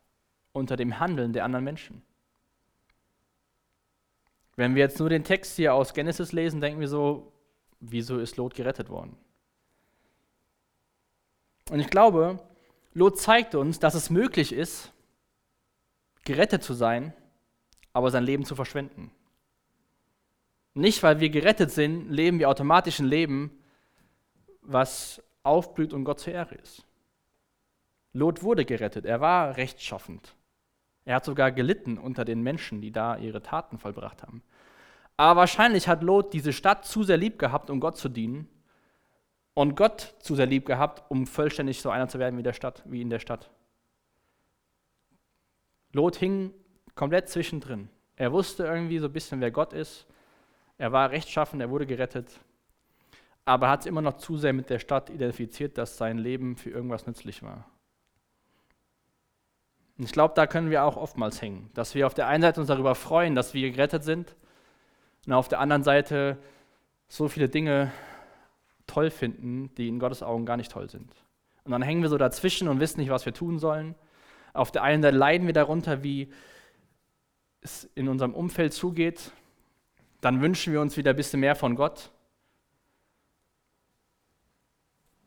unter 0.52 0.76
dem 0.76 1.00
Handeln 1.00 1.32
der 1.32 1.44
anderen 1.44 1.64
Menschen. 1.64 2.02
Wenn 4.56 4.74
wir 4.74 4.82
jetzt 4.82 4.98
nur 4.98 5.08
den 5.08 5.24
Text 5.24 5.56
hier 5.56 5.74
aus 5.74 5.94
Genesis 5.94 6.32
lesen, 6.32 6.60
denken 6.60 6.80
wir 6.80 6.88
so, 6.88 7.32
wieso 7.80 8.18
ist 8.18 8.36
Lot 8.36 8.54
gerettet 8.54 8.88
worden? 8.90 9.16
Und 11.70 11.80
ich 11.80 11.88
glaube, 11.88 12.38
Lot 12.92 13.18
zeigt 13.18 13.54
uns, 13.54 13.78
dass 13.78 13.94
es 13.94 14.10
möglich 14.10 14.52
ist, 14.52 14.92
gerettet 16.24 16.62
zu 16.62 16.74
sein, 16.74 17.14
aber 17.92 18.10
sein 18.10 18.24
Leben 18.24 18.44
zu 18.44 18.54
verschwenden. 18.54 19.10
Nicht, 20.74 21.02
weil 21.02 21.20
wir 21.20 21.30
gerettet 21.30 21.70
sind, 21.70 22.10
leben 22.10 22.38
wir 22.38 22.48
automatisch 22.48 22.98
ein 22.98 23.06
Leben, 23.06 23.58
was 24.62 25.22
aufblüht 25.42 25.92
und 25.92 26.04
Gott 26.04 26.20
zur 26.20 26.32
Ehre 26.32 26.54
ist. 26.54 26.84
Lot 28.12 28.42
wurde 28.42 28.64
gerettet, 28.64 29.04
er 29.06 29.20
war 29.20 29.56
rechtschaffend. 29.56 30.34
Er 31.04 31.16
hat 31.16 31.24
sogar 31.24 31.52
gelitten 31.52 31.98
unter 31.98 32.24
den 32.24 32.42
Menschen, 32.42 32.80
die 32.80 32.92
da 32.92 33.16
ihre 33.16 33.42
Taten 33.42 33.78
vollbracht 33.78 34.22
haben. 34.22 34.42
Aber 35.16 35.40
wahrscheinlich 35.40 35.88
hat 35.88 36.02
Lot 36.02 36.32
diese 36.32 36.52
Stadt 36.52 36.84
zu 36.84 37.02
sehr 37.02 37.16
lieb 37.16 37.38
gehabt, 37.38 37.70
um 37.70 37.80
Gott 37.80 37.96
zu 37.96 38.08
dienen, 38.08 38.48
und 39.54 39.76
Gott 39.76 40.14
zu 40.20 40.34
sehr 40.34 40.46
lieb 40.46 40.64
gehabt, 40.66 41.02
um 41.10 41.26
vollständig 41.26 41.82
so 41.82 41.90
einer 41.90 42.08
zu 42.08 42.18
werden 42.18 42.38
wie, 42.38 42.42
der 42.42 42.54
Stadt, 42.54 42.82
wie 42.86 43.02
in 43.02 43.10
der 43.10 43.18
Stadt. 43.18 43.50
Lot 45.92 46.16
hing 46.16 46.54
komplett 46.94 47.28
zwischendrin. 47.28 47.90
Er 48.16 48.32
wusste 48.32 48.64
irgendwie 48.64 48.98
so 48.98 49.06
ein 49.06 49.12
bisschen, 49.12 49.40
wer 49.40 49.50
Gott 49.50 49.72
ist. 49.72 50.06
Er 50.78 50.92
war 50.92 51.10
rechtschaffen, 51.10 51.60
er 51.60 51.70
wurde 51.70 51.86
gerettet. 51.86 52.40
Aber 53.44 53.66
er 53.66 53.72
hat 53.72 53.80
es 53.80 53.86
immer 53.86 54.00
noch 54.00 54.14
zu 54.14 54.38
sehr 54.38 54.52
mit 54.52 54.70
der 54.70 54.78
Stadt 54.78 55.10
identifiziert, 55.10 55.76
dass 55.76 55.98
sein 55.98 56.18
Leben 56.18 56.56
für 56.56 56.70
irgendwas 56.70 57.06
nützlich 57.06 57.42
war. 57.42 57.68
Und 60.02 60.06
ich 60.06 60.12
glaube, 60.12 60.34
da 60.34 60.48
können 60.48 60.68
wir 60.72 60.82
auch 60.82 60.96
oftmals 60.96 61.40
hängen. 61.40 61.70
Dass 61.74 61.94
wir 61.94 62.08
auf 62.08 62.14
der 62.14 62.26
einen 62.26 62.42
Seite 62.42 62.58
uns 62.58 62.66
darüber 62.66 62.96
freuen, 62.96 63.36
dass 63.36 63.54
wir 63.54 63.70
gerettet 63.70 64.02
sind, 64.02 64.34
und 65.28 65.32
auf 65.32 65.46
der 65.46 65.60
anderen 65.60 65.84
Seite 65.84 66.38
so 67.06 67.28
viele 67.28 67.48
Dinge 67.48 67.92
toll 68.88 69.10
finden, 69.10 69.72
die 69.76 69.86
in 69.86 70.00
Gottes 70.00 70.24
Augen 70.24 70.44
gar 70.44 70.56
nicht 70.56 70.72
toll 70.72 70.90
sind. 70.90 71.14
Und 71.62 71.70
dann 71.70 71.82
hängen 71.82 72.02
wir 72.02 72.08
so 72.08 72.18
dazwischen 72.18 72.66
und 72.66 72.80
wissen 72.80 72.98
nicht, 72.98 73.10
was 73.10 73.26
wir 73.26 73.32
tun 73.32 73.60
sollen. 73.60 73.94
Auf 74.54 74.72
der 74.72 74.82
einen 74.82 75.04
Seite 75.04 75.16
leiden 75.16 75.46
wir 75.46 75.54
darunter, 75.54 76.02
wie 76.02 76.32
es 77.60 77.84
in 77.94 78.08
unserem 78.08 78.34
Umfeld 78.34 78.72
zugeht. 78.72 79.30
Dann 80.20 80.40
wünschen 80.40 80.72
wir 80.72 80.80
uns 80.80 80.96
wieder 80.96 81.10
ein 81.10 81.16
bisschen 81.16 81.38
mehr 81.38 81.54
von 81.54 81.76
Gott. 81.76 82.10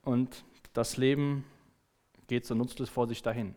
Und 0.02 0.44
das 0.74 0.98
Leben 0.98 1.46
geht 2.28 2.46
so 2.46 2.56
nutzlos 2.56 2.90
vor 2.90 3.08
sich 3.08 3.22
dahin. 3.22 3.56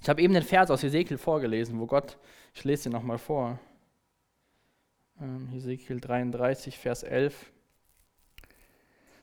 Ich 0.00 0.08
habe 0.08 0.22
eben 0.22 0.32
den 0.32 0.42
Vers 0.42 0.70
aus 0.70 0.82
Ezekiel 0.82 1.18
vorgelesen, 1.18 1.78
wo 1.78 1.86
Gott, 1.86 2.18
ich 2.54 2.64
lese 2.64 2.88
ihn 2.88 2.92
nochmal 2.92 3.18
vor, 3.18 3.58
ähm, 5.20 5.48
Hesekiel 5.48 6.00
33, 6.00 6.78
Vers 6.78 7.02
11. 7.02 7.52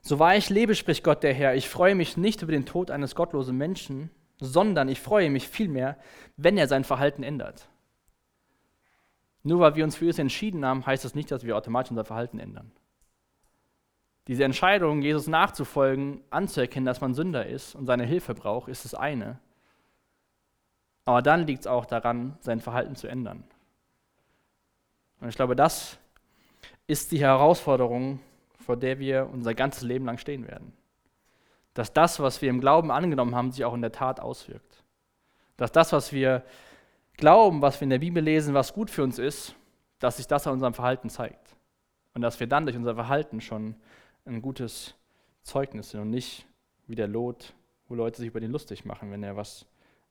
So 0.00 0.18
wahr 0.18 0.36
ich 0.36 0.48
lebe, 0.48 0.76
spricht 0.76 1.02
Gott 1.02 1.22
der 1.22 1.34
Herr, 1.34 1.56
ich 1.56 1.68
freue 1.68 1.96
mich 1.96 2.16
nicht 2.16 2.42
über 2.42 2.52
den 2.52 2.64
Tod 2.64 2.90
eines 2.90 3.16
gottlosen 3.16 3.56
Menschen, 3.56 4.10
sondern 4.38 4.88
ich 4.88 5.00
freue 5.00 5.30
mich 5.30 5.48
vielmehr, 5.48 5.96
wenn 6.36 6.56
er 6.56 6.68
sein 6.68 6.84
Verhalten 6.84 7.24
ändert. 7.24 7.68
Nur 9.42 9.60
weil 9.60 9.74
wir 9.74 9.84
uns 9.84 9.96
für 9.96 10.04
Jesus 10.04 10.20
entschieden 10.20 10.64
haben, 10.64 10.86
heißt 10.86 11.04
das 11.04 11.16
nicht, 11.16 11.30
dass 11.32 11.44
wir 11.44 11.56
automatisch 11.56 11.90
unser 11.90 12.04
Verhalten 12.04 12.38
ändern. 12.38 12.70
Diese 14.28 14.44
Entscheidung, 14.44 15.02
Jesus 15.02 15.26
nachzufolgen, 15.26 16.22
anzuerkennen, 16.30 16.86
dass 16.86 17.00
man 17.00 17.14
Sünder 17.14 17.46
ist 17.46 17.74
und 17.74 17.86
seine 17.86 18.04
Hilfe 18.04 18.34
braucht, 18.34 18.68
ist 18.68 18.84
das 18.84 18.94
eine. 18.94 19.40
Aber 21.08 21.22
dann 21.22 21.46
liegt 21.46 21.60
es 21.60 21.66
auch 21.66 21.86
daran, 21.86 22.36
sein 22.40 22.60
Verhalten 22.60 22.94
zu 22.94 23.06
ändern. 23.06 23.42
Und 25.22 25.30
ich 25.30 25.36
glaube, 25.36 25.56
das 25.56 25.96
ist 26.86 27.12
die 27.12 27.20
Herausforderung, 27.20 28.20
vor 28.60 28.76
der 28.76 28.98
wir 28.98 29.26
unser 29.32 29.54
ganzes 29.54 29.84
Leben 29.84 30.04
lang 30.04 30.18
stehen 30.18 30.46
werden. 30.46 30.70
Dass 31.72 31.94
das, 31.94 32.20
was 32.20 32.42
wir 32.42 32.50
im 32.50 32.60
Glauben 32.60 32.90
angenommen 32.90 33.34
haben, 33.34 33.52
sich 33.52 33.64
auch 33.64 33.72
in 33.72 33.80
der 33.80 33.90
Tat 33.90 34.20
auswirkt. 34.20 34.84
Dass 35.56 35.72
das, 35.72 35.94
was 35.94 36.12
wir 36.12 36.44
glauben, 37.16 37.62
was 37.62 37.80
wir 37.80 37.84
in 37.84 37.90
der 37.90 38.00
Bibel 38.00 38.22
lesen, 38.22 38.52
was 38.52 38.74
gut 38.74 38.90
für 38.90 39.02
uns 39.02 39.18
ist, 39.18 39.54
dass 40.00 40.18
sich 40.18 40.26
das 40.26 40.46
an 40.46 40.52
unserem 40.52 40.74
Verhalten 40.74 41.08
zeigt. 41.08 41.56
Und 42.12 42.20
dass 42.20 42.38
wir 42.38 42.48
dann 42.48 42.66
durch 42.66 42.76
unser 42.76 42.96
Verhalten 42.96 43.40
schon 43.40 43.76
ein 44.26 44.42
gutes 44.42 44.94
Zeugnis 45.42 45.88
sind 45.88 46.00
und 46.00 46.10
nicht 46.10 46.44
wie 46.86 46.96
der 46.96 47.08
Lot, 47.08 47.54
wo 47.88 47.94
Leute 47.94 48.18
sich 48.18 48.26
über 48.26 48.40
den 48.40 48.52
lustig 48.52 48.84
machen, 48.84 49.10
wenn 49.10 49.22
er 49.22 49.36
was 49.36 49.64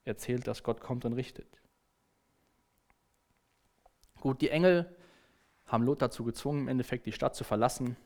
erzählt, 0.08 0.48
dass 0.48 0.64
Gott 0.64 0.82
kommt 0.82 1.06
und 1.06 1.14
richtet. 1.14 1.48
Gut, 4.20 4.42
die 4.42 4.50
Engel 4.50 4.96
haben 5.68 5.84
Lot 5.84 6.02
dazu 6.02 6.24
gezwungen, 6.24 6.62
im 6.62 6.68
Endeffekt 6.70 7.06
die 7.06 7.12
Stadt 7.12 7.36
zu 7.36 7.44
verlassen. 7.44 7.98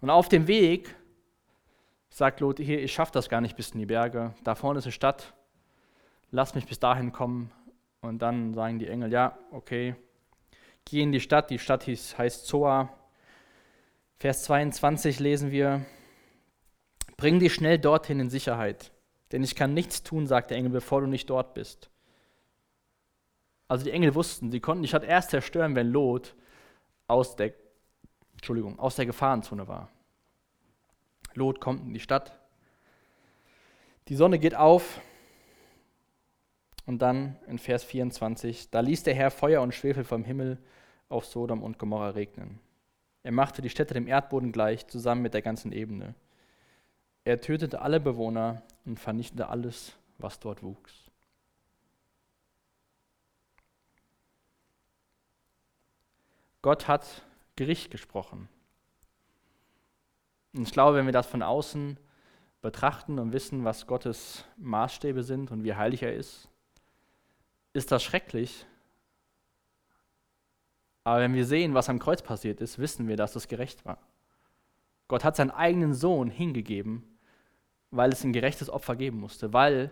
Und 0.00 0.10
auf 0.10 0.28
dem 0.28 0.46
Weg 0.46 0.94
sagt 2.08 2.40
Lot, 2.40 2.58
hier, 2.58 2.82
ich 2.82 2.92
schaffe 2.92 3.12
das 3.12 3.28
gar 3.28 3.40
nicht 3.40 3.56
bis 3.56 3.70
in 3.70 3.80
die 3.80 3.86
Berge. 3.86 4.34
Da 4.44 4.54
vorne 4.54 4.78
ist 4.78 4.84
eine 4.84 4.92
Stadt, 4.92 5.34
lass 6.30 6.54
mich 6.54 6.66
bis 6.66 6.78
dahin 6.78 7.12
kommen. 7.12 7.52
Und 8.00 8.22
dann 8.22 8.54
sagen 8.54 8.78
die 8.78 8.86
Engel, 8.86 9.12
ja, 9.12 9.38
okay, 9.50 9.96
geh 10.84 11.02
in 11.02 11.12
die 11.12 11.20
Stadt. 11.20 11.50
Die 11.50 11.58
Stadt 11.58 11.82
hieß, 11.84 12.16
heißt 12.16 12.46
Zoa. 12.46 12.92
Vers 14.18 14.44
22 14.44 15.20
lesen 15.20 15.50
wir, 15.50 15.84
bring 17.16 17.38
dich 17.38 17.54
schnell 17.54 17.78
dorthin 17.78 18.18
in 18.18 18.30
Sicherheit, 18.30 18.92
denn 19.32 19.42
ich 19.42 19.54
kann 19.54 19.74
nichts 19.74 20.02
tun, 20.02 20.26
sagt 20.26 20.50
der 20.50 20.56
Engel, 20.56 20.72
bevor 20.72 21.00
du 21.00 21.06
nicht 21.06 21.28
dort 21.30 21.54
bist. 21.54 21.90
Also 23.66 23.84
die 23.84 23.90
Engel 23.90 24.14
wussten, 24.14 24.50
sie 24.50 24.60
konnten 24.60 24.82
die 24.82 24.88
Stadt 24.88 25.04
erst 25.04 25.30
zerstören, 25.30 25.74
wenn 25.74 25.88
Lot 25.88 26.34
aus 27.06 27.36
der, 27.36 27.52
Entschuldigung, 28.32 28.78
aus 28.78 28.96
der 28.96 29.06
Gefahrenzone 29.06 29.68
war. 29.68 29.90
Lot 31.34 31.60
kommt 31.60 31.82
in 31.82 31.92
die 31.92 32.00
Stadt, 32.00 32.38
die 34.08 34.16
Sonne 34.16 34.38
geht 34.38 34.54
auf 34.54 35.02
und 36.86 37.02
dann 37.02 37.36
in 37.46 37.58
Vers 37.58 37.84
24, 37.84 38.70
da 38.70 38.80
ließ 38.80 39.02
der 39.02 39.14
Herr 39.14 39.30
Feuer 39.30 39.60
und 39.60 39.74
Schwefel 39.74 40.04
vom 40.04 40.24
Himmel 40.24 40.58
auf 41.10 41.26
Sodom 41.26 41.62
und 41.62 41.78
Gomorra 41.78 42.10
regnen. 42.10 42.58
Er 43.22 43.32
machte 43.32 43.60
die 43.60 43.68
Städte 43.68 43.92
dem 43.92 44.06
Erdboden 44.06 44.52
gleich, 44.52 44.86
zusammen 44.86 45.20
mit 45.20 45.34
der 45.34 45.42
ganzen 45.42 45.72
Ebene. 45.72 46.14
Er 47.28 47.42
tötete 47.42 47.82
alle 47.82 48.00
Bewohner 48.00 48.62
und 48.86 48.98
vernichtete 48.98 49.50
alles, 49.50 49.92
was 50.16 50.40
dort 50.40 50.62
wuchs. 50.62 51.10
Gott 56.62 56.88
hat 56.88 57.26
Gericht 57.54 57.90
gesprochen. 57.90 58.48
Und 60.54 60.62
ich 60.62 60.72
glaube, 60.72 60.96
wenn 60.96 61.04
wir 61.04 61.12
das 61.12 61.26
von 61.26 61.42
außen 61.42 61.98
betrachten 62.62 63.18
und 63.18 63.34
wissen, 63.34 63.62
was 63.62 63.86
Gottes 63.86 64.46
Maßstäbe 64.56 65.22
sind 65.22 65.50
und 65.50 65.64
wie 65.64 65.74
heilig 65.74 66.02
er 66.02 66.14
ist, 66.14 66.48
ist 67.74 67.92
das 67.92 68.02
schrecklich, 68.02 68.64
aber 71.04 71.20
wenn 71.20 71.34
wir 71.34 71.44
sehen, 71.44 71.74
was 71.74 71.90
am 71.90 71.98
Kreuz 71.98 72.22
passiert 72.22 72.62
ist, 72.62 72.78
wissen 72.78 73.06
wir, 73.06 73.18
dass 73.18 73.36
es 73.36 73.48
gerecht 73.48 73.84
war. 73.84 73.98
Gott 75.08 75.24
hat 75.24 75.36
seinen 75.36 75.50
eigenen 75.50 75.92
Sohn 75.92 76.30
hingegeben, 76.30 77.17
weil 77.90 78.12
es 78.12 78.24
ein 78.24 78.32
gerechtes 78.32 78.70
Opfer 78.70 78.96
geben 78.96 79.20
musste, 79.20 79.52
weil 79.52 79.90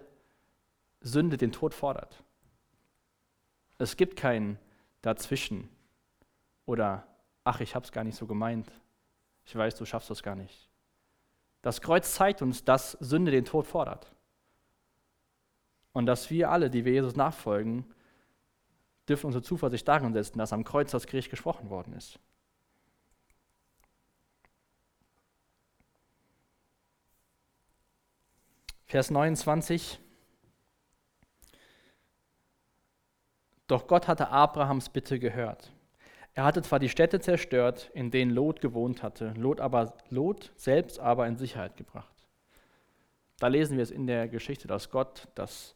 Sünde 1.01 1.37
den 1.37 1.53
Tod 1.53 1.75
fordert. 1.75 2.23
Es 3.79 3.97
gibt 3.97 4.17
kein 4.17 4.59
Dazwischen 5.03 5.69
oder 6.65 7.07
ach, 7.45 7.61
ich 7.61 7.75
habe 7.75 7.85
es 7.85 7.93
gar 7.93 8.05
nicht 8.05 8.17
so 8.17 8.27
gemeint. 8.27 8.71
Ich 9.45 9.55
weiß, 9.55 9.77
du 9.77 9.85
schaffst 9.85 10.11
das 10.11 10.23
gar 10.23 10.35
nicht. 10.35 10.69
Das 11.63 11.81
Kreuz 11.81 12.15
zeigt 12.15 12.43
uns, 12.43 12.65
dass 12.65 12.93
Sünde 12.93 13.31
den 13.31 13.45
Tod 13.45 13.67
fordert. 13.67 14.13
Und 15.93 16.07
dass 16.07 16.31
wir 16.31 16.51
alle, 16.51 16.71
die 16.71 16.85
wir 16.85 16.93
Jesus 16.93 17.17
nachfolgen, 17.17 17.85
dürfen 19.09 19.27
unsere 19.27 19.43
Zuversicht 19.43 19.87
darin 19.87 20.13
setzen, 20.13 20.39
dass 20.39 20.53
am 20.53 20.65
Kreuz 20.65 20.91
das 20.91 21.07
Gericht 21.07 21.31
gesprochen 21.31 21.71
worden 21.71 21.95
ist. 21.95 22.19
Vers 28.87 29.11
29. 29.11 29.99
Doch 33.67 33.89
Gott 33.89 34.07
hatte 34.07 34.29
Abrahams 34.29 34.89
Bitte 34.91 35.19
gehört. 35.19 35.73
Er 36.35 36.45
hatte 36.45 36.63
zwar 36.63 36.79
die 36.79 36.89
Städte 36.89 37.19
zerstört, 37.19 37.91
in 37.95 38.11
denen 38.13 38.31
Lot 38.31 38.61
gewohnt 38.61 39.03
hatte, 39.03 39.33
Lot, 39.37 39.61
aber, 39.61 39.95
Lot 40.11 40.53
selbst 40.55 41.01
aber 41.01 41.27
in 41.27 41.37
Sicherheit 41.37 41.77
gebracht. 41.77 42.15
Da 43.39 43.49
lesen 43.49 43.77
wir 43.77 43.83
es 43.83 43.91
in 43.91 44.07
der 44.07 44.29
Geschichte, 44.29 44.69
dass 44.69 44.91
Gott 44.91 45.29
das 45.35 45.75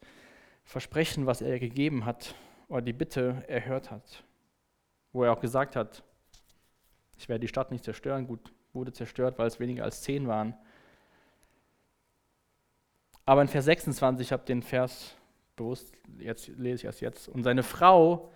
Versprechen, 0.62 1.26
was 1.26 1.42
er 1.42 1.58
gegeben 1.58 2.04
hat, 2.04 2.34
oder 2.68 2.82
die 2.82 2.92
Bitte 2.92 3.42
erhört 3.48 3.90
hat. 3.90 4.22
Wo 5.12 5.24
er 5.24 5.32
auch 5.32 5.40
gesagt 5.40 5.74
hat, 5.74 6.04
ich 7.18 7.28
werde 7.28 7.40
die 7.40 7.48
Stadt 7.48 7.72
nicht 7.72 7.82
zerstören. 7.82 8.28
Gut, 8.28 8.52
wurde 8.72 8.92
zerstört, 8.92 9.38
weil 9.38 9.48
es 9.48 9.58
weniger 9.58 9.82
als 9.82 10.02
zehn 10.02 10.28
waren. 10.28 10.54
Aber 13.30 13.42
in 13.42 13.46
Vers 13.46 13.66
26, 13.66 14.26
ich 14.26 14.32
habe 14.32 14.44
den 14.44 14.60
Vers 14.60 15.14
bewusst, 15.54 15.92
jetzt 16.18 16.48
lese 16.48 16.78
ich 16.78 16.84
erst 16.84 17.00
jetzt. 17.00 17.28
Und 17.28 17.44
seine 17.44 17.62
Frau, 17.62 18.32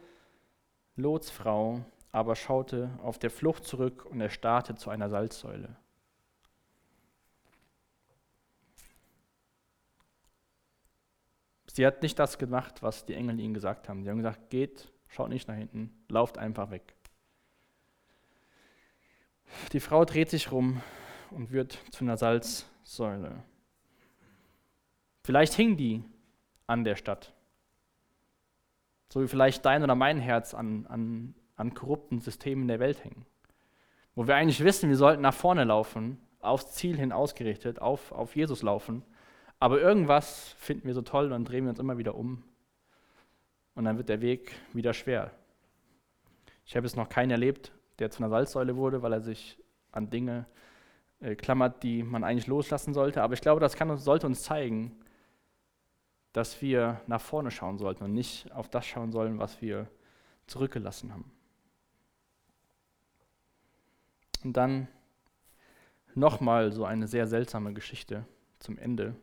Lots 0.94 1.32
Frau, 1.32 1.84
aber 2.12 2.36
schaute 2.36 2.96
auf 3.02 3.18
der 3.18 3.30
Flucht 3.30 3.64
zurück 3.64 4.06
und 4.06 4.20
erstarrte 4.20 4.76
zu 4.76 4.90
einer 4.90 5.10
Salzsäule. 5.10 5.74
Sie 11.72 11.84
hat 11.84 12.02
nicht 12.02 12.16
das 12.20 12.38
gemacht, 12.38 12.80
was 12.84 13.04
die 13.04 13.14
Engel 13.14 13.40
ihnen 13.40 13.52
gesagt 13.52 13.88
haben. 13.88 14.04
Sie 14.04 14.10
haben 14.10 14.18
gesagt, 14.18 14.48
geht, 14.50 14.92
schaut 15.08 15.30
nicht 15.30 15.48
nach 15.48 15.56
hinten, 15.56 15.92
lauft 16.08 16.38
einfach 16.38 16.70
weg. 16.70 16.94
Die 19.72 19.80
Frau 19.80 20.04
dreht 20.04 20.30
sich 20.30 20.52
rum 20.52 20.80
und 21.32 21.50
wird 21.50 21.80
zu 21.90 22.04
einer 22.04 22.16
Salzsäule. 22.16 23.42
Vielleicht 25.24 25.54
hing 25.54 25.76
die 25.76 26.04
an 26.66 26.84
der 26.84 26.96
Stadt. 26.96 27.32
So 29.08 29.22
wie 29.22 29.28
vielleicht 29.28 29.64
dein 29.64 29.82
oder 29.82 29.94
mein 29.94 30.18
Herz 30.18 30.54
an, 30.54 30.86
an, 30.86 31.34
an 31.56 31.72
korrupten 31.72 32.20
Systemen 32.20 32.68
der 32.68 32.78
Welt 32.78 33.02
hängen. 33.04 33.24
Wo 34.14 34.26
wir 34.26 34.36
eigentlich 34.36 34.62
wissen, 34.62 34.90
wir 34.90 34.96
sollten 34.96 35.22
nach 35.22 35.34
vorne 35.34 35.64
laufen, 35.64 36.20
aufs 36.40 36.72
Ziel 36.72 36.96
hin 36.96 37.10
ausgerichtet, 37.10 37.80
auf, 37.80 38.12
auf 38.12 38.36
Jesus 38.36 38.62
laufen. 38.62 39.02
Aber 39.58 39.80
irgendwas 39.80 40.54
finden 40.58 40.86
wir 40.86 40.94
so 40.94 41.02
toll 41.02 41.32
und 41.32 41.48
drehen 41.48 41.64
wir 41.64 41.70
uns 41.70 41.78
immer 41.78 41.96
wieder 41.96 42.14
um. 42.14 42.44
Und 43.74 43.86
dann 43.86 43.96
wird 43.96 44.10
der 44.10 44.20
Weg 44.20 44.52
wieder 44.74 44.92
schwer. 44.92 45.30
Ich 46.66 46.76
habe 46.76 46.86
es 46.86 46.96
noch 46.96 47.08
keinen 47.08 47.30
erlebt, 47.30 47.72
der 47.98 48.10
zu 48.10 48.18
einer 48.18 48.28
Salzsäule 48.30 48.76
wurde, 48.76 49.02
weil 49.02 49.12
er 49.12 49.20
sich 49.20 49.58
an 49.90 50.10
Dinge 50.10 50.46
äh, 51.20 51.34
klammert, 51.34 51.82
die 51.82 52.02
man 52.02 52.24
eigentlich 52.24 52.46
loslassen 52.46 52.92
sollte. 52.92 53.22
Aber 53.22 53.34
ich 53.34 53.40
glaube, 53.40 53.60
das 53.60 53.74
kann, 53.74 53.96
sollte 53.96 54.26
uns 54.26 54.42
zeigen, 54.42 54.96
dass 56.34 56.60
wir 56.60 57.00
nach 57.06 57.20
vorne 57.20 57.52
schauen 57.52 57.78
sollten 57.78 58.04
und 58.04 58.12
nicht 58.12 58.52
auf 58.52 58.68
das 58.68 58.84
schauen 58.84 59.12
sollen, 59.12 59.38
was 59.38 59.62
wir 59.62 59.88
zurückgelassen 60.48 61.12
haben. 61.12 61.30
Und 64.42 64.56
dann 64.56 64.88
nochmal 66.14 66.72
so 66.72 66.84
eine 66.84 67.06
sehr 67.06 67.28
seltsame 67.28 67.72
Geschichte 67.72 68.26
zum 68.58 68.76
Ende. 68.78 69.14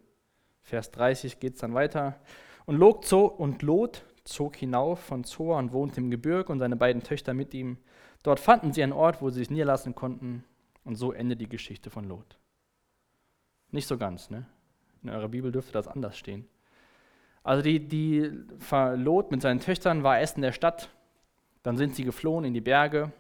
Vers 0.64 0.90
30 0.92 1.42
geht 1.42 1.56
es 1.56 1.60
dann 1.60 1.74
weiter. 1.74 2.18
Und 2.66 2.78
Lot, 2.78 3.06
zog, 3.06 3.38
und 3.40 3.62
Lot 3.62 4.06
zog 4.24 4.56
hinauf 4.56 5.02
von 5.02 5.26
Zoa 5.26 5.60
und 5.60 5.74
wohnte 5.74 6.00
im 6.00 6.12
Gebirg 6.12 6.50
und 6.50 6.60
seine 6.60 6.78
beiden 6.78 7.04
Töchter 7.04 7.34
mit 7.34 7.54
ihm. 7.54 7.78
Dort 8.24 8.40
fanden 8.40 8.72
sie 8.72 8.84
einen 8.84 8.94
Ort, 8.94 9.22
wo 9.22 9.30
sie 9.30 9.40
sich 9.40 9.50
niederlassen 9.50 9.96
konnten. 9.96 10.46
Und 10.86 10.96
so 10.96 11.12
endet 11.12 11.42
die 11.42 11.50
Geschichte 11.50 11.90
von 11.90 12.06
Lot. 12.06 12.40
Nicht 13.70 13.88
so 13.88 13.98
ganz, 13.98 14.30
ne? 14.30 14.48
In 15.04 15.10
eurer 15.10 15.28
Bibel 15.28 15.52
dürfte 15.52 15.74
das 15.74 15.90
anders 15.90 16.18
stehen. 16.18 16.48
Also 17.44 17.64
die, 17.64 17.88
die 17.88 18.32
Lot 18.96 19.32
mit 19.32 19.42
seinen 19.42 19.60
Töchtern 19.60 20.04
war 20.04 20.20
erst 20.20 20.36
in 20.36 20.44
der 20.44 20.52
Stadt, 20.52 20.90
dann 21.64 21.78
sind 21.78 21.96
sie 21.96 22.04
geflohen 22.04 22.46
in 22.46 22.54
die 22.54 22.62
Berge 22.62 23.12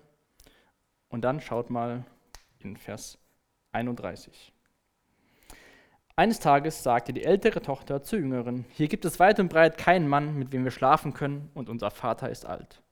Und 1.10 1.22
dann 1.22 1.42
schaut 1.42 1.70
mal 1.70 2.06
in 2.60 2.78
Vers 2.78 3.18
31. 3.72 4.54
Eines 6.16 6.40
Tages 6.40 6.84
sagte 6.84 7.14
die 7.14 7.24
ältere 7.24 7.62
Tochter 7.62 8.04
zur 8.04 8.20
jüngeren, 8.20 8.66
hier 8.74 8.88
gibt 8.88 9.06
es 9.06 9.20
weit 9.20 9.40
und 9.40 9.50
breit 9.50 9.78
keinen 9.78 10.08
Mann, 10.08 10.38
mit 10.38 10.54
dem 10.54 10.64
wir 10.64 10.72
schlafen 10.72 11.14
können, 11.14 11.50
und 11.54 11.70
unser 11.70 11.90
Vater 11.90 12.30
ist 12.30 12.46
alt. 12.46 12.84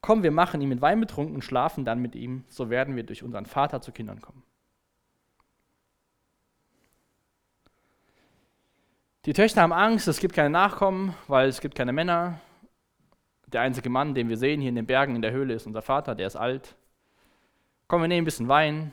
Komm, 0.00 0.22
wir 0.22 0.30
machen 0.30 0.60
ihn 0.60 0.68
mit 0.68 0.80
Wein 0.80 1.00
betrunken 1.00 1.34
und 1.34 1.42
schlafen 1.42 1.84
dann 1.84 2.00
mit 2.00 2.14
ihm, 2.14 2.44
so 2.48 2.70
werden 2.70 2.94
wir 2.94 3.04
durch 3.04 3.22
unseren 3.22 3.46
Vater 3.46 3.80
zu 3.80 3.90
Kindern 3.92 4.20
kommen. 4.20 4.42
Die 9.24 9.34
Töchter 9.34 9.62
haben 9.62 9.72
Angst, 9.72 10.08
es 10.08 10.18
gibt 10.18 10.34
keine 10.34 10.50
Nachkommen, 10.50 11.14
weil 11.28 11.48
es 11.48 11.60
gibt 11.60 11.76
keine 11.76 11.92
Männer. 11.92 12.40
Der 13.46 13.60
einzige 13.60 13.88
Mann, 13.88 14.14
den 14.14 14.28
wir 14.28 14.36
sehen 14.36 14.60
hier 14.60 14.70
in 14.70 14.74
den 14.74 14.86
Bergen 14.86 15.14
in 15.14 15.22
der 15.22 15.30
Höhle, 15.30 15.54
ist 15.54 15.64
unser 15.64 15.80
Vater, 15.80 16.16
der 16.16 16.26
ist 16.26 16.34
alt. 16.34 16.74
Komm, 17.86 18.00
wir 18.00 18.08
nehmen 18.08 18.22
ein 18.22 18.24
bisschen 18.24 18.48
Wein, 18.48 18.90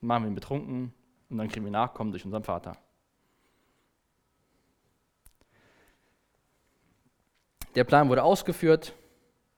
machen 0.00 0.24
wir 0.24 0.30
ihn 0.30 0.34
betrunken 0.34 0.92
und 1.30 1.38
dann 1.38 1.46
kriegen 1.46 1.64
wir 1.64 1.70
Nachkommen 1.70 2.10
durch 2.10 2.24
unseren 2.24 2.42
Vater. 2.42 2.76
Der 7.76 7.84
Plan 7.84 8.08
wurde 8.08 8.24
ausgeführt, 8.24 8.94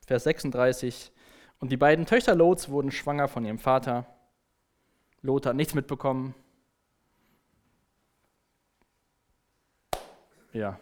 Vers 0.07 0.25
36. 0.25 1.13
Und 1.61 1.73
die 1.73 1.79
beiden 1.79 2.05
Töchter 2.05 2.35
Lots 2.35 2.69
wurden 2.69 2.91
schwanger 2.91 3.27
von 3.27 3.47
ihrem 3.47 3.59
Vater. 3.59 4.05
Lot 5.23 5.47
hat 5.47 5.57
nichts 5.57 5.73
mitbekommen. 5.73 6.35
Ja. 10.53 10.79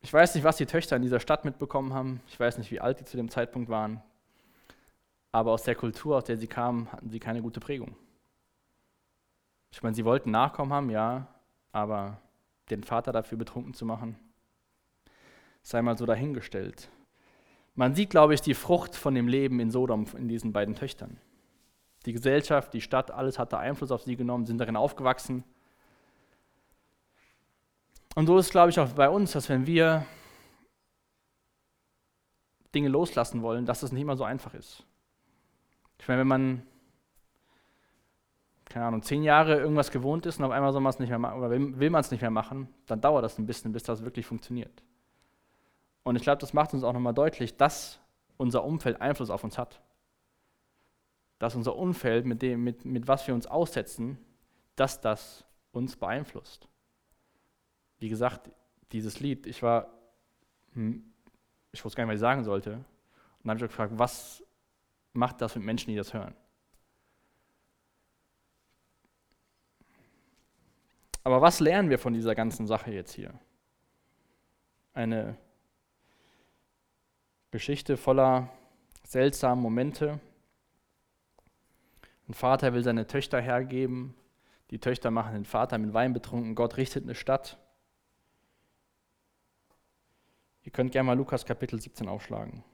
Ich 0.00 0.12
weiß 0.12 0.34
nicht, 0.36 0.44
was 0.44 0.56
die 0.56 0.66
Töchter 0.66 0.94
in 0.94 1.02
dieser 1.02 1.18
Stadt 1.18 1.44
mitbekommen 1.44 1.92
haben. 1.92 2.20
Ich 2.28 2.38
weiß 2.38 2.58
nicht, 2.58 2.70
wie 2.70 2.80
alt 2.80 3.00
die 3.00 3.04
zu 3.04 3.16
dem 3.16 3.28
Zeitpunkt 3.28 3.68
waren. 3.68 4.02
Aber 5.32 5.52
aus 5.52 5.64
der 5.64 5.74
Kultur, 5.74 6.16
aus 6.16 6.24
der 6.24 6.36
sie 6.36 6.46
kamen, 6.46 6.90
hatten 6.92 7.10
sie 7.10 7.18
keine 7.18 7.42
gute 7.42 7.58
Prägung. 7.58 7.96
Ich 9.72 9.82
meine, 9.82 9.94
sie 9.94 10.04
wollten 10.04 10.30
Nachkommen 10.30 10.72
haben, 10.72 10.90
ja, 10.90 11.26
aber 11.72 12.20
den 12.70 12.84
Vater 12.84 13.12
dafür 13.12 13.36
betrunken 13.36 13.74
zu 13.74 13.84
machen, 13.84 14.16
sei 15.62 15.82
mal 15.82 15.98
so 15.98 16.06
dahingestellt. 16.06 16.88
Man 17.74 17.94
sieht, 17.94 18.10
glaube 18.10 18.32
ich, 18.32 18.40
die 18.40 18.54
Frucht 18.54 18.96
von 18.96 19.14
dem 19.14 19.28
Leben 19.28 19.60
in 19.60 19.70
Sodom 19.70 20.06
in 20.16 20.28
diesen 20.28 20.52
beiden 20.52 20.74
Töchtern. 20.74 21.18
Die 22.06 22.12
Gesellschaft, 22.12 22.72
die 22.72 22.80
Stadt, 22.80 23.10
alles 23.10 23.38
hatte 23.38 23.58
Einfluss 23.58 23.90
auf 23.90 24.02
sie 24.02 24.16
genommen, 24.16 24.46
sind 24.46 24.58
darin 24.58 24.76
aufgewachsen. 24.76 25.44
Und 28.16 28.26
so 28.26 28.38
ist 28.38 28.46
es, 28.46 28.50
glaube 28.50 28.70
ich, 28.70 28.80
auch 28.80 28.88
bei 28.88 29.08
uns, 29.08 29.32
dass 29.32 29.48
wenn 29.48 29.66
wir 29.66 30.04
Dinge 32.74 32.88
loslassen 32.88 33.42
wollen, 33.42 33.66
dass 33.66 33.84
es 33.84 33.92
nicht 33.92 34.02
immer 34.02 34.16
so 34.16 34.24
einfach 34.24 34.54
ist. 34.54 34.84
Ich 36.00 36.08
meine, 36.08 36.20
wenn 36.20 36.28
man 36.28 36.62
keine 38.64 38.86
Ahnung, 38.86 39.02
zehn 39.02 39.22
Jahre 39.22 39.58
irgendwas 39.58 39.90
gewohnt 39.90 40.26
ist 40.26 40.38
und 40.38 40.44
auf 40.44 40.50
einmal 40.50 40.72
soll 40.72 40.80
man 40.80 40.90
es 40.90 40.98
nicht 40.98 41.08
mehr 41.08 41.18
machen 41.18 41.38
oder 41.38 41.50
will, 41.50 41.78
will 41.78 41.90
man 41.90 42.00
es 42.00 42.10
nicht 42.10 42.20
mehr 42.20 42.30
machen, 42.30 42.68
dann 42.86 43.00
dauert 43.00 43.24
das 43.24 43.38
ein 43.38 43.46
bisschen, 43.46 43.72
bis 43.72 43.84
das 43.84 44.02
wirklich 44.02 44.26
funktioniert. 44.26 44.82
Und 46.02 46.16
ich 46.16 46.22
glaube, 46.22 46.40
das 46.40 46.52
macht 46.52 46.74
uns 46.74 46.82
auch 46.82 46.92
nochmal 46.92 47.14
deutlich, 47.14 47.56
dass 47.56 48.00
unser 48.36 48.64
Umfeld 48.64 49.00
Einfluss 49.00 49.30
auf 49.30 49.44
uns 49.44 49.56
hat. 49.56 49.80
Dass 51.38 51.54
unser 51.54 51.76
Umfeld, 51.76 52.26
mit, 52.26 52.42
dem, 52.42 52.64
mit, 52.64 52.84
mit 52.84 53.08
was 53.08 53.26
wir 53.26 53.34
uns 53.34 53.46
aussetzen, 53.46 54.18
dass 54.74 55.00
das 55.00 55.44
uns 55.72 55.96
beeinflusst. 55.96 56.68
Wie 57.98 58.08
gesagt, 58.08 58.50
dieses 58.92 59.20
Lied, 59.20 59.46
ich 59.46 59.62
war, 59.62 59.92
hm, 60.74 61.02
ich 61.72 61.84
wusste 61.84 61.96
gar 61.96 62.04
nicht, 62.04 62.12
was 62.12 62.16
ich 62.16 62.20
sagen 62.20 62.44
sollte. 62.44 62.72
Und 62.72 62.84
dann 63.44 63.50
habe 63.56 63.64
ich 63.64 63.70
gefragt, 63.70 63.92
was 63.96 64.42
macht 65.12 65.40
das 65.40 65.54
mit 65.54 65.64
Menschen, 65.64 65.90
die 65.90 65.96
das 65.96 66.12
hören? 66.12 66.34
Aber 71.24 71.40
was 71.40 71.58
lernen 71.58 71.90
wir 71.90 71.98
von 71.98 72.14
dieser 72.14 72.36
ganzen 72.36 72.66
Sache 72.66 72.92
jetzt 72.92 73.12
hier? 73.12 73.34
Eine 74.94 75.36
Geschichte 77.50 77.96
voller 77.96 78.48
seltsamen 79.02 79.62
Momente. 79.62 80.20
Ein 82.28 82.34
Vater 82.34 82.74
will 82.74 82.84
seine 82.84 83.06
Töchter 83.06 83.40
hergeben. 83.40 84.14
Die 84.70 84.78
Töchter 84.78 85.10
machen 85.10 85.34
den 85.34 85.44
Vater 85.44 85.78
mit 85.78 85.94
Wein 85.94 86.12
betrunken. 86.12 86.54
Gott 86.54 86.76
richtet 86.76 87.04
eine 87.04 87.14
Stadt. 87.14 87.58
Ihr 90.66 90.72
könnt 90.72 90.90
gerne 90.90 91.06
mal 91.06 91.16
Lukas 91.16 91.46
Kapitel 91.46 91.80
17 91.80 92.08
aufschlagen. 92.08 92.64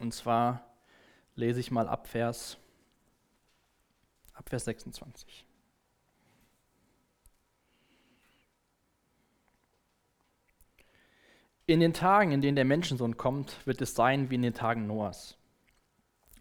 Und 0.00 0.12
zwar 0.12 0.74
lese 1.36 1.60
ich 1.60 1.70
mal 1.70 1.88
ab 1.88 2.08
Vers, 2.08 2.58
ab 4.32 4.48
Vers 4.48 4.64
26. 4.64 5.46
In 11.66 11.78
den 11.78 11.92
Tagen, 11.94 12.32
in 12.32 12.42
denen 12.42 12.56
der 12.56 12.64
Menschensohn 12.64 13.16
kommt, 13.16 13.64
wird 13.68 13.80
es 13.80 13.94
sein 13.94 14.30
wie 14.30 14.34
in 14.34 14.42
den 14.42 14.52
Tagen 14.52 14.88
Noahs. 14.88 15.38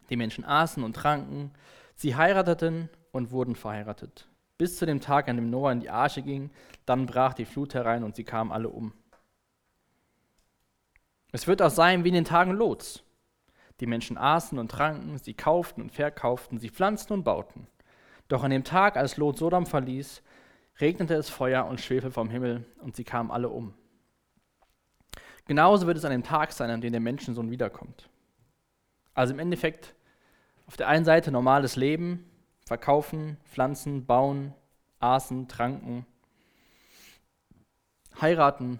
Die 0.10 0.18
Menschen 0.18 0.46
aßen 0.46 0.84
und 0.84 0.96
tranken, 0.96 1.52
sie 1.96 2.16
heirateten 2.16 2.90
und 3.12 3.32
wurden 3.32 3.56
verheiratet. 3.56 4.28
Bis 4.58 4.78
zu 4.78 4.86
dem 4.86 5.02
Tag, 5.02 5.28
an 5.28 5.36
dem 5.36 5.50
Noah 5.50 5.72
in 5.72 5.80
die 5.80 5.90
Arche 5.90 6.22
ging, 6.22 6.52
dann 6.86 7.06
brach 7.06 7.34
die 7.34 7.46
Flut 7.46 7.74
herein 7.74 8.04
und 8.04 8.16
sie 8.16 8.24
kamen 8.24 8.52
alle 8.52 8.70
um. 8.70 8.94
Es 11.32 11.48
wird 11.48 11.62
auch 11.62 11.72
sein 11.72 12.04
wie 12.04 12.10
in 12.10 12.14
den 12.14 12.26
Tagen 12.26 12.52
Lots. 12.52 13.04
Die 13.80 13.88
Menschen 13.88 14.18
aßen 14.18 14.60
und 14.60 14.70
tranken, 14.70 15.18
sie 15.18 15.34
kauften 15.34 15.82
und 15.82 15.92
verkauften, 15.92 16.60
sie 16.60 16.70
pflanzten 16.70 17.18
und 17.18 17.24
bauten. 17.24 17.68
Doch 18.28 18.44
an 18.44 18.52
dem 18.52 18.64
Tag, 18.64 18.98
als 18.98 19.18
Lot 19.18 19.38
Sodom 19.38 19.66
verließ, 19.66 20.22
regnete 20.80 21.16
es 21.16 21.30
Feuer 21.30 21.66
und 21.66 21.82
Schwefel 21.82 22.12
vom 22.12 22.30
Himmel 22.30 22.66
und 22.82 22.96
sie 22.96 23.04
kamen 23.04 23.32
alle 23.32 23.50
um. 23.50 23.74
Genauso 25.46 25.88
wird 25.88 25.98
es 25.98 26.06
an 26.06 26.12
dem 26.12 26.24
Tag 26.24 26.54
sein, 26.54 26.70
an 26.70 26.82
dem 26.82 26.92
der 26.92 27.02
Menschensohn 27.02 27.52
wiederkommt. 27.52 28.10
Also 29.14 29.34
im 29.34 29.40
Endeffekt 29.40 29.94
auf 30.68 30.78
der 30.78 30.88
einen 30.88 31.06
Seite 31.06 31.32
normales 31.32 31.76
Leben, 31.76 32.30
verkaufen, 32.66 33.38
pflanzen, 33.46 34.06
bauen, 34.06 34.54
aßen, 35.00 35.48
tranken, 35.48 36.06
heiraten, 38.22 38.80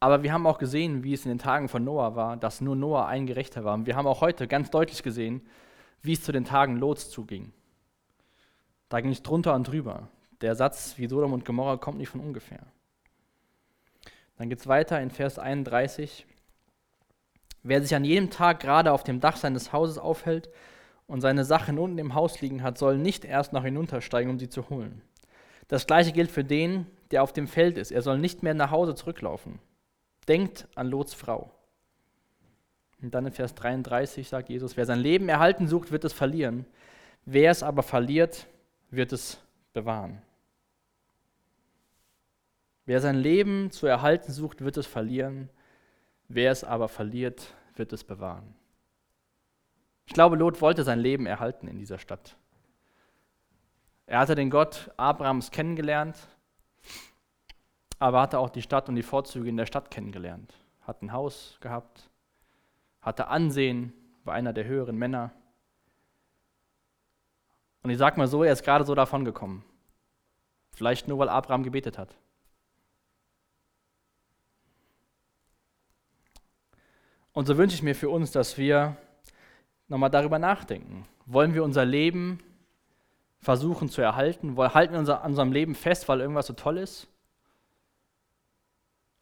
aber 0.00 0.22
wir 0.22 0.32
haben 0.32 0.46
auch 0.46 0.58
gesehen, 0.58 1.04
wie 1.04 1.14
es 1.14 1.24
in 1.24 1.30
den 1.30 1.38
Tagen 1.38 1.68
von 1.68 1.82
Noah 1.82 2.14
war, 2.14 2.36
dass 2.36 2.60
nur 2.60 2.76
Noah 2.76 3.06
ein 3.06 3.26
Gerechter 3.26 3.64
war. 3.64 3.74
Und 3.74 3.86
wir 3.86 3.96
haben 3.96 4.06
auch 4.06 4.20
heute 4.20 4.46
ganz 4.46 4.70
deutlich 4.70 5.02
gesehen, 5.02 5.40
wie 6.02 6.12
es 6.12 6.22
zu 6.22 6.32
den 6.32 6.44
Tagen 6.44 6.76
Lots 6.76 7.10
zuging. 7.10 7.52
Da 8.88 9.00
ging 9.00 9.10
es 9.10 9.22
drunter 9.22 9.54
und 9.54 9.66
drüber. 9.66 10.08
Der 10.42 10.54
Satz 10.54 10.98
wie 10.98 11.08
Sodom 11.08 11.32
und 11.32 11.44
Gomorra 11.44 11.78
kommt 11.78 11.98
nicht 11.98 12.10
von 12.10 12.20
ungefähr. 12.20 12.60
Dann 14.36 14.50
geht 14.50 14.60
es 14.60 14.66
weiter 14.66 15.00
in 15.00 15.10
Vers 15.10 15.38
31. 15.38 16.26
Wer 17.68 17.82
sich 17.82 17.96
an 17.96 18.04
jedem 18.04 18.30
Tag 18.30 18.60
gerade 18.60 18.92
auf 18.92 19.02
dem 19.02 19.18
Dach 19.18 19.36
seines 19.36 19.72
Hauses 19.72 19.98
aufhält 19.98 20.48
und 21.08 21.20
seine 21.20 21.44
Sachen 21.44 21.80
unten 21.80 21.98
im 21.98 22.14
Haus 22.14 22.40
liegen 22.40 22.62
hat, 22.62 22.78
soll 22.78 22.96
nicht 22.96 23.24
erst 23.24 23.52
noch 23.52 23.64
hinuntersteigen, 23.64 24.30
um 24.30 24.38
sie 24.38 24.48
zu 24.48 24.70
holen. 24.70 25.02
Das 25.66 25.88
gleiche 25.88 26.12
gilt 26.12 26.30
für 26.30 26.44
den, 26.44 26.86
der 27.10 27.24
auf 27.24 27.32
dem 27.32 27.48
Feld 27.48 27.76
ist. 27.76 27.90
Er 27.90 28.02
soll 28.02 28.18
nicht 28.18 28.44
mehr 28.44 28.54
nach 28.54 28.70
Hause 28.70 28.94
zurücklaufen. 28.94 29.58
Denkt 30.28 30.68
an 30.76 30.86
Lots 30.86 31.12
Frau. 31.12 31.50
Und 33.02 33.12
dann 33.16 33.26
in 33.26 33.32
Vers 33.32 33.56
33 33.56 34.28
sagt 34.28 34.48
Jesus, 34.48 34.76
wer 34.76 34.86
sein 34.86 35.00
Leben 35.00 35.28
erhalten 35.28 35.66
sucht, 35.66 35.90
wird 35.90 36.04
es 36.04 36.12
verlieren. 36.12 36.66
Wer 37.24 37.50
es 37.50 37.64
aber 37.64 37.82
verliert, 37.82 38.46
wird 38.90 39.12
es 39.12 39.40
bewahren. 39.72 40.22
Wer 42.84 43.00
sein 43.00 43.16
Leben 43.16 43.72
zu 43.72 43.88
erhalten 43.88 44.30
sucht, 44.30 44.60
wird 44.60 44.76
es 44.76 44.86
verlieren. 44.86 45.50
Wer 46.28 46.50
es 46.50 46.64
aber 46.64 46.88
verliert, 46.88 47.54
wird 47.74 47.92
es 47.92 48.04
bewahren. 48.04 48.54
Ich 50.06 50.12
glaube, 50.12 50.36
Lot 50.36 50.60
wollte 50.60 50.84
sein 50.84 50.98
Leben 50.98 51.26
erhalten 51.26 51.68
in 51.68 51.78
dieser 51.78 51.98
Stadt. 51.98 52.36
Er 54.06 54.20
hatte 54.20 54.34
den 54.34 54.50
Gott 54.50 54.90
Abrahams 54.96 55.50
kennengelernt, 55.50 56.16
aber 57.98 58.20
hatte 58.20 58.38
auch 58.38 58.50
die 58.50 58.62
Stadt 58.62 58.88
und 58.88 58.94
die 58.94 59.02
Vorzüge 59.02 59.48
in 59.48 59.56
der 59.56 59.66
Stadt 59.66 59.90
kennengelernt. 59.90 60.54
Hat 60.82 61.02
ein 61.02 61.12
Haus 61.12 61.58
gehabt, 61.60 62.08
hatte 63.00 63.26
Ansehen, 63.26 63.92
war 64.24 64.34
einer 64.34 64.52
der 64.52 64.64
höheren 64.64 64.96
Männer. 64.96 65.32
Und 67.82 67.90
ich 67.90 67.98
sag 67.98 68.16
mal 68.16 68.28
so, 68.28 68.44
er 68.44 68.52
ist 68.52 68.64
gerade 68.64 68.84
so 68.84 68.94
davon 68.94 69.24
gekommen. 69.24 69.64
Vielleicht 70.72 71.08
nur, 71.08 71.18
weil 71.18 71.28
Abraham 71.28 71.62
gebetet 71.62 71.98
hat. 71.98 72.16
Und 77.36 77.44
so 77.44 77.58
wünsche 77.58 77.74
ich 77.74 77.82
mir 77.82 77.94
für 77.94 78.08
uns, 78.08 78.30
dass 78.30 78.56
wir 78.56 78.96
nochmal 79.88 80.08
darüber 80.08 80.38
nachdenken. 80.38 81.06
Wollen 81.26 81.52
wir 81.52 81.64
unser 81.64 81.84
Leben 81.84 82.38
versuchen 83.40 83.90
zu 83.90 84.00
erhalten? 84.00 84.56
Halten 84.56 84.94
wir 84.94 85.00
unser, 85.00 85.22
an 85.22 85.32
unserem 85.32 85.52
Leben 85.52 85.74
fest, 85.74 86.08
weil 86.08 86.22
irgendwas 86.22 86.46
so 86.46 86.54
toll 86.54 86.78
ist? 86.78 87.08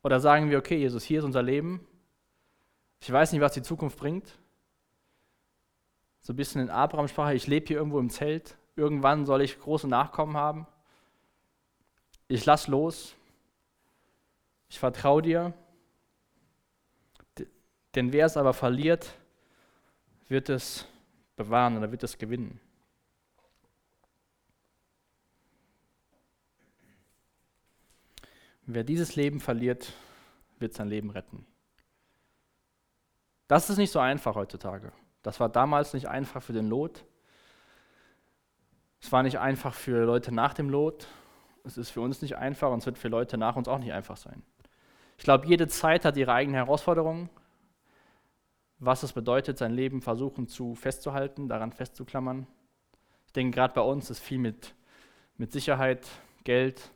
Oder 0.05 0.21
sagen 0.21 0.49
wir, 0.49 0.59
okay, 0.59 0.77
Jesus, 0.77 1.03
hier 1.03 1.19
ist 1.19 1.25
unser 1.25 1.43
Leben. 1.43 1.85
Ich 3.01 3.11
weiß 3.11 3.33
nicht, 3.33 3.41
was 3.41 3.55
die 3.55 3.62
Zukunft 3.62 3.99
bringt. 3.99 4.39
So 6.21 6.35
ein 6.35 6.37
bisschen 6.37 6.61
in 6.61 6.71
Abraham-Sprache, 6.71 7.35
ich 7.35 7.49
lebe 7.49 7.67
hier 7.67 7.79
irgendwo 7.79 7.99
im 7.99 8.11
Zelt. 8.11 8.57
Irgendwann 8.77 9.27
soll 9.27 9.43
ich 9.43 9.59
große 9.59 9.89
Nachkommen 9.89 10.37
haben. 10.37 10.69
Ich 12.29 12.47
lass 12.47 12.69
los. 12.69 13.17
Ich 14.69 14.79
vertraue 14.79 15.23
dir. 15.23 15.53
Denn 17.95 18.13
wer 18.13 18.27
es 18.27 18.37
aber 18.37 18.53
verliert, 18.53 19.15
wird 20.29 20.49
es 20.49 20.87
bewahren 21.37 21.77
oder 21.77 21.91
wird 21.93 22.03
es 22.03 22.19
gewinnen. 22.19 22.61
Wer 28.67 28.83
dieses 28.83 29.15
Leben 29.15 29.41
verliert, 29.41 29.93
wird 30.59 30.73
sein 30.73 30.89
Leben 30.89 31.11
retten. 31.11 31.47
Das 33.47 33.69
ist 33.69 33.77
nicht 33.77 33.91
so 33.91 33.99
einfach 33.99 34.35
heutzutage. 34.35 34.91
Das 35.23 35.39
war 35.39 35.49
damals 35.49 35.93
nicht 35.93 36.09
einfach 36.09 36.43
für 36.43 36.55
den 36.55 36.69
Lot. 36.69 37.05
Es 39.01 39.13
war 39.13 39.23
nicht 39.23 39.39
einfach 39.39 39.75
für 39.75 40.05
Leute 40.05 40.33
nach 40.33 40.55
dem 40.55 40.71
Lot. 40.71 41.07
Es 41.63 41.77
ist 41.77 41.91
für 41.91 42.01
uns 42.01 42.23
nicht 42.23 42.37
einfach 42.37 42.71
und 42.71 42.79
es 42.79 42.87
wird 42.87 42.99
für 42.99 43.09
Leute 43.09 43.37
nach 43.37 43.57
uns 43.57 43.69
auch 43.69 43.79
nicht 43.79 43.93
einfach 43.93 44.17
sein. 44.17 44.43
Ich 45.19 45.25
glaube, 45.25 45.47
jede 45.47 45.69
Zeit 45.69 46.05
hat 46.05 46.17
ihre 46.17 46.33
eigenen 46.33 46.57
Herausforderungen. 46.57 47.29
Was 48.87 49.03
es 49.03 49.14
bedeutet, 49.14 49.57
sein 49.57 49.72
Leben 49.72 50.03
versuchen 50.03 50.47
zu 50.47 50.74
festzuhalten, 50.74 51.49
daran 51.49 51.72
festzuklammern. 51.72 52.47
Ich 53.26 53.32
denke, 53.32 53.55
gerade 53.55 53.72
bei 53.72 53.80
uns 53.80 54.11
ist 54.11 54.20
viel 54.20 54.37
mit, 54.37 54.74
mit 55.39 55.53
Sicherheit, 55.53 56.07
Geld, 56.45 56.91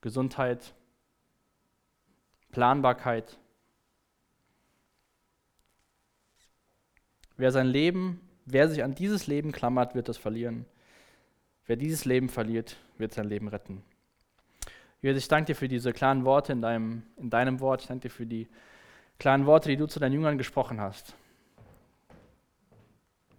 Gesundheit, 0.00 0.72
Planbarkeit. 2.50 3.38
Wer 7.36 7.52
sein 7.52 7.66
Leben, 7.66 8.18
wer 8.46 8.70
sich 8.70 8.82
an 8.82 8.94
dieses 8.94 9.26
Leben 9.26 9.52
klammert, 9.52 9.94
wird 9.94 10.08
es 10.08 10.16
verlieren. 10.16 10.64
Wer 11.66 11.76
dieses 11.76 12.06
Leben 12.06 12.30
verliert, 12.30 12.78
wird 12.96 13.12
sein 13.12 13.28
Leben 13.28 13.48
retten. 13.48 13.84
Jesus, 15.02 15.24
ich 15.24 15.28
danke 15.28 15.52
dir 15.52 15.56
für 15.56 15.68
diese 15.68 15.92
klaren 15.92 16.24
Worte 16.24 16.52
in 16.52 16.62
deinem, 16.62 17.02
in 17.18 17.28
deinem 17.28 17.60
Wort. 17.60 17.82
Ich 17.82 17.88
danke 17.88 18.08
dir 18.08 18.14
für 18.14 18.24
die 18.24 18.48
klaren 19.18 19.46
Worte, 19.46 19.68
die 19.68 19.76
du 19.76 19.86
zu 19.86 20.00
deinen 20.00 20.12
Jüngern 20.12 20.38
gesprochen 20.38 20.80
hast. 20.80 21.14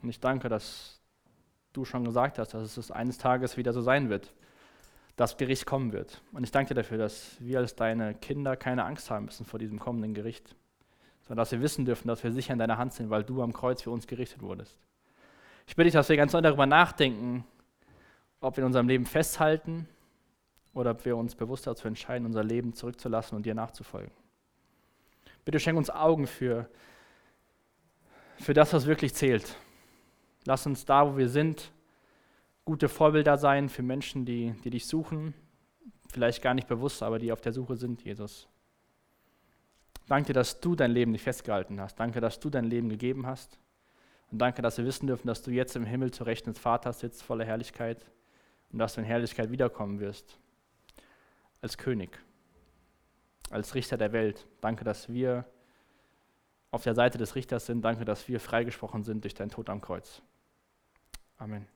Und 0.01 0.09
ich 0.09 0.19
danke, 0.19 0.49
dass 0.49 1.01
du 1.73 1.85
schon 1.85 2.03
gesagt 2.03 2.39
hast, 2.39 2.53
dass 2.53 2.77
es 2.77 2.91
eines 2.91 3.17
Tages 3.17 3.57
wieder 3.57 3.73
so 3.73 3.81
sein 3.81 4.09
wird 4.09 4.33
das 5.19 5.35
Gericht 5.35 5.65
kommen 5.65 5.91
wird. 5.91 6.21
Und 6.31 6.45
ich 6.45 6.51
danke 6.51 6.69
dir 6.69 6.75
dafür, 6.81 6.97
dass 6.97 7.35
wir 7.39 7.59
als 7.59 7.75
deine 7.75 8.15
Kinder 8.15 8.55
keine 8.55 8.85
Angst 8.85 9.11
haben 9.11 9.25
müssen 9.25 9.45
vor 9.45 9.59
diesem 9.59 9.77
kommenden 9.77 10.13
Gericht, 10.13 10.55
sondern 11.23 11.41
dass 11.41 11.51
wir 11.51 11.61
wissen 11.61 11.83
dürfen, 11.83 12.07
dass 12.07 12.23
wir 12.23 12.31
sicher 12.31 12.53
in 12.53 12.59
deiner 12.59 12.77
Hand 12.77 12.93
sind, 12.93 13.09
weil 13.09 13.25
du 13.25 13.41
am 13.41 13.51
Kreuz 13.51 13.81
für 13.81 13.91
uns 13.91 14.07
gerichtet 14.07 14.41
wurdest. 14.41 14.77
Ich 15.67 15.75
bitte 15.75 15.87
dich, 15.87 15.93
dass 15.93 16.07
wir 16.07 16.15
ganz 16.15 16.31
neu 16.31 16.39
darüber 16.39 16.65
nachdenken, 16.65 17.43
ob 18.39 18.55
wir 18.55 18.61
in 18.61 18.67
unserem 18.67 18.87
Leben 18.87 19.05
festhalten 19.05 19.89
oder 20.73 20.91
ob 20.91 21.03
wir 21.03 21.17
uns 21.17 21.35
bewusst 21.35 21.67
dazu 21.67 21.89
entscheiden, 21.89 22.25
unser 22.25 22.45
Leben 22.45 22.73
zurückzulassen 22.73 23.35
und 23.35 23.45
dir 23.45 23.55
nachzufolgen. 23.55 24.13
Bitte 25.49 25.59
schenk 25.59 25.79
uns 25.79 25.89
Augen 25.89 26.27
für, 26.27 26.69
für 28.37 28.53
das, 28.53 28.71
was 28.71 28.85
wirklich 28.85 29.15
zählt. 29.15 29.55
Lass 30.45 30.67
uns 30.67 30.85
da, 30.85 31.11
wo 31.11 31.17
wir 31.17 31.27
sind, 31.27 31.71
gute 32.65 32.87
Vorbilder 32.87 33.35
sein 33.35 33.67
für 33.67 33.81
Menschen, 33.81 34.25
die, 34.25 34.53
die 34.63 34.69
dich 34.69 34.85
suchen, 34.85 35.33
vielleicht 36.13 36.43
gar 36.43 36.53
nicht 36.53 36.67
bewusst, 36.67 37.01
aber 37.01 37.17
die 37.17 37.31
auf 37.31 37.41
der 37.41 37.51
Suche 37.51 37.77
sind, 37.77 38.03
Jesus. 38.03 38.47
Danke, 40.07 40.33
dass 40.33 40.59
du 40.59 40.75
dein 40.75 40.91
Leben 40.91 41.13
nicht 41.13 41.23
festgehalten 41.23 41.81
hast. 41.81 41.99
Danke, 41.99 42.21
dass 42.21 42.39
du 42.39 42.51
dein 42.51 42.65
Leben 42.65 42.87
gegeben 42.87 43.25
hast. 43.25 43.57
Und 44.29 44.37
danke, 44.37 44.61
dass 44.61 44.77
wir 44.77 44.85
wissen 44.85 45.07
dürfen, 45.07 45.25
dass 45.25 45.41
du 45.41 45.49
jetzt 45.49 45.75
im 45.75 45.83
Himmel 45.83 46.11
zu 46.11 46.25
Rechten 46.25 46.53
des 46.53 46.59
Vaters 46.61 46.99
sitzt, 46.99 47.23
voller 47.23 47.45
Herrlichkeit. 47.45 48.05
Und 48.71 48.77
dass 48.77 48.93
du 48.93 49.01
in 49.01 49.07
Herrlichkeit 49.07 49.49
wiederkommen 49.49 49.99
wirst. 49.99 50.37
Als 51.59 51.75
König. 51.75 52.19
Als 53.49 53.75
Richter 53.75 53.97
der 53.97 54.11
Welt. 54.11 54.47
Danke, 54.61 54.83
dass 54.83 55.09
wir 55.09 55.45
auf 56.71 56.83
der 56.83 56.95
Seite 56.95 57.17
des 57.17 57.35
Richters 57.35 57.65
sind. 57.65 57.81
Danke, 57.81 58.05
dass 58.05 58.27
wir 58.27 58.39
freigesprochen 58.39 59.03
sind 59.03 59.23
durch 59.23 59.33
deinen 59.33 59.49
Tod 59.49 59.69
am 59.69 59.81
Kreuz. 59.81 60.21
Amen. 61.37 61.67